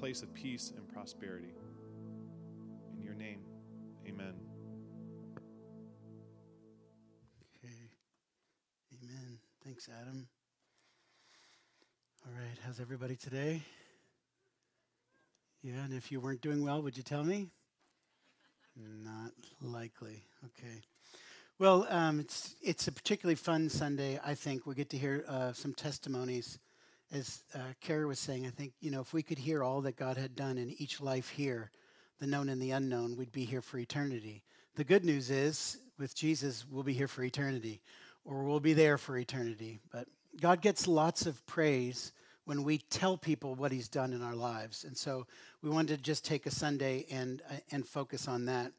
place 0.00 0.22
of 0.22 0.32
peace 0.32 0.72
and 0.74 0.88
prosperity. 0.88 1.52
In 2.96 3.02
your 3.02 3.12
name, 3.12 3.40
amen. 4.08 4.32
Okay. 7.58 7.74
Amen. 8.94 9.38
Thanks, 9.62 9.90
Adam. 10.00 10.26
All 12.26 12.32
right. 12.32 12.56
How's 12.64 12.80
everybody 12.80 13.14
today? 13.14 13.60
Yeah, 15.62 15.84
and 15.84 15.92
if 15.92 16.10
you 16.10 16.18
weren't 16.18 16.40
doing 16.40 16.64
well, 16.64 16.80
would 16.80 16.96
you 16.96 17.02
tell 17.02 17.22
me? 17.22 17.48
Not 19.04 19.32
likely. 19.60 20.24
Okay. 20.46 20.80
Well, 21.58 21.86
um, 21.90 22.20
it's 22.20 22.54
it's 22.62 22.88
a 22.88 22.92
particularly 22.92 23.34
fun 23.34 23.68
Sunday. 23.68 24.18
I 24.24 24.34
think 24.34 24.64
we 24.64 24.74
get 24.74 24.88
to 24.90 24.96
hear 24.96 25.26
uh, 25.28 25.52
some 25.52 25.74
testimonies. 25.74 26.58
As 27.12 27.42
uh, 27.54 27.58
Kara 27.80 28.06
was 28.06 28.20
saying, 28.20 28.46
I 28.46 28.50
think 28.50 28.72
you 28.80 28.90
know 28.90 29.00
if 29.00 29.12
we 29.12 29.22
could 29.22 29.38
hear 29.38 29.64
all 29.64 29.80
that 29.82 29.96
God 29.96 30.16
had 30.16 30.36
done 30.36 30.58
in 30.58 30.70
each 30.78 31.00
life 31.00 31.28
here, 31.28 31.70
the 32.20 32.26
known 32.26 32.48
and 32.48 32.62
the 32.62 32.70
unknown, 32.70 33.16
we'd 33.16 33.32
be 33.32 33.44
here 33.44 33.62
for 33.62 33.78
eternity. 33.78 34.42
The 34.76 34.84
good 34.84 35.04
news 35.04 35.30
is, 35.30 35.78
with 35.98 36.14
Jesus, 36.14 36.64
we'll 36.70 36.84
be 36.84 36.92
here 36.92 37.08
for 37.08 37.24
eternity, 37.24 37.80
or 38.24 38.44
we'll 38.44 38.60
be 38.60 38.74
there 38.74 38.96
for 38.96 39.18
eternity. 39.18 39.80
But 39.90 40.06
God 40.40 40.62
gets 40.62 40.86
lots 40.86 41.26
of 41.26 41.44
praise 41.46 42.12
when 42.44 42.62
we 42.62 42.78
tell 42.78 43.16
people 43.16 43.54
what 43.56 43.72
He's 43.72 43.88
done 43.88 44.12
in 44.12 44.22
our 44.22 44.36
lives, 44.36 44.84
and 44.84 44.96
so 44.96 45.26
we 45.62 45.70
wanted 45.70 45.96
to 45.96 46.02
just 46.02 46.24
take 46.24 46.46
a 46.46 46.50
Sunday 46.50 47.06
and 47.10 47.42
uh, 47.50 47.54
and 47.72 47.86
focus 47.86 48.28
on 48.28 48.44
that. 48.44 48.72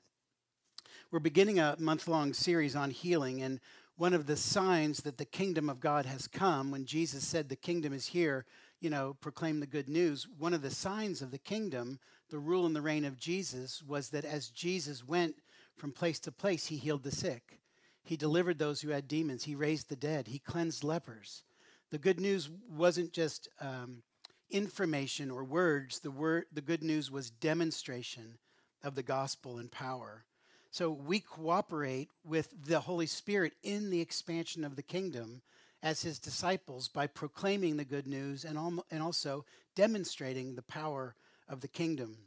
We're 1.11 1.20
beginning 1.20 1.59
a 1.59 1.75
month 1.77 2.08
long 2.08 2.31
series 2.31 2.75
on 2.77 2.91
healing, 2.91 3.41
and 3.41 3.59
one 4.01 4.15
of 4.15 4.25
the 4.25 4.35
signs 4.35 5.03
that 5.03 5.19
the 5.19 5.25
kingdom 5.25 5.69
of 5.69 5.79
God 5.79 6.07
has 6.07 6.27
come, 6.27 6.71
when 6.71 6.85
Jesus 6.85 7.23
said 7.23 7.47
the 7.47 7.55
kingdom 7.55 7.93
is 7.93 8.07
here, 8.07 8.47
you 8.79 8.89
know, 8.89 9.15
proclaim 9.21 9.59
the 9.59 9.67
good 9.67 9.87
news, 9.87 10.27
one 10.39 10.55
of 10.55 10.63
the 10.63 10.71
signs 10.71 11.21
of 11.21 11.29
the 11.29 11.37
kingdom, 11.37 11.99
the 12.31 12.39
rule 12.39 12.65
and 12.65 12.75
the 12.75 12.81
reign 12.81 13.05
of 13.05 13.19
Jesus, 13.19 13.83
was 13.83 14.09
that 14.09 14.25
as 14.25 14.49
Jesus 14.49 15.08
went 15.08 15.35
from 15.77 15.91
place 15.91 16.19
to 16.21 16.31
place, 16.31 16.66
he 16.66 16.77
healed 16.77 17.03
the 17.03 17.11
sick. 17.11 17.59
He 18.03 18.17
delivered 18.17 18.58
those 18.58 18.81
who 18.81 18.89
had 18.89 19.08
demons. 19.08 19.43
He 19.43 19.53
raised 19.53 19.88
the 19.88 19.95
dead. 19.95 20.27
He 20.30 20.39
cleansed 20.39 20.83
lepers. 20.83 21.43
The 21.91 21.99
good 21.99 22.19
news 22.19 22.49
wasn't 22.75 23.13
just 23.13 23.49
um, 23.59 24.02
information 24.49 25.30
or 25.30 25.43
words, 25.43 25.99
the, 25.99 26.09
word, 26.09 26.45
the 26.52 26.61
good 26.61 26.81
news 26.81 27.11
was 27.11 27.30
demonstration 27.30 28.39
of 28.83 28.95
the 28.95 29.03
gospel 29.03 29.59
and 29.59 29.71
power. 29.71 30.25
So 30.72 30.89
we 30.89 31.19
cooperate 31.19 32.09
with 32.23 32.53
the 32.66 32.80
Holy 32.80 33.05
Spirit 33.05 33.53
in 33.61 33.89
the 33.89 34.00
expansion 34.00 34.64
of 34.64 34.77
the 34.77 34.81
kingdom 34.81 35.41
as 35.83 36.02
his 36.02 36.17
disciples 36.17 36.88
by 36.88 37.08
proclaiming 37.08 37.75
the 37.75 37.83
good 37.83 38.08
news 38.08 38.45
and, 38.45 38.58
and 38.89 39.03
also 39.03 39.44
demonstrating 39.75 40.55
the 40.55 40.61
power 40.61 41.16
of 41.49 41.59
the 41.59 41.67
kingdom. 41.67 42.17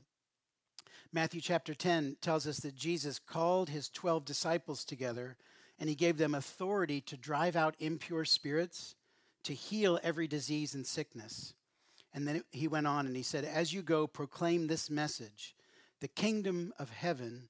Matthew 1.11 1.41
chapter 1.41 1.75
10 1.75 2.19
tells 2.21 2.47
us 2.47 2.59
that 2.59 2.77
Jesus 2.77 3.19
called 3.19 3.71
his 3.71 3.89
12 3.89 4.27
disciples 4.27 4.85
together 4.85 5.37
and 5.79 5.89
he 5.89 5.95
gave 5.95 6.19
them 6.19 6.35
authority 6.35 7.01
to 7.01 7.17
drive 7.17 7.57
out 7.57 7.75
impure 7.79 8.27
spirits, 8.27 8.95
to 9.45 9.55
heal 9.55 9.99
every 10.03 10.27
disease 10.27 10.75
and 10.75 10.87
sickness. 10.87 11.55
And 12.13 12.29
then 12.29 12.45
he 12.53 12.69
went 12.69 12.87
on 12.87 13.07
and 13.07 13.17
he 13.17 13.23
said, 13.23 13.45
As 13.45 13.73
you 13.73 13.81
go, 13.81 14.07
proclaim 14.07 14.67
this 14.67 14.91
message 14.91 15.55
the 16.01 16.09
kingdom 16.09 16.75
of 16.79 16.91
heaven 16.91 17.49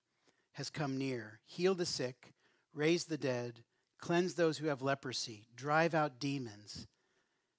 has 0.55 0.71
come 0.71 0.99
near. 0.99 1.39
Heal 1.47 1.75
the 1.75 1.87
sick, 1.87 2.33
raise 2.73 3.05
the 3.05 3.19
dead, 3.19 3.61
cleanse 3.99 4.35
those 4.35 4.59
who 4.59 4.67
have 4.67 4.83
leprosy, 4.83 5.47
drive 5.55 5.95
out 5.95 6.19
demons. 6.19 6.87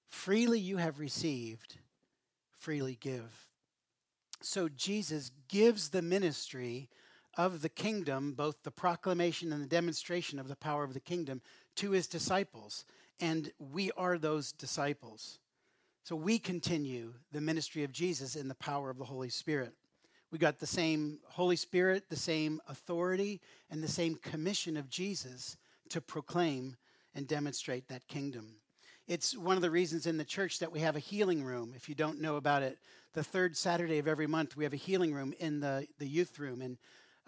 Freely 0.08 0.58
you 0.58 0.76
have 0.76 0.98
received, 0.98 1.76
freely 2.58 2.96
give. 3.00 3.48
So 4.42 4.68
Jesus 4.68 5.30
gives 5.48 5.90
the 5.90 6.02
ministry 6.02 6.88
of 7.36 7.62
the 7.62 7.68
kingdom, 7.68 8.32
both 8.32 8.62
the 8.62 8.70
proclamation 8.70 9.52
and 9.52 9.62
the 9.62 9.68
demonstration 9.68 10.38
of 10.38 10.48
the 10.48 10.56
power 10.56 10.84
of 10.84 10.94
the 10.94 11.00
kingdom, 11.00 11.42
to 11.76 11.90
his 11.90 12.06
disciples. 12.06 12.84
And 13.20 13.50
we 13.58 13.90
are 13.96 14.18
those 14.18 14.52
disciples. 14.52 15.38
So 16.04 16.16
we 16.16 16.38
continue 16.38 17.14
the 17.32 17.40
ministry 17.40 17.82
of 17.82 17.92
Jesus 17.92 18.36
in 18.36 18.48
the 18.48 18.54
power 18.54 18.88
of 18.88 18.98
the 18.98 19.04
Holy 19.04 19.28
Spirit. 19.28 19.74
We 20.32 20.38
got 20.38 20.58
the 20.58 20.66
same 20.66 21.20
Holy 21.28 21.56
Spirit, 21.56 22.04
the 22.08 22.16
same 22.16 22.60
authority, 22.68 23.40
and 23.70 23.82
the 23.82 23.88
same 23.88 24.16
commission 24.16 24.76
of 24.76 24.90
Jesus 24.90 25.56
to 25.90 26.00
proclaim 26.00 26.76
and 27.14 27.28
demonstrate 27.28 27.88
that 27.88 28.08
kingdom. 28.08 28.56
It's 29.06 29.36
one 29.36 29.54
of 29.54 29.62
the 29.62 29.70
reasons 29.70 30.06
in 30.06 30.16
the 30.16 30.24
church 30.24 30.58
that 30.58 30.72
we 30.72 30.80
have 30.80 30.96
a 30.96 31.00
healing 31.00 31.44
room. 31.44 31.72
If 31.76 31.88
you 31.88 31.94
don't 31.94 32.20
know 32.20 32.36
about 32.36 32.64
it, 32.64 32.78
the 33.14 33.22
third 33.22 33.56
Saturday 33.56 33.98
of 33.98 34.08
every 34.08 34.26
month, 34.26 34.56
we 34.56 34.64
have 34.64 34.72
a 34.72 34.76
healing 34.76 35.14
room 35.14 35.32
in 35.38 35.60
the, 35.60 35.86
the 35.98 36.08
youth 36.08 36.38
room. 36.40 36.60
And 36.60 36.76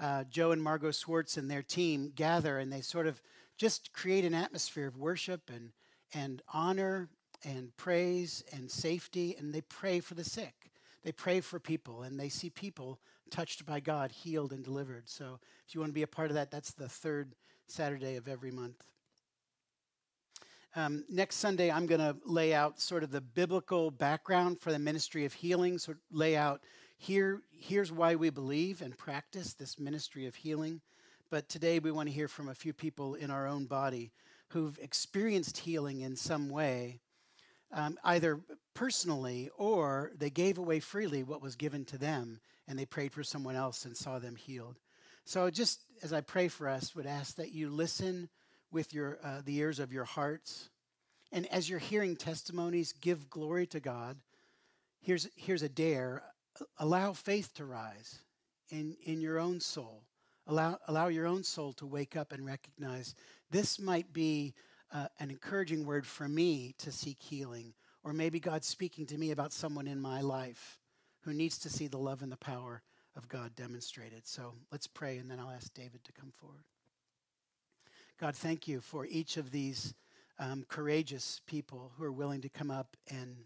uh, 0.00 0.24
Joe 0.24 0.50
and 0.50 0.62
Margot 0.62 0.90
Swartz 0.90 1.36
and 1.36 1.48
their 1.48 1.62
team 1.62 2.12
gather 2.14 2.58
and 2.58 2.72
they 2.72 2.80
sort 2.80 3.06
of 3.06 3.22
just 3.56 3.92
create 3.92 4.24
an 4.24 4.34
atmosphere 4.34 4.88
of 4.88 4.96
worship 4.96 5.50
and, 5.54 5.70
and 6.12 6.42
honor 6.52 7.08
and 7.44 7.74
praise 7.76 8.42
and 8.52 8.68
safety. 8.68 9.36
And 9.38 9.54
they 9.54 9.60
pray 9.60 10.00
for 10.00 10.14
the 10.14 10.24
sick 10.24 10.68
they 11.04 11.12
pray 11.12 11.40
for 11.40 11.58
people 11.58 12.02
and 12.02 12.18
they 12.18 12.28
see 12.28 12.50
people 12.50 12.98
touched 13.30 13.66
by 13.66 13.80
God, 13.80 14.10
healed 14.10 14.52
and 14.52 14.64
delivered. 14.64 15.08
So 15.08 15.38
if 15.66 15.74
you 15.74 15.80
want 15.80 15.90
to 15.90 15.94
be 15.94 16.02
a 16.02 16.08
part 16.08 16.30
of 16.30 16.34
that, 16.34 16.50
that's 16.50 16.72
the 16.72 16.88
third 16.88 17.34
Saturday 17.66 18.16
of 18.16 18.28
every 18.28 18.50
month. 18.50 18.82
Um, 20.76 21.04
next 21.08 21.36
Sunday, 21.36 21.70
I'm 21.70 21.86
going 21.86 22.00
to 22.00 22.16
lay 22.24 22.54
out 22.54 22.80
sort 22.80 23.02
of 23.02 23.10
the 23.10 23.20
biblical 23.20 23.90
background 23.90 24.60
for 24.60 24.70
the 24.70 24.78
ministry 24.78 25.24
of 25.24 25.32
healing. 25.32 25.78
So 25.78 25.94
lay 26.10 26.36
out 26.36 26.62
here, 26.98 27.42
here's 27.58 27.90
why 27.90 28.16
we 28.16 28.30
believe 28.30 28.82
and 28.82 28.96
practice 28.96 29.54
this 29.54 29.78
ministry 29.78 30.26
of 30.26 30.34
healing. 30.34 30.80
But 31.30 31.48
today 31.48 31.78
we 31.78 31.90
want 31.90 32.08
to 32.08 32.14
hear 32.14 32.28
from 32.28 32.48
a 32.48 32.54
few 32.54 32.72
people 32.72 33.14
in 33.14 33.30
our 33.30 33.46
own 33.46 33.66
body 33.66 34.12
who've 34.48 34.78
experienced 34.78 35.58
healing 35.58 36.00
in 36.00 36.16
some 36.16 36.48
way, 36.48 37.00
um, 37.72 37.98
either 38.04 38.40
personally, 38.74 39.50
or 39.56 40.12
they 40.16 40.30
gave 40.30 40.58
away 40.58 40.80
freely 40.80 41.22
what 41.22 41.42
was 41.42 41.56
given 41.56 41.84
to 41.86 41.98
them 41.98 42.40
and 42.68 42.78
they 42.78 42.84
prayed 42.84 43.12
for 43.12 43.24
someone 43.24 43.56
else 43.56 43.86
and 43.86 43.96
saw 43.96 44.18
them 44.18 44.36
healed. 44.36 44.76
So, 45.24 45.50
just 45.50 45.84
as 46.02 46.12
I 46.12 46.20
pray 46.20 46.48
for 46.48 46.68
us, 46.68 46.94
would 46.94 47.06
ask 47.06 47.36
that 47.36 47.52
you 47.52 47.70
listen 47.70 48.28
with 48.70 48.94
your 48.94 49.18
uh, 49.24 49.40
the 49.44 49.56
ears 49.56 49.78
of 49.78 49.92
your 49.92 50.04
hearts, 50.04 50.68
and 51.32 51.46
as 51.46 51.68
you're 51.68 51.78
hearing 51.78 52.16
testimonies, 52.16 52.92
give 52.92 53.28
glory 53.28 53.66
to 53.68 53.80
God. 53.80 54.18
Here's 55.00 55.28
here's 55.36 55.62
a 55.62 55.68
dare: 55.68 56.22
allow 56.78 57.12
faith 57.12 57.54
to 57.54 57.64
rise 57.64 58.20
in 58.70 58.96
in 59.04 59.20
your 59.20 59.38
own 59.38 59.60
soul. 59.60 60.02
Allow 60.46 60.78
allow 60.86 61.08
your 61.08 61.26
own 61.26 61.44
soul 61.44 61.72
to 61.74 61.86
wake 61.86 62.16
up 62.16 62.32
and 62.32 62.46
recognize 62.46 63.14
this 63.50 63.78
might 63.78 64.12
be 64.12 64.54
uh, 64.92 65.06
an 65.18 65.30
encouraging 65.30 65.84
word 65.84 66.06
for 66.06 66.28
me 66.28 66.74
to 66.78 66.90
seek 66.92 67.18
healing 67.20 67.74
or 68.04 68.12
maybe 68.12 68.40
God's 68.40 68.66
speaking 68.66 69.06
to 69.06 69.18
me 69.18 69.30
about 69.30 69.52
someone 69.52 69.86
in 69.86 70.00
my 70.00 70.20
life 70.20 70.78
who 71.22 71.32
needs 71.32 71.58
to 71.58 71.68
see 71.68 71.88
the 71.88 71.98
love 71.98 72.22
and 72.22 72.32
the 72.32 72.36
power 72.36 72.82
of 73.16 73.28
God 73.28 73.54
demonstrated. 73.54 74.26
So 74.26 74.54
let's 74.70 74.86
pray, 74.86 75.18
and 75.18 75.30
then 75.30 75.40
I'll 75.40 75.50
ask 75.50 75.74
David 75.74 76.04
to 76.04 76.12
come 76.12 76.30
forward. 76.30 76.64
God, 78.18 78.34
thank 78.34 78.66
you 78.66 78.80
for 78.80 79.06
each 79.06 79.36
of 79.36 79.50
these 79.50 79.94
um, 80.38 80.64
courageous 80.68 81.40
people 81.46 81.92
who 81.96 82.04
are 82.04 82.12
willing 82.12 82.40
to 82.42 82.48
come 82.48 82.70
up 82.70 82.96
and 83.10 83.36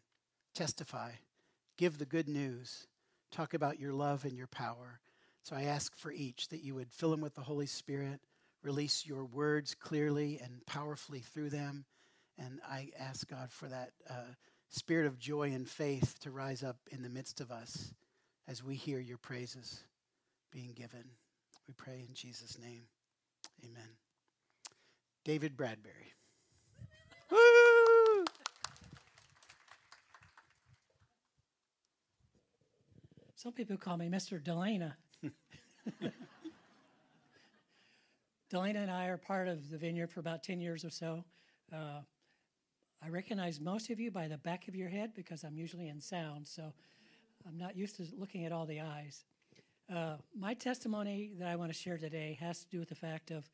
testify, 0.55 1.11
give 1.77 1.99
the 1.99 2.05
good 2.05 2.29
news, 2.29 2.87
talk 3.31 3.55
about 3.55 3.81
your 3.81 3.93
love 3.93 4.25
and 4.25 4.37
your 4.37 4.47
power. 4.47 5.01
So 5.43 5.57
I 5.57 5.63
ask 5.63 5.97
for 5.97 6.13
each 6.13 6.49
that 6.49 6.63
you 6.63 6.75
would 6.75 6.93
fill 6.93 7.11
them 7.11 7.21
with 7.21 7.35
the 7.35 7.41
Holy 7.41 7.67
Spirit, 7.67 8.21
release 8.63 9.05
your 9.07 9.25
words 9.25 9.75
clearly 9.75 10.41
and 10.43 10.65
powerfully 10.67 11.21
through 11.21 11.51
them. 11.51 11.85
And 12.39 12.61
I 12.69 12.91
ask 12.99 13.29
God 13.29 13.51
for 13.51 13.69
that 13.69 13.91
uh, 14.09 14.35
spirit 14.71 15.07
of 15.07 15.19
joy 15.19 15.53
and 15.53 15.69
faith 15.69 16.19
to 16.21 16.31
rise 16.31 16.63
up 16.63 16.77
in 16.91 17.03
the 17.03 17.09
midst 17.09 17.41
of 17.41 17.51
us 17.51 17.93
as 18.49 18.63
we 18.63 18.75
hear 18.75 18.99
your 18.99 19.19
praises 19.19 19.85
being 20.51 20.73
given. 20.73 21.05
We 21.67 21.75
pray 21.75 22.05
in 22.09 22.15
Jesus' 22.15 22.59
name. 22.59 22.83
Amen. 23.65 23.89
David 25.25 25.57
Bradbury. 25.57 26.13
Some 33.37 33.53
people 33.53 33.77
call 33.77 33.97
me 33.97 34.09
Mr. 34.09 34.41
Delana. 34.41 34.95
Delana 38.53 38.83
and 38.83 38.91
I 38.91 39.07
are 39.07 39.17
part 39.17 39.49
of 39.49 39.71
the 39.71 39.79
vineyard 39.79 40.11
for 40.11 40.21
about 40.21 40.43
10 40.43 40.61
years 40.61 40.85
or 40.85 40.91
so. 40.91 41.25
Uh, 41.73 42.03
I 43.03 43.09
recognize 43.09 43.59
most 43.59 43.89
of 43.89 43.99
you 43.99 44.11
by 44.11 44.29
the 44.29 44.37
back 44.37 44.69
of 44.69 44.77
your 44.77 44.91
head 44.91 45.15
because 45.15 45.43
I'm 45.43 45.57
usually 45.57 45.89
in 45.89 46.03
sound, 46.03 46.47
so 46.47 46.75
I'm 47.49 47.57
not 47.57 47.77
used 47.77 47.97
to 47.97 48.05
looking 48.15 48.45
at 48.45 48.53
all 48.53 48.67
the 48.67 48.83
eyes. 48.83 49.25
Uh, 49.91 50.17
my 50.39 50.53
testimony 50.53 51.33
that 51.39 51.49
I 51.49 51.57
want 51.57 51.73
to 51.73 51.79
share 51.79 51.97
today 51.97 52.37
has 52.41 52.61
to 52.61 52.69
do 52.69 52.79
with 52.79 52.91
the 52.91 52.95
fact 52.95 53.31
of 53.31 53.49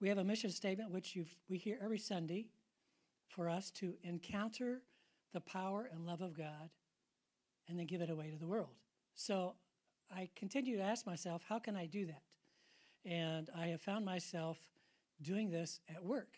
we 0.00 0.08
have 0.08 0.18
a 0.18 0.24
mission 0.24 0.50
statement 0.50 0.92
which 0.92 1.18
we 1.48 1.58
hear 1.58 1.78
every 1.82 1.98
Sunday 1.98 2.46
for 3.28 3.50
us 3.50 3.72
to 3.72 3.94
encounter 4.04 4.82
the 5.32 5.40
power 5.40 5.90
and 5.92 6.06
love 6.06 6.20
of 6.20 6.38
God 6.38 6.70
and 7.68 7.76
then 7.76 7.86
give 7.86 8.00
it 8.00 8.10
away 8.10 8.30
to 8.30 8.38
the 8.38 8.46
world. 8.46 8.76
So 9.16 9.54
I 10.14 10.28
continue 10.36 10.76
to 10.76 10.82
ask 10.84 11.04
myself, 11.04 11.42
how 11.48 11.58
can 11.58 11.74
I 11.74 11.86
do 11.86 12.06
that? 12.06 12.22
And 13.06 13.48
I 13.56 13.68
have 13.68 13.80
found 13.80 14.04
myself 14.04 14.58
doing 15.22 15.48
this 15.48 15.80
at 15.88 16.04
work. 16.04 16.36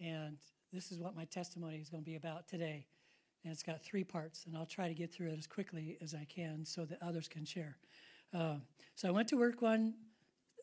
And 0.00 0.36
this 0.72 0.90
is 0.90 0.98
what 0.98 1.14
my 1.14 1.24
testimony 1.26 1.78
is 1.78 1.88
going 1.88 2.02
to 2.02 2.10
be 2.10 2.16
about 2.16 2.48
today. 2.48 2.86
And 3.44 3.52
it's 3.52 3.62
got 3.62 3.82
three 3.84 4.04
parts, 4.04 4.46
and 4.46 4.56
I'll 4.56 4.66
try 4.66 4.88
to 4.88 4.94
get 4.94 5.12
through 5.12 5.28
it 5.28 5.38
as 5.38 5.46
quickly 5.46 5.96
as 6.00 6.14
I 6.14 6.24
can 6.24 6.64
so 6.64 6.84
that 6.84 6.98
others 7.02 7.28
can 7.28 7.44
share. 7.44 7.76
Uh, 8.34 8.56
so 8.94 9.08
I 9.08 9.10
went 9.10 9.28
to 9.28 9.36
work 9.36 9.62
one 9.62 9.94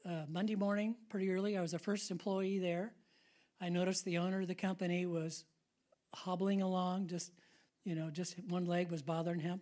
uh, 0.06 0.24
Monday 0.27 0.56
morning 0.56 0.95
pretty 1.09 1.31
early. 1.31 1.57
I 1.57 1.62
was 1.62 1.71
the 1.71 1.80
first 1.80 2.12
employee 2.12 2.59
there. 2.59 2.94
I 3.62 3.69
noticed 3.69 4.06
the 4.06 4.18
owner 4.18 4.41
of 4.41 4.47
the 4.47 4.56
company 4.56 5.06
was 5.06 5.45
hobbling 6.13 6.62
along, 6.62 7.07
just 7.07 7.31
you 7.86 7.95
know, 7.95 8.09
just 8.09 8.38
one 8.47 8.65
leg 8.65 8.91
was 8.91 9.01
bothering 9.01 9.39
him. 9.39 9.62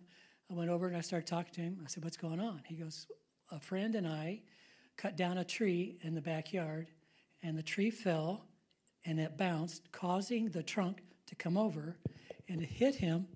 I 0.50 0.54
went 0.54 0.70
over 0.70 0.86
and 0.86 0.96
I 0.96 1.00
started 1.00 1.26
talking 1.26 1.52
to 1.54 1.60
him. 1.60 1.80
I 1.84 1.88
said, 1.88 2.04
"What's 2.04 2.16
going 2.16 2.40
on?" 2.40 2.62
He 2.66 2.76
goes, 2.76 3.06
"A 3.50 3.60
friend 3.60 3.94
and 3.94 4.06
I 4.06 4.42
cut 4.98 5.16
down 5.16 5.38
a 5.38 5.44
tree 5.44 5.96
in 6.02 6.14
the 6.14 6.20
backyard, 6.20 6.88
and 7.42 7.56
the 7.56 7.62
tree 7.62 7.90
fell, 7.90 8.44
and 9.06 9.18
it 9.18 9.38
bounced, 9.38 9.90
causing 9.92 10.50
the 10.50 10.62
trunk 10.62 11.02
to 11.26 11.34
come 11.36 11.56
over, 11.56 11.96
and 12.48 12.60
it 12.60 12.68
hit 12.68 12.96
him 12.96 13.26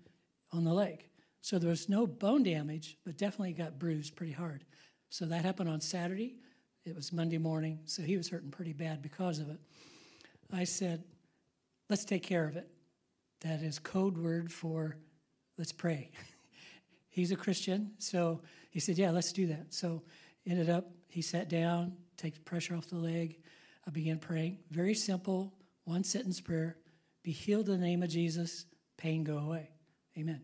on 0.53 0.65
the 0.65 0.73
leg. 0.73 1.09
So 1.41 1.59
there 1.59 1.71
was 1.71 1.89
no 1.89 2.07
bone 2.07 2.43
damage, 2.43 2.99
but 3.07 3.17
definitely 3.17 3.53
got 3.53 3.79
bruised 3.79 4.17
pretty 4.17 4.33
hard. 4.33 4.65
So 5.09 5.25
that 5.27 5.45
happened 5.45 5.71
on 5.71 5.81
Saturday. 5.81 6.37
It 6.85 6.97
was 6.97 7.13
Monday 7.13 7.39
morning, 7.39 7.79
so 7.85 8.03
he 8.03 8.17
was 8.17 8.29
hurting 8.29 8.51
pretty 8.51 8.73
bad 8.73 9.01
because 9.01 9.39
of 9.39 9.49
it. 9.49 9.59
I 10.53 10.65
said, 10.65 11.03
let's 11.89 12.05
take 12.05 12.23
care 12.23 12.47
of 12.47 12.57
it. 12.57 12.69
That 13.41 13.63
is 13.63 13.79
code 13.79 14.19
word 14.19 14.53
for 14.53 14.97
let's 15.59 15.73
pray. 15.73 16.11
He's 17.09 17.31
a 17.31 17.37
Christian, 17.37 17.93
so 17.99 18.41
he 18.71 18.81
said, 18.81 18.99
yeah, 18.99 19.11
let's 19.11 19.33
do 19.33 19.47
that. 19.47 19.73
So 19.73 20.03
ended 20.47 20.71
up, 20.71 20.91
he 21.09 21.23
sat 21.23 21.49
down, 21.49 21.97
takes 22.17 22.39
pressure 22.39 22.75
off 22.75 22.89
the 22.89 22.97
leg. 22.97 23.39
I 23.87 23.91
began 23.91 24.19
praying. 24.19 24.59
Very 24.71 24.95
simple, 24.95 25.53
one 25.85 26.05
sentence 26.05 26.41
prayer. 26.41 26.77
Be 27.23 27.33
healed 27.33 27.69
in 27.69 27.81
the 27.81 27.87
name 27.87 28.03
of 28.03 28.09
Jesus, 28.09 28.67
pain 28.97 29.25
go 29.25 29.39
away. 29.39 29.71
Amen. 30.19 30.41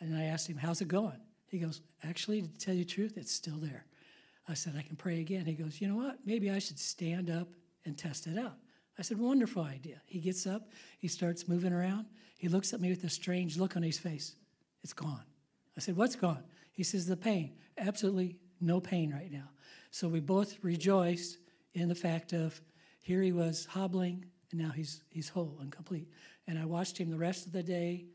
And 0.00 0.16
I 0.16 0.24
asked 0.24 0.48
him, 0.48 0.56
How's 0.56 0.80
it 0.80 0.88
going? 0.88 1.20
He 1.48 1.58
goes, 1.58 1.80
Actually, 2.04 2.42
to 2.42 2.58
tell 2.58 2.74
you 2.74 2.84
the 2.84 2.90
truth, 2.90 3.16
it's 3.16 3.32
still 3.32 3.56
there. 3.56 3.86
I 4.48 4.54
said, 4.54 4.74
I 4.78 4.82
can 4.82 4.96
pray 4.96 5.20
again. 5.20 5.44
He 5.44 5.54
goes, 5.54 5.80
You 5.80 5.88
know 5.88 5.96
what? 5.96 6.18
Maybe 6.24 6.50
I 6.50 6.58
should 6.58 6.78
stand 6.78 7.30
up 7.30 7.48
and 7.84 7.96
test 7.96 8.26
it 8.26 8.38
out. 8.38 8.56
I 8.98 9.02
said, 9.02 9.18
Wonderful 9.18 9.62
idea. 9.62 10.00
He 10.06 10.20
gets 10.20 10.46
up, 10.46 10.68
he 10.98 11.08
starts 11.08 11.48
moving 11.48 11.72
around. 11.72 12.06
He 12.36 12.48
looks 12.48 12.72
at 12.72 12.80
me 12.80 12.90
with 12.90 13.02
a 13.04 13.10
strange 13.10 13.56
look 13.56 13.76
on 13.76 13.82
his 13.82 13.98
face. 13.98 14.36
It's 14.84 14.92
gone. 14.92 15.24
I 15.76 15.80
said, 15.80 15.96
What's 15.96 16.16
gone? 16.16 16.44
He 16.72 16.82
says, 16.84 17.06
The 17.06 17.16
pain. 17.16 17.56
Absolutely 17.76 18.36
no 18.60 18.80
pain 18.80 19.12
right 19.12 19.30
now. 19.30 19.48
So 19.90 20.08
we 20.08 20.20
both 20.20 20.56
rejoiced 20.62 21.38
in 21.74 21.88
the 21.88 21.94
fact 21.94 22.32
of 22.32 22.60
here 23.00 23.22
he 23.22 23.32
was 23.32 23.66
hobbling, 23.66 24.24
and 24.50 24.60
now 24.60 24.70
he's, 24.70 25.02
he's 25.10 25.28
whole 25.28 25.56
and 25.60 25.72
complete. 25.72 26.08
And 26.46 26.58
I 26.58 26.64
watched 26.64 26.98
him 26.98 27.10
the 27.10 27.18
rest 27.18 27.46
of 27.46 27.52
the 27.52 27.62
day 27.62 28.06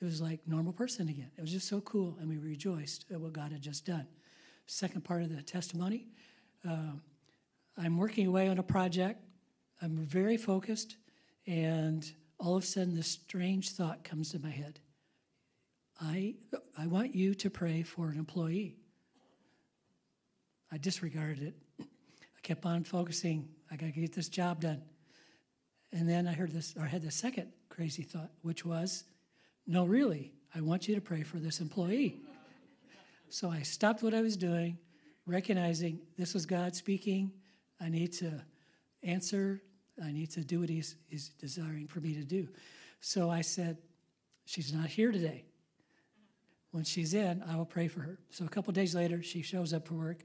it 0.00 0.04
was 0.04 0.20
like 0.20 0.40
normal 0.46 0.72
person 0.72 1.08
again. 1.08 1.30
It 1.36 1.40
was 1.40 1.50
just 1.50 1.68
so 1.68 1.80
cool, 1.80 2.16
and 2.20 2.28
we 2.28 2.38
rejoiced 2.38 3.06
at 3.10 3.20
what 3.20 3.32
God 3.32 3.50
had 3.50 3.60
just 3.60 3.84
done. 3.84 4.06
Second 4.66 5.02
part 5.02 5.22
of 5.22 5.34
the 5.34 5.42
testimony, 5.42 6.06
uh, 6.68 6.92
I'm 7.76 7.96
working 7.96 8.26
away 8.26 8.48
on 8.48 8.58
a 8.58 8.62
project. 8.62 9.20
I'm 9.82 9.96
very 9.96 10.36
focused, 10.36 10.96
and 11.46 12.08
all 12.38 12.56
of 12.56 12.62
a 12.62 12.66
sudden, 12.66 12.94
this 12.94 13.08
strange 13.08 13.70
thought 13.70 14.04
comes 14.04 14.30
to 14.32 14.38
my 14.38 14.50
head. 14.50 14.78
I, 16.00 16.36
I 16.76 16.86
want 16.86 17.14
you 17.14 17.34
to 17.34 17.50
pray 17.50 17.82
for 17.82 18.10
an 18.10 18.18
employee. 18.18 18.76
I 20.72 20.78
disregarded 20.78 21.42
it. 21.42 21.54
I 21.80 22.40
kept 22.42 22.64
on 22.64 22.84
focusing. 22.84 23.48
I 23.70 23.76
got 23.76 23.86
to 23.86 24.00
get 24.00 24.14
this 24.14 24.28
job 24.28 24.60
done. 24.60 24.82
And 25.92 26.08
then 26.08 26.26
I 26.26 26.32
heard 26.32 26.52
this, 26.52 26.74
or 26.76 26.82
I 26.82 26.88
had 26.88 27.02
the 27.02 27.10
second 27.10 27.48
crazy 27.68 28.02
thought, 28.02 28.30
which 28.42 28.64
was, 28.64 29.04
no, 29.66 29.84
really, 29.84 30.32
I 30.54 30.60
want 30.60 30.88
you 30.88 30.94
to 30.94 31.00
pray 31.00 31.22
for 31.22 31.38
this 31.38 31.60
employee. 31.60 32.20
So 33.30 33.50
I 33.50 33.62
stopped 33.62 34.02
what 34.02 34.14
I 34.14 34.22
was 34.22 34.36
doing, 34.36 34.78
recognizing 35.26 36.00
this 36.16 36.34
was 36.34 36.46
God 36.46 36.74
speaking. 36.74 37.32
I 37.80 37.88
need 37.88 38.12
to 38.14 38.42
answer, 39.02 39.62
I 40.02 40.12
need 40.12 40.30
to 40.32 40.40
do 40.40 40.60
what 40.60 40.68
he's, 40.68 40.96
he's 41.08 41.30
desiring 41.30 41.86
for 41.86 42.00
me 42.00 42.14
to 42.14 42.24
do. 42.24 42.48
So 43.00 43.30
I 43.30 43.42
said, 43.42 43.78
She's 44.48 44.72
not 44.72 44.86
here 44.86 45.12
today. 45.12 45.44
When 46.70 46.82
she's 46.82 47.12
in, 47.12 47.42
I 47.46 47.56
will 47.56 47.66
pray 47.66 47.86
for 47.86 48.00
her. 48.00 48.18
So 48.30 48.46
a 48.46 48.48
couple 48.48 48.72
days 48.72 48.94
later, 48.94 49.22
she 49.22 49.42
shows 49.42 49.74
up 49.74 49.86
for 49.86 49.92
work. 49.92 50.24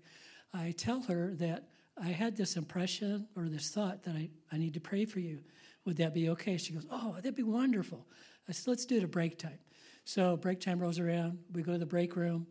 I 0.53 0.71
tell 0.77 1.01
her 1.03 1.33
that 1.35 1.69
I 2.01 2.07
had 2.07 2.35
this 2.35 2.55
impression 2.55 3.27
or 3.35 3.49
this 3.49 3.69
thought 3.69 4.03
that 4.03 4.15
I, 4.15 4.29
I 4.51 4.57
need 4.57 4.73
to 4.73 4.79
pray 4.79 5.05
for 5.05 5.19
you. 5.19 5.39
Would 5.85 5.97
that 5.97 6.13
be 6.13 6.29
okay? 6.29 6.57
She 6.57 6.73
goes, 6.73 6.85
Oh, 6.89 7.13
that'd 7.15 7.35
be 7.35 7.43
wonderful. 7.43 8.07
I 8.47 8.51
said, 8.51 8.67
let's 8.67 8.85
do 8.85 8.97
it 8.97 9.03
at 9.03 9.11
break 9.11 9.37
time. 9.37 9.59
So 10.05 10.35
break 10.35 10.59
time 10.59 10.79
rolls 10.79 10.99
around. 10.99 11.39
We 11.53 11.63
go 11.63 11.73
to 11.73 11.77
the 11.77 11.85
break 11.85 12.15
room. 12.15 12.47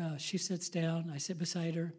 Uh, 0.00 0.16
she 0.16 0.38
sits 0.38 0.68
down. 0.68 1.10
I 1.12 1.18
sit 1.18 1.38
beside 1.38 1.74
her. 1.74 1.92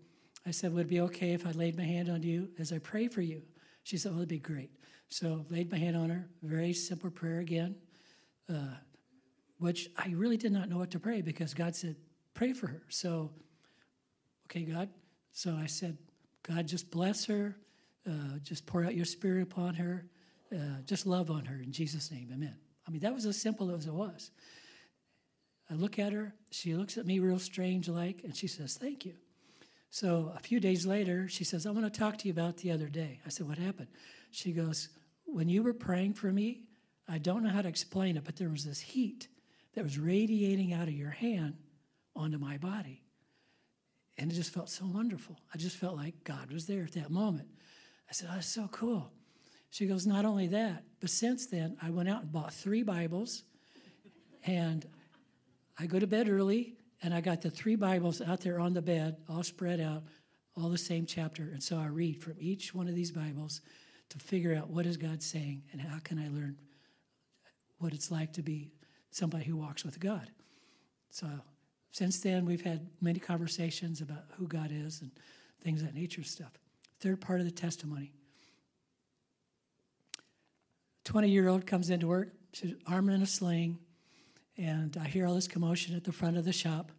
I 0.47 0.51
said, 0.51 0.73
would 0.73 0.85
it 0.85 0.89
be 0.89 1.01
okay 1.01 1.33
if 1.33 1.45
I 1.45 1.51
laid 1.51 1.77
my 1.77 1.83
hand 1.83 2.09
on 2.09 2.23
you 2.23 2.49
as 2.57 2.71
I 2.71 2.79
pray 2.79 3.07
for 3.07 3.21
you? 3.21 3.43
She 3.83 3.97
said, 3.97 4.11
well, 4.11 4.19
that'd 4.19 4.29
be 4.29 4.39
great. 4.39 4.71
So 5.09 5.45
laid 5.49 5.71
my 5.71 5.77
hand 5.77 5.95
on 5.95 6.09
her. 6.09 6.29
Very 6.41 6.73
simple 6.73 7.09
prayer 7.09 7.39
again, 7.39 7.75
uh, 8.49 8.75
which 9.57 9.89
I 9.97 10.09
really 10.09 10.37
did 10.37 10.51
not 10.51 10.69
know 10.69 10.77
what 10.77 10.91
to 10.91 10.99
pray 10.99 11.21
because 11.21 11.53
God 11.53 11.75
said, 11.75 11.95
pray 12.33 12.53
for 12.53 12.67
her. 12.67 12.83
So, 12.89 13.31
okay, 14.47 14.63
God. 14.63 14.89
So 15.39 15.57
I 15.57 15.67
said, 15.67 15.97
God, 16.43 16.67
just 16.67 16.91
bless 16.91 17.23
her. 17.27 17.55
Uh, 18.05 18.39
just 18.43 18.65
pour 18.65 18.83
out 18.83 18.93
your 18.93 19.05
spirit 19.05 19.43
upon 19.43 19.73
her. 19.75 20.05
Uh, 20.53 20.81
just 20.85 21.05
love 21.07 21.31
on 21.31 21.45
her 21.45 21.61
in 21.61 21.71
Jesus' 21.71 22.11
name. 22.11 22.27
Amen. 22.33 22.57
I 22.85 22.91
mean, 22.91 22.99
that 22.99 23.13
was 23.13 23.25
as 23.25 23.39
simple 23.41 23.73
as 23.73 23.85
it 23.85 23.93
was. 23.93 24.31
I 25.71 25.75
look 25.75 25.97
at 25.97 26.11
her, 26.11 26.33
she 26.51 26.75
looks 26.75 26.97
at 26.97 27.05
me 27.05 27.19
real 27.19 27.39
strange 27.39 27.87
like, 27.87 28.25
and 28.25 28.35
she 28.35 28.47
says, 28.47 28.75
Thank 28.75 29.05
you. 29.05 29.13
So 29.91 30.33
a 30.35 30.41
few 30.41 30.59
days 30.59 30.85
later, 30.85 31.29
she 31.29 31.45
says, 31.45 31.65
I 31.65 31.71
want 31.71 31.85
to 31.85 31.99
talk 31.99 32.17
to 32.17 32.27
you 32.27 32.33
about 32.33 32.57
the 32.57 32.71
other 32.71 32.89
day. 32.89 33.21
I 33.25 33.29
said, 33.29 33.47
What 33.47 33.57
happened? 33.57 33.87
She 34.31 34.51
goes, 34.51 34.89
When 35.23 35.47
you 35.47 35.63
were 35.63 35.73
praying 35.73 36.15
for 36.15 36.33
me, 36.33 36.63
I 37.07 37.17
don't 37.17 37.43
know 37.43 37.49
how 37.49 37.61
to 37.61 37.69
explain 37.69 38.17
it, 38.17 38.25
but 38.25 38.35
there 38.35 38.49
was 38.49 38.65
this 38.65 38.81
heat 38.81 39.29
that 39.75 39.85
was 39.85 39.97
radiating 39.97 40.73
out 40.73 40.89
of 40.89 40.93
your 40.93 41.11
hand 41.11 41.55
onto 42.13 42.39
my 42.39 42.57
body. 42.57 43.03
And 44.19 44.29
it 44.29 44.35
just 44.35 44.53
felt 44.53 44.69
so 44.69 44.85
wonderful. 44.85 45.37
I 45.53 45.57
just 45.57 45.77
felt 45.77 45.95
like 45.95 46.25
God 46.25 46.51
was 46.51 46.67
there 46.67 46.83
at 46.83 46.91
that 46.91 47.09
moment. 47.09 47.47
I 48.09 48.13
said, 48.13 48.27
Oh, 48.29 48.35
that's 48.35 48.47
so 48.47 48.67
cool. 48.69 49.09
She 49.69 49.87
goes, 49.87 50.05
Not 50.05 50.25
only 50.25 50.47
that, 50.47 50.83
but 50.99 51.09
since 51.09 51.47
then, 51.47 51.77
I 51.81 51.89
went 51.89 52.09
out 52.09 52.23
and 52.23 52.31
bought 52.31 52.53
three 52.53 52.83
Bibles, 52.83 53.43
and 54.45 54.85
I 55.79 55.85
go 55.85 55.99
to 55.99 56.07
bed 56.07 56.27
early, 56.27 56.73
and 57.01 57.13
I 57.13 57.21
got 57.21 57.41
the 57.41 57.49
three 57.49 57.77
Bibles 57.77 58.21
out 58.21 58.41
there 58.41 58.59
on 58.59 58.73
the 58.73 58.81
bed, 58.81 59.15
all 59.29 59.41
spread 59.41 59.79
out, 59.79 60.03
all 60.57 60.67
the 60.67 60.77
same 60.77 61.05
chapter. 61.05 61.43
And 61.43 61.63
so 61.63 61.77
I 61.77 61.85
read 61.85 62.21
from 62.21 62.35
each 62.39 62.75
one 62.75 62.89
of 62.89 62.95
these 62.95 63.13
Bibles 63.13 63.61
to 64.09 64.19
figure 64.19 64.53
out 64.53 64.69
what 64.69 64.85
is 64.85 64.97
God 64.97 65.23
saying 65.23 65.63
and 65.71 65.79
how 65.79 65.99
can 65.99 66.19
I 66.19 66.27
learn 66.27 66.57
what 67.77 67.93
it's 67.93 68.11
like 68.11 68.33
to 68.33 68.41
be 68.41 68.73
somebody 69.11 69.45
who 69.45 69.55
walks 69.55 69.85
with 69.85 69.97
God. 69.97 70.29
So 71.09 71.27
since 71.91 72.19
then, 72.19 72.45
we've 72.45 72.63
had 72.63 72.87
many 73.01 73.19
conversations 73.19 74.01
about 74.01 74.25
who 74.37 74.47
God 74.47 74.71
is 74.71 75.01
and 75.01 75.11
things 75.63 75.83
that 75.83 75.95
nature 75.95 76.23
stuff. 76.23 76.51
Third 76.99 77.21
part 77.21 77.39
of 77.39 77.45
the 77.45 77.51
testimony 77.51 78.11
20 81.05 81.29
year 81.29 81.47
old 81.47 81.65
comes 81.65 81.89
into 81.89 82.07
work, 82.07 82.29
she's 82.53 82.75
arm 82.85 83.09
in 83.09 83.23
a 83.23 83.25
sling, 83.25 83.79
and 84.57 84.95
I 85.01 85.07
hear 85.07 85.25
all 85.25 85.33
this 85.33 85.47
commotion 85.47 85.95
at 85.95 86.03
the 86.03 86.11
front 86.11 86.37
of 86.37 86.45
the 86.45 86.53
shop. 86.53 86.91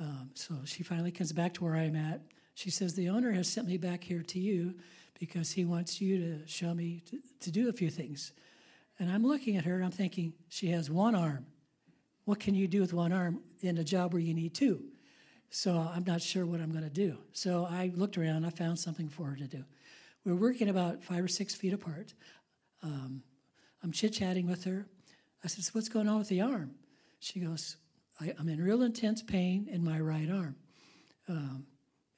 Um, 0.00 0.30
so 0.34 0.54
she 0.64 0.82
finally 0.82 1.12
comes 1.12 1.32
back 1.32 1.54
to 1.54 1.64
where 1.64 1.76
I'm 1.76 1.94
at. 1.94 2.20
She 2.54 2.70
says, 2.70 2.94
The 2.94 3.10
owner 3.10 3.30
has 3.32 3.48
sent 3.48 3.68
me 3.68 3.76
back 3.76 4.02
here 4.02 4.22
to 4.22 4.40
you 4.40 4.74
because 5.20 5.52
he 5.52 5.64
wants 5.64 6.00
you 6.00 6.18
to 6.18 6.48
show 6.48 6.74
me 6.74 7.02
to, 7.10 7.18
to 7.40 7.50
do 7.52 7.68
a 7.68 7.72
few 7.72 7.90
things. 7.90 8.32
And 8.98 9.10
I'm 9.10 9.24
looking 9.24 9.56
at 9.56 9.64
her 9.64 9.76
and 9.76 9.84
I'm 9.84 9.92
thinking, 9.92 10.32
She 10.48 10.70
has 10.70 10.90
one 10.90 11.14
arm. 11.14 11.46
What 12.28 12.40
can 12.40 12.54
you 12.54 12.68
do 12.68 12.82
with 12.82 12.92
one 12.92 13.10
arm 13.10 13.40
in 13.62 13.78
a 13.78 13.82
job 13.82 14.12
where 14.12 14.20
you 14.20 14.34
need 14.34 14.52
two? 14.52 14.84
So 15.48 15.78
I'm 15.78 16.04
not 16.04 16.20
sure 16.20 16.44
what 16.44 16.60
I'm 16.60 16.72
going 16.72 16.84
to 16.84 16.90
do. 16.90 17.16
So 17.32 17.64
I 17.64 17.90
looked 17.96 18.18
around, 18.18 18.44
I 18.44 18.50
found 18.50 18.78
something 18.78 19.08
for 19.08 19.28
her 19.28 19.36
to 19.36 19.46
do. 19.46 19.64
We're 20.26 20.34
working 20.34 20.68
about 20.68 21.02
five 21.02 21.24
or 21.24 21.28
six 21.28 21.54
feet 21.54 21.72
apart. 21.72 22.12
Um, 22.82 23.22
I'm 23.82 23.92
chit 23.92 24.12
chatting 24.12 24.46
with 24.46 24.64
her. 24.64 24.86
I 25.42 25.48
said, 25.48 25.64
so 25.64 25.70
What's 25.72 25.88
going 25.88 26.06
on 26.06 26.18
with 26.18 26.28
the 26.28 26.42
arm? 26.42 26.72
She 27.18 27.40
goes, 27.40 27.78
I, 28.20 28.34
am 28.38 28.50
in 28.50 28.62
real 28.62 28.82
intense 28.82 29.22
pain 29.22 29.66
in 29.66 29.82
my 29.82 29.98
right 29.98 30.30
arm. 30.30 30.56
Um, 31.30 31.64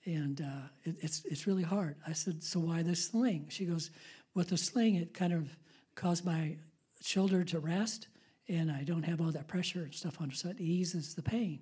and 0.06 0.40
uh, 0.40 0.66
it, 0.82 0.96
it's, 0.98 1.24
it's 1.24 1.46
really 1.46 1.62
hard. 1.62 1.94
I 2.04 2.14
said, 2.14 2.42
So 2.42 2.58
why 2.58 2.82
the 2.82 2.96
sling? 2.96 3.46
She 3.48 3.64
goes, 3.64 3.92
With 4.34 4.48
the 4.48 4.58
sling, 4.58 4.96
it 4.96 5.14
kind 5.14 5.32
of 5.32 5.56
caused 5.94 6.24
my 6.24 6.56
shoulder 7.00 7.44
to 7.44 7.60
rest, 7.60 8.08
and 8.50 8.70
I 8.70 8.82
don't 8.82 9.04
have 9.04 9.20
all 9.20 9.30
that 9.30 9.46
pressure 9.46 9.84
and 9.84 9.94
stuff 9.94 10.20
on 10.20 10.32
so 10.32 10.48
it 10.48 10.60
eases 10.60 11.14
the 11.14 11.22
pain. 11.22 11.60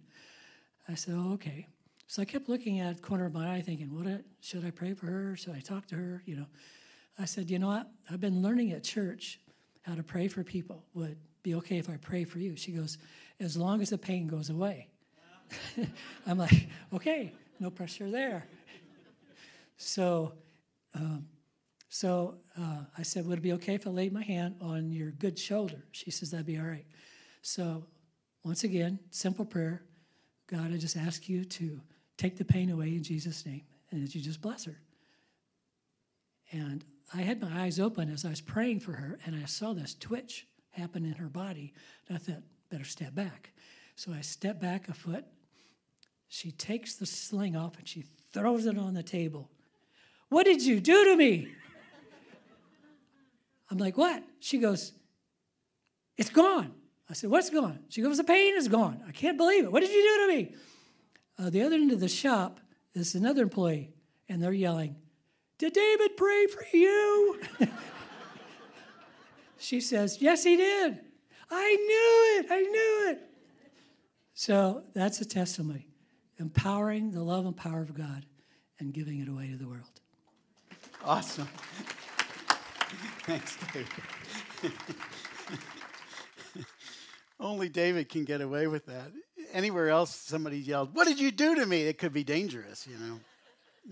I 0.88 0.94
said, 0.94 1.14
oh, 1.16 1.34
okay. 1.34 1.66
So 2.06 2.22
I 2.22 2.24
kept 2.24 2.48
looking 2.48 2.80
at 2.80 3.02
corner 3.02 3.26
of 3.26 3.34
my 3.34 3.54
eye, 3.56 3.60
thinking, 3.60 3.94
what 3.94 4.24
should 4.40 4.64
I 4.64 4.70
pray 4.70 4.94
for 4.94 5.04
her? 5.06 5.36
Should 5.36 5.54
I 5.54 5.60
talk 5.60 5.86
to 5.88 5.94
her? 5.94 6.22
You 6.24 6.36
know, 6.36 6.46
I 7.18 7.26
said, 7.26 7.50
you 7.50 7.58
know 7.58 7.68
what? 7.68 7.90
I've 8.10 8.20
been 8.20 8.40
learning 8.40 8.72
at 8.72 8.82
church 8.82 9.38
how 9.82 9.94
to 9.94 10.02
pray 10.02 10.28
for 10.28 10.42
people. 10.42 10.82
Would 10.94 11.18
be 11.42 11.54
okay 11.56 11.76
if 11.76 11.90
I 11.90 11.98
pray 11.98 12.24
for 12.24 12.38
you? 12.38 12.56
She 12.56 12.72
goes, 12.72 12.96
as 13.38 13.54
long 13.54 13.82
as 13.82 13.90
the 13.90 13.98
pain 13.98 14.26
goes 14.26 14.48
away. 14.48 14.88
I'm 16.26 16.38
like, 16.38 16.68
okay, 16.94 17.34
no 17.60 17.70
pressure 17.70 18.10
there. 18.10 18.46
So, 19.76 20.32
um, 20.94 21.26
so 21.88 22.36
uh, 22.58 22.84
I 22.96 23.02
said, 23.02 23.26
would 23.26 23.38
it 23.38 23.42
be 23.42 23.52
okay 23.54 23.74
if 23.74 23.86
I 23.86 23.90
laid 23.90 24.12
my 24.12 24.22
hand 24.22 24.56
on 24.60 24.92
your 24.92 25.10
good 25.10 25.38
shoulder? 25.38 25.84
She 25.92 26.10
says, 26.10 26.30
that'd 26.30 26.46
be 26.46 26.58
all 26.58 26.66
right. 26.66 26.84
So, 27.42 27.84
once 28.44 28.64
again, 28.64 28.98
simple 29.10 29.44
prayer. 29.44 29.82
God, 30.46 30.72
I 30.72 30.76
just 30.76 30.96
ask 30.96 31.28
you 31.28 31.44
to 31.44 31.80
take 32.16 32.36
the 32.36 32.44
pain 32.44 32.70
away 32.70 32.88
in 32.88 33.02
Jesus' 33.02 33.44
name, 33.46 33.62
and 33.90 34.02
that 34.02 34.14
you 34.14 34.20
just 34.20 34.40
bless 34.40 34.64
her. 34.64 34.78
And 36.52 36.84
I 37.14 37.22
had 37.22 37.40
my 37.40 37.62
eyes 37.62 37.78
open 37.80 38.10
as 38.10 38.24
I 38.24 38.30
was 38.30 38.40
praying 38.40 38.80
for 38.80 38.92
her, 38.92 39.18
and 39.24 39.36
I 39.36 39.46
saw 39.46 39.72
this 39.72 39.94
twitch 39.94 40.46
happen 40.70 41.04
in 41.04 41.14
her 41.14 41.28
body. 41.28 41.72
And 42.08 42.16
I 42.16 42.20
thought, 42.20 42.42
better 42.70 42.84
step 42.84 43.14
back. 43.14 43.52
So 43.96 44.12
I 44.12 44.20
step 44.20 44.60
back 44.60 44.88
a 44.88 44.94
foot. 44.94 45.24
She 46.28 46.52
takes 46.52 46.94
the 46.94 47.06
sling 47.06 47.56
off 47.56 47.78
and 47.78 47.88
she 47.88 48.04
throws 48.32 48.66
it 48.66 48.78
on 48.78 48.94
the 48.94 49.02
table. 49.02 49.50
What 50.28 50.44
did 50.44 50.62
you 50.62 50.80
do 50.80 51.04
to 51.04 51.16
me? 51.16 51.48
I'm 53.70 53.78
like, 53.78 53.96
what? 53.96 54.22
She 54.40 54.58
goes, 54.58 54.92
it's 56.16 56.30
gone. 56.30 56.72
I 57.10 57.14
said, 57.14 57.30
what's 57.30 57.50
gone? 57.50 57.80
She 57.88 58.02
goes, 58.02 58.16
the 58.16 58.24
pain 58.24 58.54
is 58.56 58.68
gone. 58.68 59.02
I 59.06 59.12
can't 59.12 59.36
believe 59.36 59.64
it. 59.64 59.72
What 59.72 59.80
did 59.80 59.90
you 59.90 60.02
do 60.02 60.26
to 60.26 60.36
me? 60.36 60.54
Uh, 61.38 61.50
the 61.50 61.62
other 61.62 61.76
end 61.76 61.92
of 61.92 62.00
the 62.00 62.08
shop 62.08 62.60
is 62.94 63.14
another 63.14 63.42
employee, 63.42 63.90
and 64.28 64.42
they're 64.42 64.52
yelling, 64.52 64.96
did 65.58 65.72
David 65.72 66.16
pray 66.16 66.46
for 66.46 66.64
you? 66.76 67.40
she 69.58 69.80
says, 69.80 70.18
Yes, 70.20 70.44
he 70.44 70.56
did. 70.56 71.00
I 71.50 71.74
knew 71.74 72.40
it. 72.40 72.46
I 72.50 72.62
knew 72.62 73.10
it. 73.10 73.20
So 74.34 74.82
that's 74.94 75.20
a 75.20 75.24
testimony 75.24 75.88
empowering 76.38 77.10
the 77.10 77.22
love 77.22 77.46
and 77.46 77.56
power 77.56 77.80
of 77.80 77.94
God 77.94 78.24
and 78.78 78.92
giving 78.92 79.18
it 79.18 79.28
away 79.28 79.50
to 79.50 79.56
the 79.56 79.66
world. 79.66 80.00
Awesome. 81.04 81.48
Thanks, 83.28 83.58
David. 83.74 84.72
Only 87.38 87.68
David 87.68 88.08
can 88.08 88.24
get 88.24 88.40
away 88.40 88.68
with 88.68 88.86
that. 88.86 89.12
Anywhere 89.52 89.90
else, 89.90 90.16
somebody 90.16 90.58
yelled, 90.58 90.94
What 90.94 91.06
did 91.06 91.20
you 91.20 91.30
do 91.30 91.54
to 91.56 91.66
me? 91.66 91.82
It 91.82 91.98
could 91.98 92.14
be 92.14 92.24
dangerous, 92.24 92.86
you 92.86 92.96
know. 92.96 93.20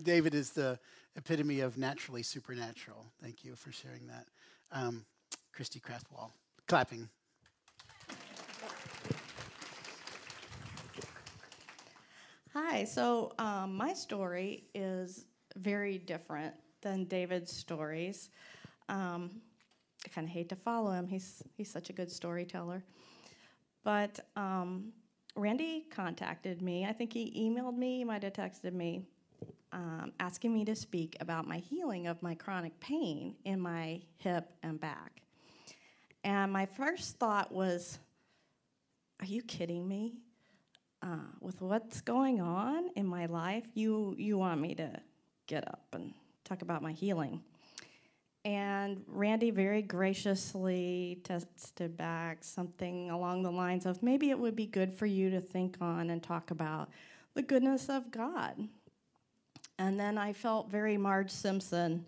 David 0.03 0.35
is 0.35 0.53
the 0.53 0.79
epitome 1.17 1.61
of 1.61 1.77
naturally 1.77 2.23
supernatural. 2.23 3.05
Thank 3.23 3.45
you 3.45 3.57
for 3.57 3.71
sharing 3.73 4.07
that. 4.07 4.27
Um, 4.73 5.05
Christy 5.53 5.81
Crathwall, 5.81 6.31
clapping. 6.67 7.07
Hi, 12.55 12.85
so 12.85 13.35
um, 13.39 13.77
my 13.77 13.93
story 13.93 14.65
is 14.75 15.27
very 15.57 15.99
different 15.99 16.55
than 16.81 17.05
David's 17.05 17.53
stories. 17.53 18.31
Um, 18.89 19.43
I 20.05 20.09
kind 20.09 20.27
of 20.27 20.33
hate 20.33 20.49
to 20.51 20.57
follow 20.57 20.93
him, 20.93 21.07
he's, 21.07 21.43
he's 21.57 21.71
such 21.71 21.91
a 21.91 21.93
good 21.93 22.11
storyteller. 22.11 22.85
But 23.83 24.21
um, 24.37 24.93
Randy 25.37 25.87
contacted 25.91 26.63
me. 26.63 26.87
I 26.87 26.93
think 26.93 27.13
he 27.13 27.33
emailed 27.37 27.77
me, 27.77 27.99
he 27.99 28.05
might 28.05 28.23
have 28.23 28.33
texted 28.33 28.73
me 28.73 29.03
um, 29.73 30.13
asking 30.21 30.55
me 30.55 30.65
to 30.65 30.75
speak 30.75 31.17
about 31.21 31.47
my 31.47 31.59
healing 31.59 32.07
of 32.07 32.23
my 32.23 32.35
chronic 32.35 32.79
pain 32.81 33.35
in 33.45 33.61
my 33.61 34.01
hip 34.17 34.51
and 34.63 34.81
back. 34.81 35.23
And 36.25 36.53
my 36.53 36.67
first 36.67 37.19
thought 37.19 37.53
was, 37.53 37.99
Are 39.21 39.27
you 39.27 39.43
kidding 39.43 39.87
me? 39.87 40.15
Uh, 41.03 41.29
with 41.41 41.61
what's 41.61 42.01
going 42.01 42.41
on 42.41 42.89
in 42.97 43.07
my 43.07 43.27
life, 43.27 43.65
you, 43.75 44.15
you 44.19 44.39
want 44.39 44.61
me 44.61 44.75
to 44.75 44.91
get 45.47 45.69
up 45.69 45.85
and 45.93 46.13
talk 46.43 46.63
about 46.63 46.83
my 46.83 46.93
healing. 46.93 47.43
And 48.47 49.03
Randy 49.09 49.51
very 49.51 49.83
graciously 49.83 51.21
tested 51.25 51.97
back 51.97 52.39
something 52.45 53.11
along 53.11 53.43
the 53.43 53.51
lines 53.51 53.87
of 53.87 54.03
maybe 54.03 54.31
it 54.31 54.39
would 54.39 54.55
be 54.55 54.67
good 54.67 54.93
for 54.93 55.07
you 55.07 55.31
to 55.31 55.41
think 55.41 55.77
on 55.81 56.11
and 56.11 56.23
talk 56.23 56.53
about 56.53 56.89
the 57.35 57.43
goodness 57.43 57.89
of 57.89 58.11
God 58.11 58.69
and 59.79 59.99
then 59.99 60.17
I 60.19 60.33
felt 60.33 60.71
very 60.71 60.97
Marge 60.97 61.31
Simpson. 61.31 62.05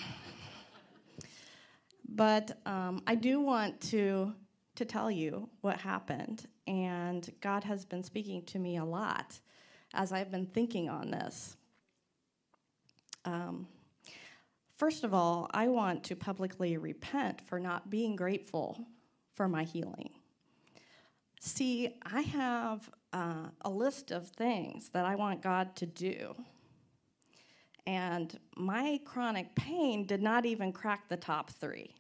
But 2.11 2.59
um, 2.67 3.03
I 3.07 3.15
do 3.15 3.39
want 3.39 3.81
to, 3.83 4.33
to 4.75 4.85
tell 4.85 5.09
you 5.09 5.49
what 5.61 5.79
happened. 5.79 6.47
And 6.67 7.31
God 7.41 7.63
has 7.63 7.85
been 7.85 8.03
speaking 8.03 8.43
to 8.47 8.59
me 8.59 8.79
a 8.79 8.85
lot 8.85 9.39
as 9.95 10.11
I've 10.11 10.31
been 10.31 10.47
thinking 10.47 10.89
on 10.89 11.13
this. 11.13 11.57
Um, 13.25 13.69
first 14.79 15.05
of 15.05 15.13
all, 15.13 15.51
I 15.53 15.69
want 15.69 16.05
to 16.05 16.17
publicly 16.17 16.77
repent 16.77 17.41
for 17.43 17.59
not 17.61 17.91
being 17.91 18.17
grateful 18.17 18.87
for 19.35 19.49
my 19.49 19.65
healing. 19.65 20.11
See, 21.41 21.95
I 22.03 22.23
have 22.23 22.89
uh, 23.13 23.49
a 23.63 23.71
list 23.71 24.11
of 24.11 24.29
things 24.29 24.89
that 24.91 25.05
I 25.05 25.15
want 25.15 25.43
God 25.43 25.77
to 25.77 25.87
do. 25.87 26.35
And 27.87 28.39
my 28.57 29.01
chronic 29.05 29.55
pain 29.55 30.07
did 30.07 30.23
not 30.23 30.45
even 30.45 30.73
crack 30.73 31.09
the 31.09 31.17
top 31.17 31.51
three. 31.51 31.95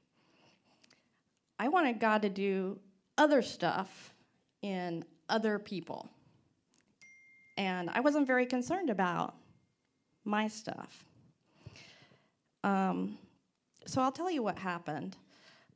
I 1.58 1.68
wanted 1.68 1.98
God 1.98 2.22
to 2.22 2.28
do 2.28 2.78
other 3.16 3.42
stuff 3.42 4.14
in 4.62 5.04
other 5.28 5.58
people. 5.58 6.08
And 7.56 7.90
I 7.90 8.00
wasn't 8.00 8.26
very 8.26 8.46
concerned 8.46 8.90
about 8.90 9.34
my 10.24 10.46
stuff. 10.46 11.04
Um, 12.64 13.18
so 13.86 14.02
I'll 14.02 14.12
tell 14.12 14.30
you 14.30 14.42
what 14.42 14.58
happened. 14.58 15.16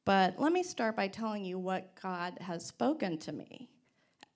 But 0.04 0.38
let 0.38 0.52
me 0.52 0.62
start 0.62 0.96
by 0.96 1.08
telling 1.08 1.44
you 1.44 1.58
what 1.58 1.94
God 2.00 2.36
has 2.40 2.66
spoken 2.66 3.18
to 3.18 3.32
me 3.32 3.68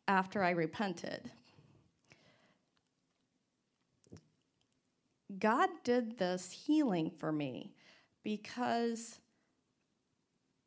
after 0.07 0.43
I 0.43 0.51
repented. 0.51 1.31
God 5.39 5.69
did 5.83 6.19
this 6.19 6.53
healing 6.53 7.11
for 7.11 7.33
me 7.33 7.75
because 8.23 9.19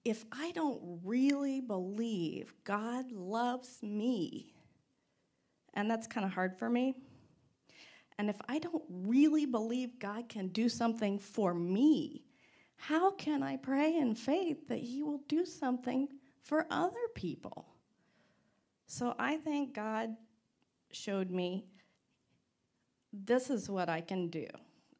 if 0.03 0.25
I 0.31 0.51
don't 0.51 0.99
really 1.03 1.61
believe 1.61 2.53
God 2.63 3.11
loves 3.11 3.81
me, 3.81 4.53
and 5.73 5.89
that's 5.89 6.07
kind 6.07 6.25
of 6.25 6.33
hard 6.33 6.57
for 6.57 6.69
me, 6.69 6.95
and 8.19 8.29
if 8.29 8.35
I 8.49 8.59
don't 8.59 8.83
really 8.89 9.45
believe 9.45 9.97
God 9.97 10.27
can 10.27 10.49
do 10.49 10.67
something 10.67 11.17
for 11.17 11.53
me, 11.53 12.25
how 12.75 13.11
can 13.11 13.41
I 13.41 13.55
pray 13.55 13.95
in 13.95 14.13
faith 14.13 14.67
that 14.67 14.79
He 14.79 15.01
will 15.01 15.21
do 15.29 15.45
something 15.45 16.09
for 16.41 16.67
other 16.69 17.07
people? 17.15 17.65
So 18.87 19.15
I 19.17 19.37
think 19.37 19.73
God 19.73 20.17
showed 20.91 21.31
me 21.31 21.63
this 23.13 23.49
is 23.49 23.69
what 23.69 23.87
I 23.87 24.01
can 24.01 24.27
do. 24.27 24.47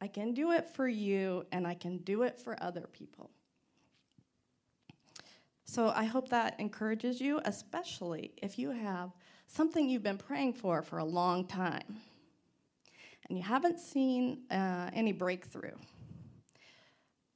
I 0.00 0.08
can 0.08 0.32
do 0.32 0.52
it 0.52 0.70
for 0.70 0.88
you, 0.88 1.44
and 1.52 1.66
I 1.66 1.74
can 1.74 1.98
do 1.98 2.22
it 2.22 2.40
for 2.40 2.56
other 2.62 2.88
people. 2.90 3.30
So 5.66 5.92
I 5.94 6.04
hope 6.04 6.30
that 6.30 6.58
encourages 6.58 7.20
you, 7.20 7.38
especially 7.44 8.32
if 8.38 8.58
you 8.58 8.70
have 8.70 9.10
something 9.46 9.90
you've 9.90 10.02
been 10.02 10.16
praying 10.16 10.54
for 10.54 10.80
for 10.80 10.98
a 10.98 11.04
long 11.04 11.46
time 11.46 12.00
and 13.30 13.38
you 13.38 13.44
haven't 13.44 13.78
seen 13.78 14.40
uh, 14.50 14.90
any 14.92 15.12
breakthrough. 15.12 15.76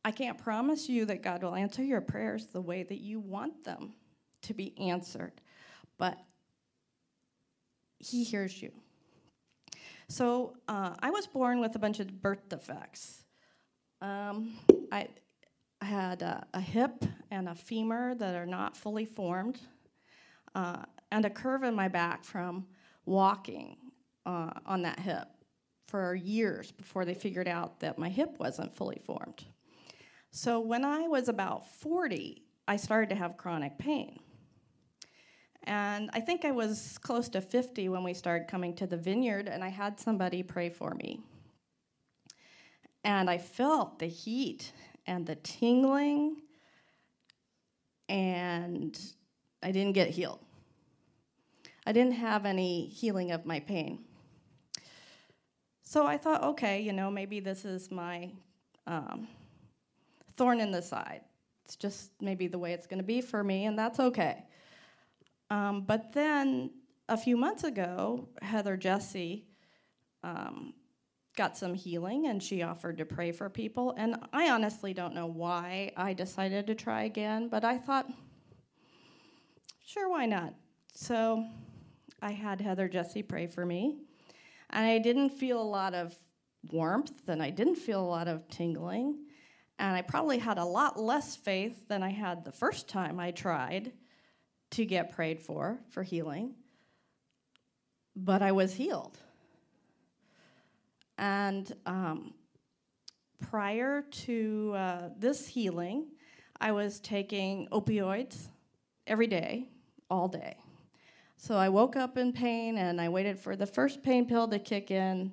I 0.04 0.10
can't 0.10 0.36
promise 0.36 0.88
you 0.88 1.06
that 1.06 1.22
God 1.22 1.44
will 1.44 1.54
answer 1.54 1.84
your 1.84 2.00
prayers 2.00 2.46
the 2.46 2.60
way 2.60 2.82
that 2.82 3.00
you 3.00 3.20
want 3.20 3.64
them 3.64 3.94
to 4.42 4.52
be 4.52 4.76
answered, 4.76 5.40
but 5.96 6.18
he 8.00 8.24
hears 8.24 8.60
you. 8.60 8.72
So 10.08 10.56
uh, 10.68 10.94
I 10.98 11.10
was 11.10 11.28
born 11.28 11.60
with 11.60 11.76
a 11.76 11.78
bunch 11.78 12.00
of 12.00 12.20
birth 12.20 12.48
defects. 12.48 13.22
Um, 14.02 14.58
I, 14.92 15.08
had 15.80 16.22
a, 16.22 16.46
a, 16.54 16.60
hip 16.60 17.04
and 17.30 17.46
a 17.46 17.54
femur 17.54 18.14
that 18.14 18.34
are 18.34 18.46
not 18.46 18.74
fully 18.74 19.04
formed, 19.04 19.60
uh, 20.54 20.82
and 21.12 21.26
a 21.26 21.30
curve 21.30 21.62
in 21.62 21.74
my 21.74 21.88
back 21.88 22.24
from 22.24 22.66
walking 23.04 23.76
uh, 24.24 24.50
on 24.64 24.80
that 24.80 24.98
hip 24.98 25.28
for 25.94 26.12
years 26.16 26.72
before 26.72 27.04
they 27.04 27.14
figured 27.14 27.46
out 27.46 27.78
that 27.78 28.00
my 28.00 28.08
hip 28.08 28.34
wasn't 28.40 28.74
fully 28.74 29.00
formed. 29.06 29.44
So 30.32 30.58
when 30.58 30.84
I 30.84 31.06
was 31.06 31.28
about 31.28 31.70
40, 31.70 32.42
I 32.66 32.76
started 32.78 33.10
to 33.10 33.14
have 33.14 33.36
chronic 33.36 33.78
pain. 33.78 34.18
And 35.62 36.10
I 36.12 36.18
think 36.18 36.44
I 36.44 36.50
was 36.50 36.98
close 36.98 37.28
to 37.28 37.40
50 37.40 37.90
when 37.90 38.02
we 38.02 38.12
started 38.12 38.48
coming 38.48 38.74
to 38.74 38.88
the 38.88 38.96
vineyard, 38.96 39.46
and 39.46 39.62
I 39.62 39.68
had 39.68 40.00
somebody 40.00 40.42
pray 40.42 40.68
for 40.68 40.94
me. 40.96 41.20
And 43.04 43.30
I 43.30 43.38
felt 43.38 44.00
the 44.00 44.08
heat 44.08 44.72
and 45.06 45.24
the 45.24 45.36
tingling, 45.36 46.38
and 48.08 48.98
I 49.62 49.70
didn't 49.70 49.92
get 49.92 50.08
healed. 50.08 50.40
I 51.86 51.92
didn't 51.92 52.14
have 52.14 52.46
any 52.46 52.86
healing 52.86 53.30
of 53.30 53.46
my 53.46 53.60
pain. 53.60 54.06
So 55.94 56.08
I 56.08 56.16
thought, 56.16 56.42
okay, 56.42 56.80
you 56.80 56.92
know, 56.92 57.08
maybe 57.08 57.38
this 57.38 57.64
is 57.64 57.88
my 57.88 58.28
um, 58.88 59.28
thorn 60.36 60.58
in 60.58 60.72
the 60.72 60.82
side. 60.82 61.20
It's 61.64 61.76
just 61.76 62.10
maybe 62.20 62.48
the 62.48 62.58
way 62.58 62.72
it's 62.72 62.88
going 62.88 62.98
to 62.98 63.04
be 63.04 63.20
for 63.20 63.44
me, 63.44 63.66
and 63.66 63.78
that's 63.78 64.00
okay. 64.00 64.42
Um, 65.50 65.82
but 65.82 66.12
then 66.12 66.72
a 67.08 67.16
few 67.16 67.36
months 67.36 67.62
ago, 67.62 68.28
Heather 68.42 68.76
Jesse 68.76 69.46
um, 70.24 70.74
got 71.36 71.56
some 71.56 71.74
healing 71.74 72.26
and 72.26 72.42
she 72.42 72.62
offered 72.62 72.98
to 72.98 73.04
pray 73.04 73.30
for 73.30 73.48
people. 73.48 73.94
And 73.96 74.16
I 74.32 74.50
honestly 74.50 74.94
don't 74.94 75.14
know 75.14 75.26
why 75.26 75.92
I 75.96 76.12
decided 76.12 76.66
to 76.66 76.74
try 76.74 77.04
again, 77.04 77.46
but 77.46 77.64
I 77.64 77.78
thought, 77.78 78.10
sure, 79.86 80.08
why 80.08 80.26
not? 80.26 80.54
So 80.92 81.46
I 82.20 82.32
had 82.32 82.60
Heather 82.60 82.88
Jesse 82.88 83.22
pray 83.22 83.46
for 83.46 83.64
me. 83.64 83.98
And 84.74 84.84
I 84.84 84.98
didn't 84.98 85.30
feel 85.30 85.62
a 85.62 85.62
lot 85.62 85.94
of 85.94 86.18
warmth 86.72 87.28
and 87.28 87.40
I 87.40 87.50
didn't 87.50 87.76
feel 87.76 88.00
a 88.00 88.04
lot 88.04 88.26
of 88.26 88.48
tingling. 88.48 89.18
And 89.78 89.96
I 89.96 90.02
probably 90.02 90.38
had 90.38 90.58
a 90.58 90.64
lot 90.64 90.98
less 90.98 91.36
faith 91.36 91.86
than 91.88 92.02
I 92.02 92.10
had 92.10 92.44
the 92.44 92.52
first 92.52 92.88
time 92.88 93.20
I 93.20 93.30
tried 93.30 93.92
to 94.72 94.84
get 94.84 95.12
prayed 95.12 95.40
for, 95.40 95.78
for 95.90 96.02
healing. 96.02 96.54
But 98.16 98.42
I 98.42 98.50
was 98.50 98.74
healed. 98.74 99.16
And 101.18 101.72
um, 101.86 102.34
prior 103.50 104.02
to 104.02 104.72
uh, 104.74 105.08
this 105.16 105.46
healing, 105.46 106.08
I 106.60 106.72
was 106.72 106.98
taking 106.98 107.68
opioids 107.70 108.48
every 109.06 109.28
day, 109.28 109.68
all 110.10 110.26
day. 110.26 110.56
So 111.36 111.56
I 111.56 111.68
woke 111.68 111.96
up 111.96 112.16
in 112.16 112.32
pain 112.32 112.78
and 112.78 113.00
I 113.00 113.08
waited 113.08 113.38
for 113.38 113.56
the 113.56 113.66
first 113.66 114.02
pain 114.02 114.26
pill 114.26 114.48
to 114.48 114.58
kick 114.58 114.90
in. 114.90 115.32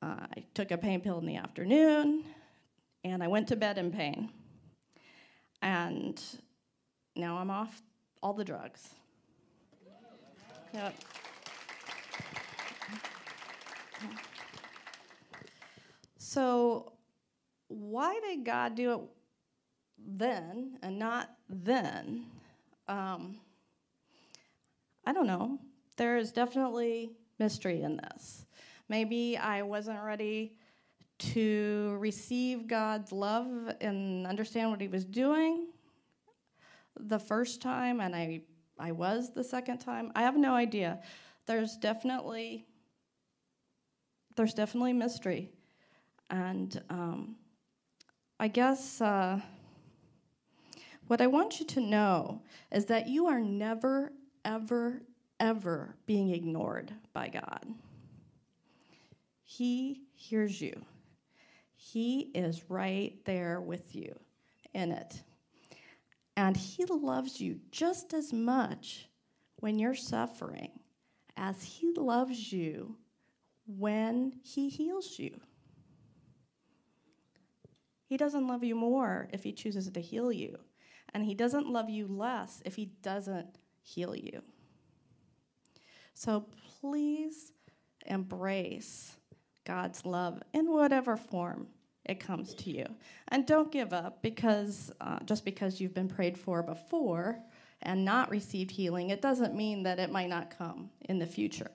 Uh, 0.00 0.26
I 0.36 0.44
took 0.54 0.70
a 0.70 0.78
pain 0.78 1.00
pill 1.00 1.18
in 1.18 1.26
the 1.26 1.36
afternoon 1.36 2.24
and 3.04 3.22
I 3.22 3.28
went 3.28 3.48
to 3.48 3.56
bed 3.56 3.78
in 3.78 3.90
pain. 3.90 4.30
And 5.60 6.20
now 7.16 7.38
I'm 7.38 7.50
off 7.50 7.82
all 8.22 8.32
the 8.32 8.44
drugs. 8.44 8.90
Yep. 10.72 10.94
So, 16.16 16.92
why 17.68 18.18
did 18.26 18.44
God 18.44 18.74
do 18.74 18.92
it 18.92 19.00
then 19.98 20.78
and 20.82 20.98
not 20.98 21.30
then? 21.48 22.24
Um, 22.88 23.36
I 25.04 25.12
don't 25.12 25.26
know. 25.26 25.58
There 25.96 26.16
is 26.16 26.32
definitely 26.32 27.12
mystery 27.38 27.82
in 27.82 27.96
this. 27.96 28.46
Maybe 28.88 29.36
I 29.36 29.62
wasn't 29.62 30.02
ready 30.02 30.56
to 31.18 31.96
receive 32.00 32.66
God's 32.66 33.12
love 33.12 33.48
and 33.80 34.26
understand 34.26 34.70
what 34.70 34.80
He 34.80 34.88
was 34.88 35.04
doing 35.04 35.68
the 36.98 37.18
first 37.18 37.62
time, 37.62 38.00
and 38.00 38.14
I, 38.14 38.42
I 38.78 38.92
was 38.92 39.32
the 39.32 39.44
second 39.44 39.78
time. 39.78 40.12
I 40.14 40.22
have 40.22 40.36
no 40.36 40.54
idea. 40.54 41.00
There's 41.46 41.76
definitely 41.76 42.66
there's 44.34 44.54
definitely 44.54 44.94
mystery, 44.94 45.50
and 46.30 46.82
um, 46.88 47.36
I 48.40 48.48
guess 48.48 49.00
uh, 49.00 49.40
what 51.06 51.20
I 51.20 51.26
want 51.26 51.60
you 51.60 51.66
to 51.66 51.80
know 51.80 52.42
is 52.70 52.86
that 52.86 53.08
you 53.08 53.26
are 53.26 53.40
never 53.40 54.12
ever, 54.44 55.02
ever 55.40 55.96
being 56.06 56.30
ignored 56.30 56.92
by 57.12 57.28
God. 57.28 57.66
He 59.44 60.02
hears 60.14 60.60
you, 60.60 60.84
He 61.74 62.30
is 62.34 62.70
right 62.70 63.18
there 63.24 63.60
with 63.60 63.94
you 63.94 64.18
in 64.74 64.92
it. 64.92 65.22
And 66.36 66.56
He 66.56 66.84
loves 66.86 67.40
you 67.40 67.60
just 67.70 68.14
as 68.14 68.32
much 68.32 69.08
when 69.56 69.78
you're 69.78 69.94
suffering 69.94 70.70
as 71.36 71.62
He 71.62 71.92
loves 71.92 72.52
you 72.52 72.96
when 73.66 74.32
He 74.42 74.68
heals 74.68 75.18
you. 75.18 75.38
He 78.06 78.16
doesn't 78.16 78.46
love 78.46 78.62
you 78.62 78.74
more 78.74 79.28
if 79.32 79.42
He 79.42 79.52
chooses 79.52 79.90
to 79.90 80.00
heal 80.00 80.32
you. 80.32 80.58
And 81.14 81.24
He 81.24 81.34
doesn't 81.34 81.68
love 81.68 81.90
you 81.90 82.06
less 82.06 82.62
if 82.64 82.76
He 82.76 82.86
doesn't 83.02 83.58
heal 83.82 84.14
you. 84.14 84.42
So 86.14 86.46
please 86.80 87.52
embrace 88.06 89.16
God's 89.64 90.04
love 90.04 90.42
in 90.52 90.70
whatever 90.70 91.16
form 91.16 91.68
it 92.04 92.18
comes 92.18 92.54
to 92.54 92.70
you. 92.70 92.86
And 93.28 93.46
don't 93.46 93.70
give 93.70 93.92
up 93.92 94.22
because 94.22 94.92
uh, 95.00 95.20
just 95.24 95.44
because 95.44 95.80
you've 95.80 95.94
been 95.94 96.08
prayed 96.08 96.36
for 96.36 96.62
before 96.62 97.38
and 97.82 98.04
not 98.04 98.30
received 98.30 98.70
healing, 98.70 99.10
it 99.10 99.22
doesn't 99.22 99.54
mean 99.54 99.82
that 99.84 99.98
it 99.98 100.10
might 100.10 100.28
not 100.28 100.56
come 100.56 100.90
in 101.08 101.18
the 101.18 101.26
future. 101.26 101.70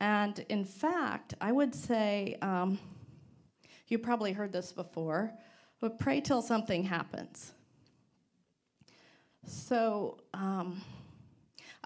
And 0.00 0.44
in 0.48 0.64
fact, 0.64 1.34
I 1.40 1.52
would 1.52 1.74
say 1.74 2.36
um, 2.42 2.78
you 3.88 3.98
probably 3.98 4.32
heard 4.32 4.52
this 4.52 4.72
before, 4.72 5.32
but 5.80 5.98
pray 5.98 6.20
till 6.20 6.42
something 6.42 6.82
happens. 6.82 7.52
So, 9.44 10.18
um, 10.34 10.80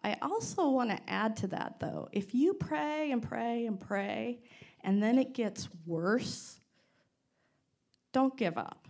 I 0.02 0.16
also 0.22 0.70
want 0.70 0.90
to 0.90 1.00
add 1.10 1.36
to 1.38 1.48
that, 1.48 1.80
though. 1.80 2.08
If 2.12 2.34
you 2.34 2.54
pray 2.54 3.10
and 3.10 3.22
pray 3.22 3.66
and 3.66 3.80
pray, 3.80 4.40
and 4.84 5.02
then 5.02 5.18
it 5.18 5.34
gets 5.34 5.68
worse, 5.84 6.60
don't 8.12 8.36
give 8.36 8.56
up. 8.56 8.86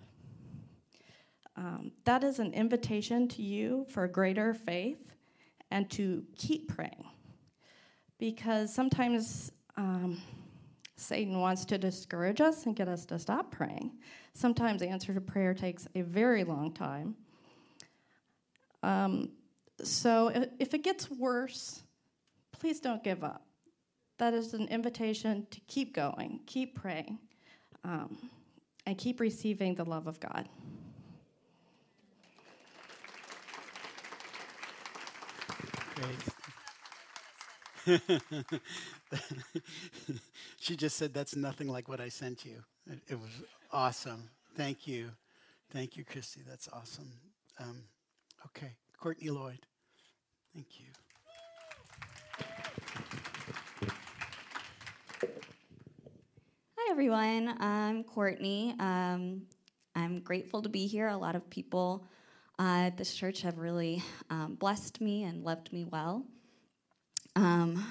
Um, 1.56 1.92
that 2.04 2.22
is 2.22 2.38
an 2.38 2.52
invitation 2.52 3.28
to 3.28 3.42
you 3.42 3.86
for 3.88 4.06
greater 4.06 4.52
faith 4.52 5.14
and 5.70 5.88
to 5.92 6.22
keep 6.36 6.68
praying. 6.68 7.06
Because 8.18 8.74
sometimes 8.74 9.52
um, 9.76 10.20
Satan 10.96 11.40
wants 11.40 11.64
to 11.66 11.78
discourage 11.78 12.40
us 12.40 12.66
and 12.66 12.76
get 12.76 12.88
us 12.88 13.06
to 13.06 13.18
stop 13.18 13.50
praying. 13.50 13.92
Sometimes 14.34 14.80
the 14.80 14.88
answer 14.88 15.14
to 15.14 15.20
prayer 15.20 15.54
takes 15.54 15.88
a 15.94 16.02
very 16.02 16.44
long 16.44 16.72
time. 16.72 17.16
Um, 18.86 19.30
so 19.82 20.30
if 20.60 20.72
it 20.72 20.84
gets 20.84 21.10
worse, 21.10 21.82
please 22.52 22.78
don't 22.78 23.02
give 23.02 23.24
up. 23.24 23.42
That 24.18 24.32
is 24.32 24.54
an 24.54 24.68
invitation 24.68 25.46
to 25.50 25.60
keep 25.66 25.92
going, 25.92 26.40
keep 26.46 26.76
praying, 26.76 27.18
um, 27.84 28.30
and 28.86 28.96
keep 28.96 29.18
receiving 29.18 29.74
the 29.74 29.84
love 29.84 30.06
of 30.06 30.20
God. 30.20 30.48
She 40.58 40.74
just 40.74 40.96
said 40.96 41.14
that's 41.14 41.36
nothing 41.36 41.68
like 41.68 41.88
what 41.88 42.00
I 42.00 42.08
sent 42.08 42.44
you. 42.44 42.56
It, 42.90 42.98
it 43.08 43.20
was 43.20 43.30
awesome. 43.72 44.28
Thank 44.56 44.88
you. 44.88 45.10
Thank 45.70 45.96
you, 45.96 46.04
Christy. 46.04 46.40
That's 46.48 46.68
awesome. 46.72 47.08
Um, 47.60 47.82
okay. 48.46 48.74
Courtney 48.98 49.30
Lloyd. 49.30 49.66
Thank 50.54 50.80
you. 50.80 50.86
Hi, 56.76 56.90
everyone. 56.90 57.56
I'm 57.60 58.04
Courtney. 58.04 58.74
Um, 58.78 59.42
I'm 59.94 60.20
grateful 60.20 60.62
to 60.62 60.68
be 60.68 60.86
here. 60.86 61.08
A 61.08 61.16
lot 61.16 61.34
of 61.34 61.48
people 61.50 62.06
uh, 62.58 62.86
at 62.86 62.96
this 62.96 63.14
church 63.14 63.42
have 63.42 63.58
really 63.58 64.02
um, 64.30 64.54
blessed 64.54 65.00
me 65.00 65.24
and 65.24 65.44
loved 65.44 65.72
me 65.72 65.84
well. 65.84 66.24
Um, 67.34 67.84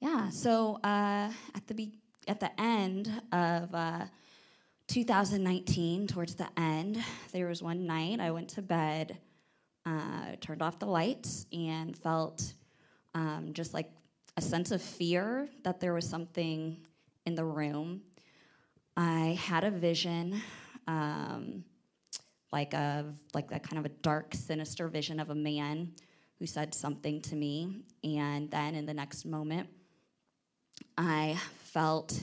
yeah, 0.00 0.28
so 0.30 0.80
uh, 0.84 1.30
at 1.54 1.66
the 1.66 1.74
be- 1.74 1.98
at 2.26 2.40
the 2.40 2.60
end 2.60 3.08
of 3.32 3.74
uh, 3.74 4.04
2019, 4.88 6.06
towards 6.06 6.34
the 6.34 6.48
end, 6.58 7.02
there 7.32 7.48
was 7.48 7.62
one 7.62 7.86
night 7.86 8.20
I 8.20 8.30
went 8.30 8.50
to 8.50 8.62
bed, 8.62 9.18
uh, 9.86 10.36
turned 10.40 10.62
off 10.62 10.78
the 10.78 10.86
lights, 10.86 11.46
and 11.52 11.96
felt 11.96 12.54
um, 13.14 13.50
just 13.52 13.74
like 13.74 13.90
a 14.36 14.42
sense 14.42 14.70
of 14.70 14.82
fear 14.82 15.48
that 15.62 15.80
there 15.80 15.94
was 15.94 16.08
something 16.08 16.76
in 17.24 17.34
the 17.34 17.44
room. 17.44 18.02
I 18.96 19.38
had 19.40 19.64
a 19.64 19.70
vision. 19.70 20.42
Um, 20.86 21.64
like 22.54 22.72
a 22.72 23.04
like 23.34 23.50
that 23.50 23.64
kind 23.68 23.78
of 23.78 23.84
a 23.84 23.94
dark, 24.00 24.32
sinister 24.32 24.86
vision 24.86 25.18
of 25.18 25.30
a 25.30 25.34
man 25.34 25.92
who 26.38 26.46
said 26.46 26.72
something 26.72 27.20
to 27.22 27.34
me, 27.34 27.82
and 28.04 28.48
then 28.48 28.76
in 28.76 28.86
the 28.86 28.94
next 28.94 29.24
moment, 29.24 29.68
I 30.96 31.36
felt 31.64 32.16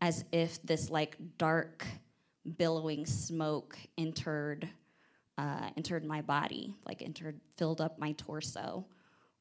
as 0.00 0.24
if 0.32 0.62
this 0.62 0.90
like 0.90 1.16
dark, 1.38 1.84
billowing 2.56 3.06
smoke 3.06 3.76
entered 3.96 4.68
uh, 5.38 5.70
entered 5.76 6.04
my 6.04 6.20
body, 6.20 6.74
like 6.84 7.00
entered, 7.00 7.40
filled 7.56 7.80
up 7.80 7.98
my 7.98 8.12
torso. 8.12 8.84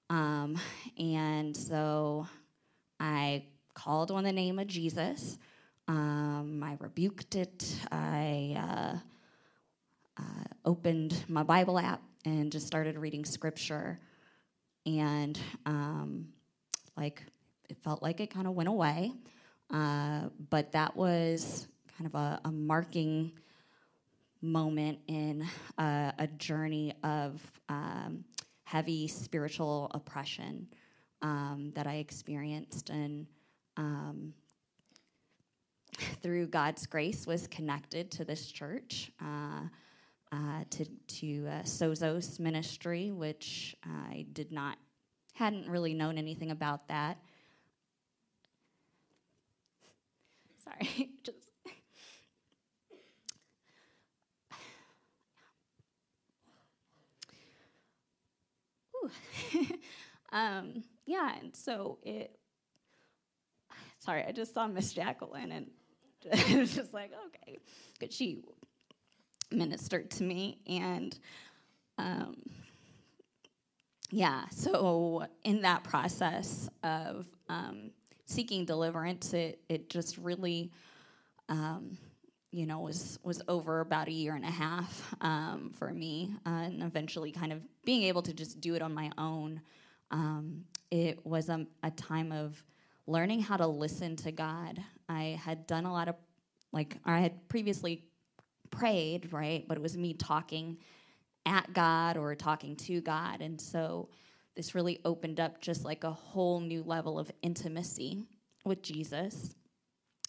Um, 0.10 0.58
and 0.98 1.58
so 1.58 2.28
I 3.00 3.46
called 3.74 4.12
on 4.12 4.24
the 4.24 4.32
name 4.32 4.60
of 4.60 4.68
Jesus. 4.68 5.40
Um, 5.88 6.64
I 6.64 6.78
rebuked 6.80 7.36
it. 7.36 7.76
I 7.92 8.56
uh, 8.58 10.22
uh, 10.22 10.44
opened 10.66 11.26
my 11.28 11.44
Bible 11.44 11.80
app 11.80 12.02
and 12.26 12.52
just 12.52 12.68
started 12.68 12.98
reading 12.98 13.26
scripture. 13.26 14.00
And 14.86 15.40
um, 15.66 16.28
like, 16.96 17.24
it 17.70 17.78
felt 17.84 18.04
like 18.04 18.20
it 18.20 18.30
kind 18.30 18.48
of 18.48 18.54
went 18.54 18.70
away. 18.70 19.14
Uh, 19.72 20.30
but 20.50 20.72
that 20.72 20.96
was 20.96 21.68
kind 21.98 22.08
of 22.08 22.16
a, 22.16 22.40
a 22.46 22.52
marking 22.52 23.32
moment 24.42 25.00
in 25.08 25.46
uh, 25.78 26.12
a 26.18 26.28
journey 26.38 26.94
of 27.04 27.42
um, 27.70 28.24
heavy 28.64 29.08
spiritual 29.08 29.90
oppression 29.94 30.68
um, 31.22 31.72
that 31.76 31.88
I 31.88 31.96
experienced, 31.96 32.90
and 32.90 33.26
um, 33.76 34.34
through 36.22 36.48
God's 36.48 36.86
grace, 36.86 37.26
was 37.26 37.48
connected 37.48 38.12
to 38.12 38.26
this 38.26 38.52
church, 38.52 39.12
uh, 39.22 39.62
uh, 40.32 40.64
to 40.70 40.86
to 40.86 41.48
uh, 41.48 41.64
Sozos 41.64 42.40
ministry, 42.40 43.12
which 43.12 43.76
I 43.84 44.26
did 44.34 44.52
not 44.52 44.78
hadn't 45.34 45.70
really 45.70 45.94
known 45.94 46.18
anything 46.18 46.52
about 46.52 46.88
that. 46.90 47.18
Sorry, 50.68 51.10
just 51.24 51.38
um, 60.32 60.84
yeah, 61.06 61.36
and 61.40 61.56
so 61.56 62.00
it. 62.04 62.38
Sorry, 64.00 64.24
I 64.26 64.32
just 64.32 64.54
saw 64.54 64.68
Miss 64.68 64.94
Jacqueline, 64.94 65.52
and 65.52 65.68
was 66.60 66.76
just 66.76 66.94
like, 66.94 67.12
okay, 67.28 67.58
because 68.00 68.16
she 68.16 68.44
ministered 69.52 70.10
to 70.12 70.24
me, 70.24 70.62
and 70.68 71.18
um, 71.98 72.36
yeah, 74.10 74.46
so 74.50 75.26
in 75.44 75.62
that 75.62 75.84
process 75.84 76.70
of 76.84 77.28
um, 77.50 77.92
seeking 78.28 78.66
deliverance, 78.66 79.34
it 79.34 79.60
it 79.68 79.90
just 79.90 80.18
really. 80.18 80.72
Um, 81.50 81.98
you 82.52 82.66
know, 82.66 82.80
was 82.80 83.20
was 83.24 83.42
over 83.48 83.82
about 83.82 84.08
a 84.08 84.12
year 84.12 84.34
and 84.34 84.46
a 84.46 84.50
half 84.50 85.16
um, 85.22 85.70
for 85.78 85.94
me, 85.94 86.34
uh, 86.46 86.50
and 86.50 86.82
eventually, 86.82 87.32
kind 87.32 87.52
of 87.52 87.62
being 87.84 88.04
able 88.04 88.22
to 88.22 88.34
just 88.34 88.62
do 88.62 88.74
it 88.74 88.82
on 88.82 88.94
my 88.94 89.12
own. 89.18 89.62
Um, 90.12 90.64
it 90.90 91.26
was 91.26 91.50
a, 91.50 91.68
a, 91.84 91.92
time 91.92 92.32
of 92.32 92.64
learning 93.06 93.42
how 93.42 93.58
to 93.58 93.68
listen 93.68 94.16
to 94.16 94.32
God. 94.32 94.82
I 95.10 95.40
had 95.44 95.68
done 95.68 95.86
a 95.86 95.92
lot 95.92 96.08
of, 96.08 96.16
like, 96.72 96.98
I 97.04 97.20
had 97.20 97.48
previously 97.50 98.06
prayed, 98.72 99.34
right, 99.34 99.68
but 99.68 99.78
it 99.78 99.82
was 99.82 99.98
me 99.98 100.14
talking 100.14 100.78
at 101.46 101.74
God 101.74 102.16
or 102.16 102.34
talking 102.36 102.78
to 102.78 103.02
God, 103.02 103.42
and 103.42 103.60
so 103.60 104.10
this 104.58 104.76
really 104.76 105.00
opened 105.06 105.40
up 105.40 105.62
just 105.62 105.86
like 105.86 106.04
a 106.04 106.12
whole 106.12 106.60
new 106.60 106.84
level 106.84 107.18
of 107.18 107.32
intimacy 107.42 108.26
with 108.66 108.82
Jesus 108.82 109.56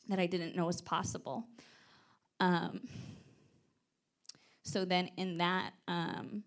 that 0.08 0.20
I 0.20 0.26
didn't 0.26 0.54
know 0.54 0.66
was 0.66 0.80
possible. 0.80 1.46
Um, 2.38 2.80
so 4.62 4.84
then 4.84 5.10
in 5.16 5.38
that, 5.38 5.72
um, 5.88 6.44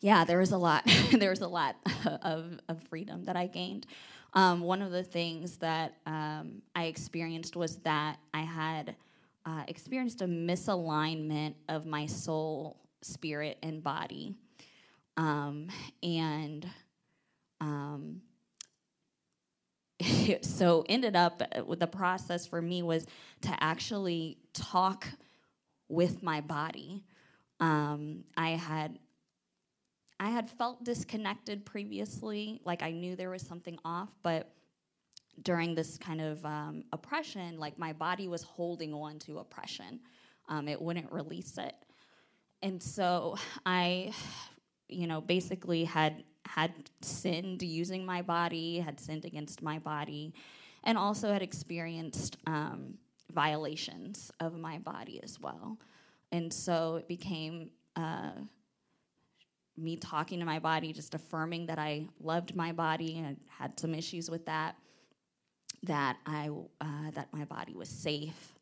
yeah, 0.00 0.24
there 0.24 0.38
was 0.38 0.50
a 0.50 0.58
lot. 0.58 0.82
there 1.12 1.30
was 1.30 1.40
a 1.40 1.48
lot 1.48 1.76
of, 2.22 2.58
of 2.68 2.82
freedom 2.88 3.24
that 3.24 3.36
I 3.36 3.46
gained. 3.46 3.86
Um, 4.34 4.60
one 4.60 4.82
of 4.82 4.90
the 4.90 5.04
things 5.04 5.58
that 5.58 5.94
um, 6.06 6.62
I 6.74 6.84
experienced 6.84 7.54
was 7.54 7.76
that 7.78 8.18
I 8.34 8.40
had 8.40 8.96
uh, 9.46 9.62
experienced 9.68 10.22
a 10.22 10.26
misalignment 10.26 11.54
of 11.68 11.86
my 11.86 12.06
soul, 12.06 12.80
spirit, 13.02 13.58
and 13.62 13.82
body. 13.82 14.34
Um, 15.16 15.68
and 16.02 16.68
um, 17.60 18.22
so 20.42 20.84
ended 20.88 21.16
up 21.16 21.42
uh, 21.56 21.64
with 21.64 21.80
the 21.80 21.86
process 21.86 22.46
for 22.46 22.62
me 22.62 22.82
was 22.82 23.06
to 23.42 23.54
actually 23.62 24.38
talk 24.52 25.06
with 25.88 26.22
my 26.22 26.40
body. 26.40 27.04
Um, 27.60 28.24
I 28.36 28.50
had 28.50 28.98
I 30.18 30.30
had 30.30 30.48
felt 30.48 30.84
disconnected 30.84 31.66
previously, 31.66 32.60
like 32.64 32.82
I 32.82 32.92
knew 32.92 33.16
there 33.16 33.30
was 33.30 33.42
something 33.42 33.76
off, 33.84 34.10
but 34.22 34.52
during 35.42 35.74
this 35.74 35.98
kind 35.98 36.20
of 36.20 36.44
um, 36.46 36.84
oppression, 36.92 37.58
like 37.58 37.76
my 37.76 37.92
body 37.92 38.28
was 38.28 38.42
holding 38.42 38.94
on 38.94 39.18
to 39.20 39.38
oppression. 39.38 39.98
Um, 40.48 40.68
it 40.68 40.80
wouldn't 40.80 41.10
release 41.10 41.58
it. 41.58 41.74
And 42.62 42.80
so 42.80 43.36
I, 43.66 44.12
you 44.92 45.06
know, 45.06 45.20
basically 45.20 45.84
had 45.84 46.24
had 46.46 46.72
sinned 47.00 47.62
using 47.62 48.04
my 48.04 48.20
body, 48.20 48.78
had 48.78 49.00
sinned 49.00 49.24
against 49.24 49.62
my 49.62 49.78
body, 49.78 50.34
and 50.84 50.98
also 50.98 51.32
had 51.32 51.42
experienced 51.42 52.36
um, 52.46 52.94
violations 53.32 54.30
of 54.40 54.58
my 54.58 54.78
body 54.78 55.20
as 55.22 55.40
well. 55.40 55.78
And 56.30 56.52
so 56.52 56.96
it 56.96 57.08
became 57.08 57.70
uh, 57.96 58.32
me 59.76 59.96
talking 59.96 60.38
to 60.40 60.44
my 60.44 60.58
body, 60.58 60.92
just 60.92 61.14
affirming 61.14 61.66
that 61.66 61.78
I 61.78 62.06
loved 62.20 62.54
my 62.54 62.72
body 62.72 63.18
and 63.18 63.36
had 63.48 63.78
some 63.78 63.94
issues 63.94 64.30
with 64.30 64.44
that, 64.46 64.76
that 65.84 66.16
I 66.26 66.50
uh, 66.80 67.10
that 67.14 67.28
my 67.32 67.44
body 67.44 67.74
was 67.74 67.88
safe, 67.88 68.54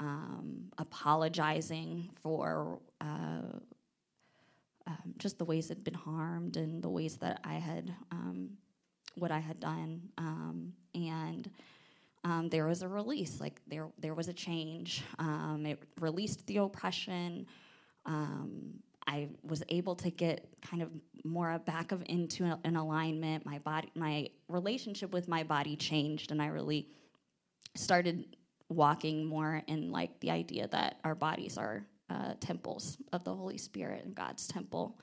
um, 0.00 0.64
apologizing 0.78 2.10
for 2.22 2.78
uh, 3.00 3.58
um, 4.88 5.14
just 5.18 5.38
the 5.38 5.44
ways 5.44 5.70
I'd 5.70 5.84
been 5.84 5.94
harmed 5.94 6.56
and 6.56 6.82
the 6.82 6.88
ways 6.88 7.16
that 7.18 7.40
I 7.44 7.54
had, 7.54 7.94
um, 8.10 8.50
what 9.14 9.30
I 9.30 9.38
had 9.38 9.60
done. 9.60 10.02
Um, 10.18 10.72
and 10.94 11.48
um, 12.24 12.48
there 12.48 12.66
was 12.66 12.82
a 12.82 12.88
release, 12.88 13.40
like 13.40 13.60
there, 13.68 13.86
there 13.98 14.14
was 14.14 14.26
a 14.28 14.32
change. 14.32 15.04
Um, 15.18 15.64
it 15.66 15.80
released 16.00 16.46
the 16.46 16.56
oppression. 16.58 17.46
I 19.08 19.28
was 19.42 19.62
able 19.70 19.94
to 19.96 20.10
get 20.10 20.46
kind 20.60 20.82
of 20.82 20.90
more 21.24 21.58
back 21.60 21.92
of 21.92 22.02
into 22.06 22.44
an 22.62 22.76
alignment. 22.76 23.46
My 23.46 23.58
body, 23.58 23.90
my 23.94 24.28
relationship 24.48 25.12
with 25.12 25.28
my 25.28 25.42
body 25.42 25.76
changed, 25.76 26.30
and 26.30 26.42
I 26.42 26.48
really 26.48 26.88
started 27.74 28.36
walking 28.68 29.24
more 29.24 29.62
in 29.66 29.90
like 29.90 30.20
the 30.20 30.30
idea 30.30 30.68
that 30.68 30.98
our 31.04 31.14
bodies 31.14 31.56
are 31.56 31.86
uh, 32.10 32.34
temples 32.40 32.98
of 33.12 33.24
the 33.24 33.34
Holy 33.34 33.58
Spirit 33.58 34.04
and 34.04 34.14
God's 34.14 34.46
temple. 34.46 34.98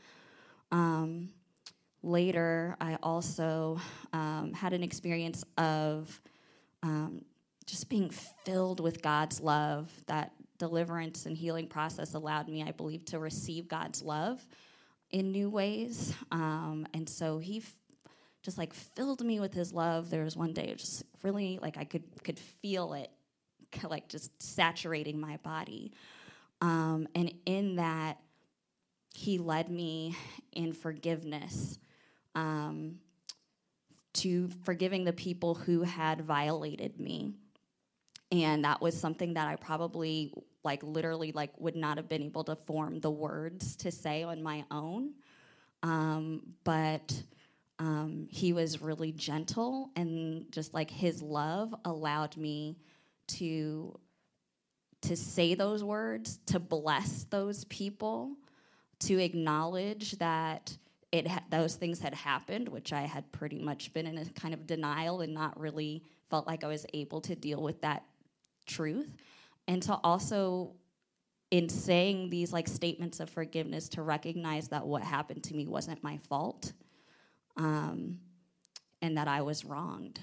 Um, 0.72 1.30
later, 2.04 2.76
I 2.80 2.98
also 3.02 3.80
um, 4.14 4.54
had 4.54 4.74
an 4.74 4.84
experience 4.84 5.44
of 5.58 6.22
um, 6.84 7.24
just 7.66 7.90
being 7.90 8.10
filled 8.46 8.80
with 8.80 9.02
God's 9.02 9.42
love. 9.42 9.92
That 10.08 10.32
deliverance 10.58 11.26
and 11.26 11.38
healing 11.38 11.68
process 11.68 12.14
allowed 12.14 12.48
me, 12.48 12.64
I 12.64 12.72
believe, 12.72 13.06
to 13.06 13.20
receive 13.20 13.68
God's 13.68 14.02
love 14.02 14.46
in 15.12 15.32
new 15.32 15.50
ways. 15.50 16.14
Um, 16.32 16.88
and 16.94 17.08
so 17.08 17.40
He 17.40 17.58
f- 17.58 17.76
just 18.44 18.58
like 18.58 18.74
filled 18.74 19.24
me 19.24 19.40
with 19.40 19.54
His 19.54 19.74
love. 19.74 20.10
There 20.10 20.24
was 20.24 20.38
one 20.38 20.54
day, 20.54 20.74
just 20.78 21.04
really 21.24 21.60
like 21.62 21.78
I 21.78 21.84
could 21.84 22.04
could 22.24 22.40
feel 22.40 22.94
it, 22.94 23.10
like 23.84 24.08
just 24.08 24.42
saturating 24.42 25.20
my 25.20 25.38
body. 25.38 25.92
Um, 26.62 27.08
and 27.16 27.34
in 27.46 27.76
that, 27.76 28.20
he 29.14 29.38
led 29.38 29.70
me 29.70 30.16
in 30.52 30.74
forgiveness 30.74 31.80
um, 32.36 32.96
to 34.14 34.50
forgiving 34.64 35.04
the 35.04 35.14
people 35.14 35.56
who 35.56 35.84
had 35.84 36.22
violated 36.22 37.00
me. 37.00 37.34
And 38.32 38.66
that 38.66 38.82
was 38.82 39.00
something 39.00 39.36
that 39.36 39.48
I 39.48 39.56
probably, 39.56 40.34
like, 40.64 40.84
literally, 40.84 41.32
like, 41.32 41.52
would 41.60 41.76
not 41.76 41.98
have 41.98 42.10
been 42.10 42.24
able 42.24 42.44
to 42.46 42.56
form 42.56 43.00
the 43.00 43.12
words 43.12 43.76
to 43.78 43.92
say 43.92 44.24
on 44.24 44.42
my 44.42 44.66
own. 44.72 45.14
Um, 45.84 46.42
but 46.64 47.22
um, 47.78 48.28
he 48.32 48.54
was 48.54 48.82
really 48.82 49.12
gentle, 49.12 49.92
and 49.96 50.52
just 50.52 50.74
like 50.74 50.90
his 50.90 51.22
love 51.22 51.76
allowed 51.86 52.36
me 52.38 52.78
to 53.28 54.00
to 55.06 55.16
say 55.16 55.54
those 55.54 55.84
words, 55.84 56.40
to 56.48 56.60
bless 56.60 57.24
those 57.26 57.64
people, 57.66 58.36
to 59.00 59.22
acknowledge 59.22 60.14
that 60.14 60.76
it 61.12 61.28
ha- 61.28 61.44
those 61.50 61.76
things 61.76 62.00
had 62.00 62.14
happened, 62.14 62.68
which 62.68 62.92
I 62.92 63.02
had 63.02 63.32
pretty 63.32 63.60
much 63.60 63.94
been 63.94 64.08
in 64.08 64.18
a 64.18 64.26
kind 64.26 64.54
of 64.54 64.68
denial 64.68 65.22
and 65.22 65.34
not 65.34 65.60
really 65.60 66.04
felt 66.30 66.48
like 66.48 66.64
I 66.64 66.68
was 66.68 66.86
able 66.94 67.22
to 67.22 67.36
deal 67.36 67.62
with 67.62 67.82
that 67.82 68.04
truth, 68.66 69.16
and 69.68 69.82
to 69.84 69.94
also 70.04 70.74
in 71.52 71.70
saying 71.70 72.30
these 72.30 72.52
like 72.52 72.68
statements 72.68 73.20
of 73.20 73.30
forgiveness 73.30 73.88
to 73.90 74.02
recognize 74.02 74.68
that 74.70 74.86
what 74.86 75.04
happened 75.04 75.44
to 75.44 75.54
me 75.54 75.68
wasn't 75.68 76.04
my 76.04 76.18
fault 76.18 76.74
um, 77.56 78.20
and 79.02 79.18
that 79.18 79.28
i 79.28 79.42
was 79.42 79.64
wronged. 79.64 80.20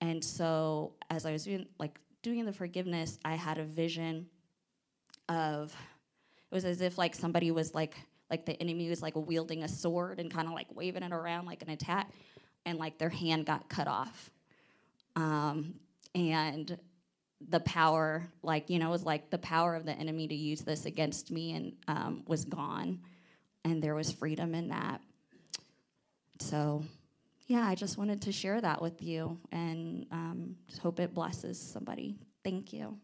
And 0.00 0.24
so 0.24 0.94
as 1.10 1.26
i 1.26 1.32
was 1.32 1.44
doing 1.44 1.66
like 1.78 2.00
doing 2.24 2.44
the 2.44 2.52
forgiveness 2.52 3.18
i 3.24 3.34
had 3.34 3.58
a 3.58 3.64
vision 3.64 4.26
of 5.28 5.72
it 6.50 6.54
was 6.54 6.64
as 6.64 6.80
if 6.80 6.98
like 6.98 7.14
somebody 7.14 7.52
was 7.52 7.74
like 7.74 7.94
like 8.30 8.44
the 8.44 8.60
enemy 8.60 8.88
was 8.88 9.02
like 9.02 9.14
wielding 9.14 9.62
a 9.62 9.68
sword 9.68 10.18
and 10.18 10.32
kind 10.32 10.48
of 10.48 10.54
like 10.54 10.66
waving 10.74 11.04
it 11.04 11.12
around 11.12 11.46
like 11.46 11.62
an 11.62 11.70
attack 11.70 12.10
and 12.66 12.78
like 12.78 12.98
their 12.98 13.08
hand 13.08 13.46
got 13.46 13.68
cut 13.68 13.86
off 13.86 14.30
um, 15.16 15.74
and 16.14 16.76
the 17.48 17.60
power, 17.60 18.26
like, 18.42 18.70
you 18.70 18.78
know, 18.78 18.90
was 18.90 19.04
like 19.04 19.30
the 19.30 19.38
power 19.38 19.74
of 19.74 19.84
the 19.84 19.92
enemy 19.92 20.28
to 20.28 20.34
use 20.34 20.62
this 20.62 20.86
against 20.86 21.30
me 21.30 21.52
and 21.52 21.72
um, 21.88 22.22
was 22.26 22.44
gone. 22.44 23.00
And 23.64 23.82
there 23.82 23.94
was 23.94 24.12
freedom 24.12 24.54
in 24.54 24.68
that. 24.68 25.00
So, 26.40 26.84
yeah, 27.46 27.66
I 27.66 27.74
just 27.74 27.98
wanted 27.98 28.22
to 28.22 28.32
share 28.32 28.60
that 28.60 28.80
with 28.80 29.02
you 29.02 29.38
and 29.52 30.06
um, 30.10 30.56
hope 30.82 31.00
it 31.00 31.14
blesses 31.14 31.60
somebody. 31.60 32.16
Thank 32.42 32.72
you. 32.72 32.98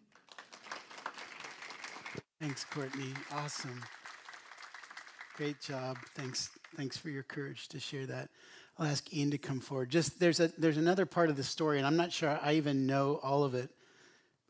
Thanks, 2.41 2.65
Courtney. 2.65 3.13
Awesome. 3.33 3.83
Great 5.37 5.61
job. 5.61 5.99
Thanks. 6.15 6.51
Thanks 6.77 6.97
for 6.97 7.11
your 7.11 7.23
courage 7.23 7.69
to 7.69 7.81
share 7.81 8.07
that. 8.07 8.31
I'll 8.79 8.87
ask 8.87 9.13
Ian 9.13 9.31
to 9.33 9.39
come 9.39 9.61
forward. 9.61 9.91
Just 9.91 10.19
there's 10.19 10.41
a 10.41 10.49
there's 10.57 10.79
another 10.79 11.05
part 11.05 11.29
of 11.29 11.37
the 11.37 11.43
story, 11.43 11.77
and 11.79 11.87
I'm 11.87 11.97
not 11.97 12.13
sure 12.13 12.39
I 12.43 12.55
even 12.55 12.87
know 12.87 13.21
all 13.23 13.45
of 13.45 13.55
it. 13.55 13.71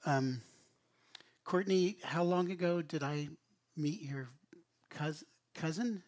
Um, 0.06 0.40
Courtney, 1.44 1.96
how 2.04 2.22
long 2.22 2.50
ago 2.52 2.80
did 2.80 3.02
I 3.02 3.28
meet 3.76 4.02
your 4.02 4.28
cousin? 4.88 5.26
cousin? 5.54 6.02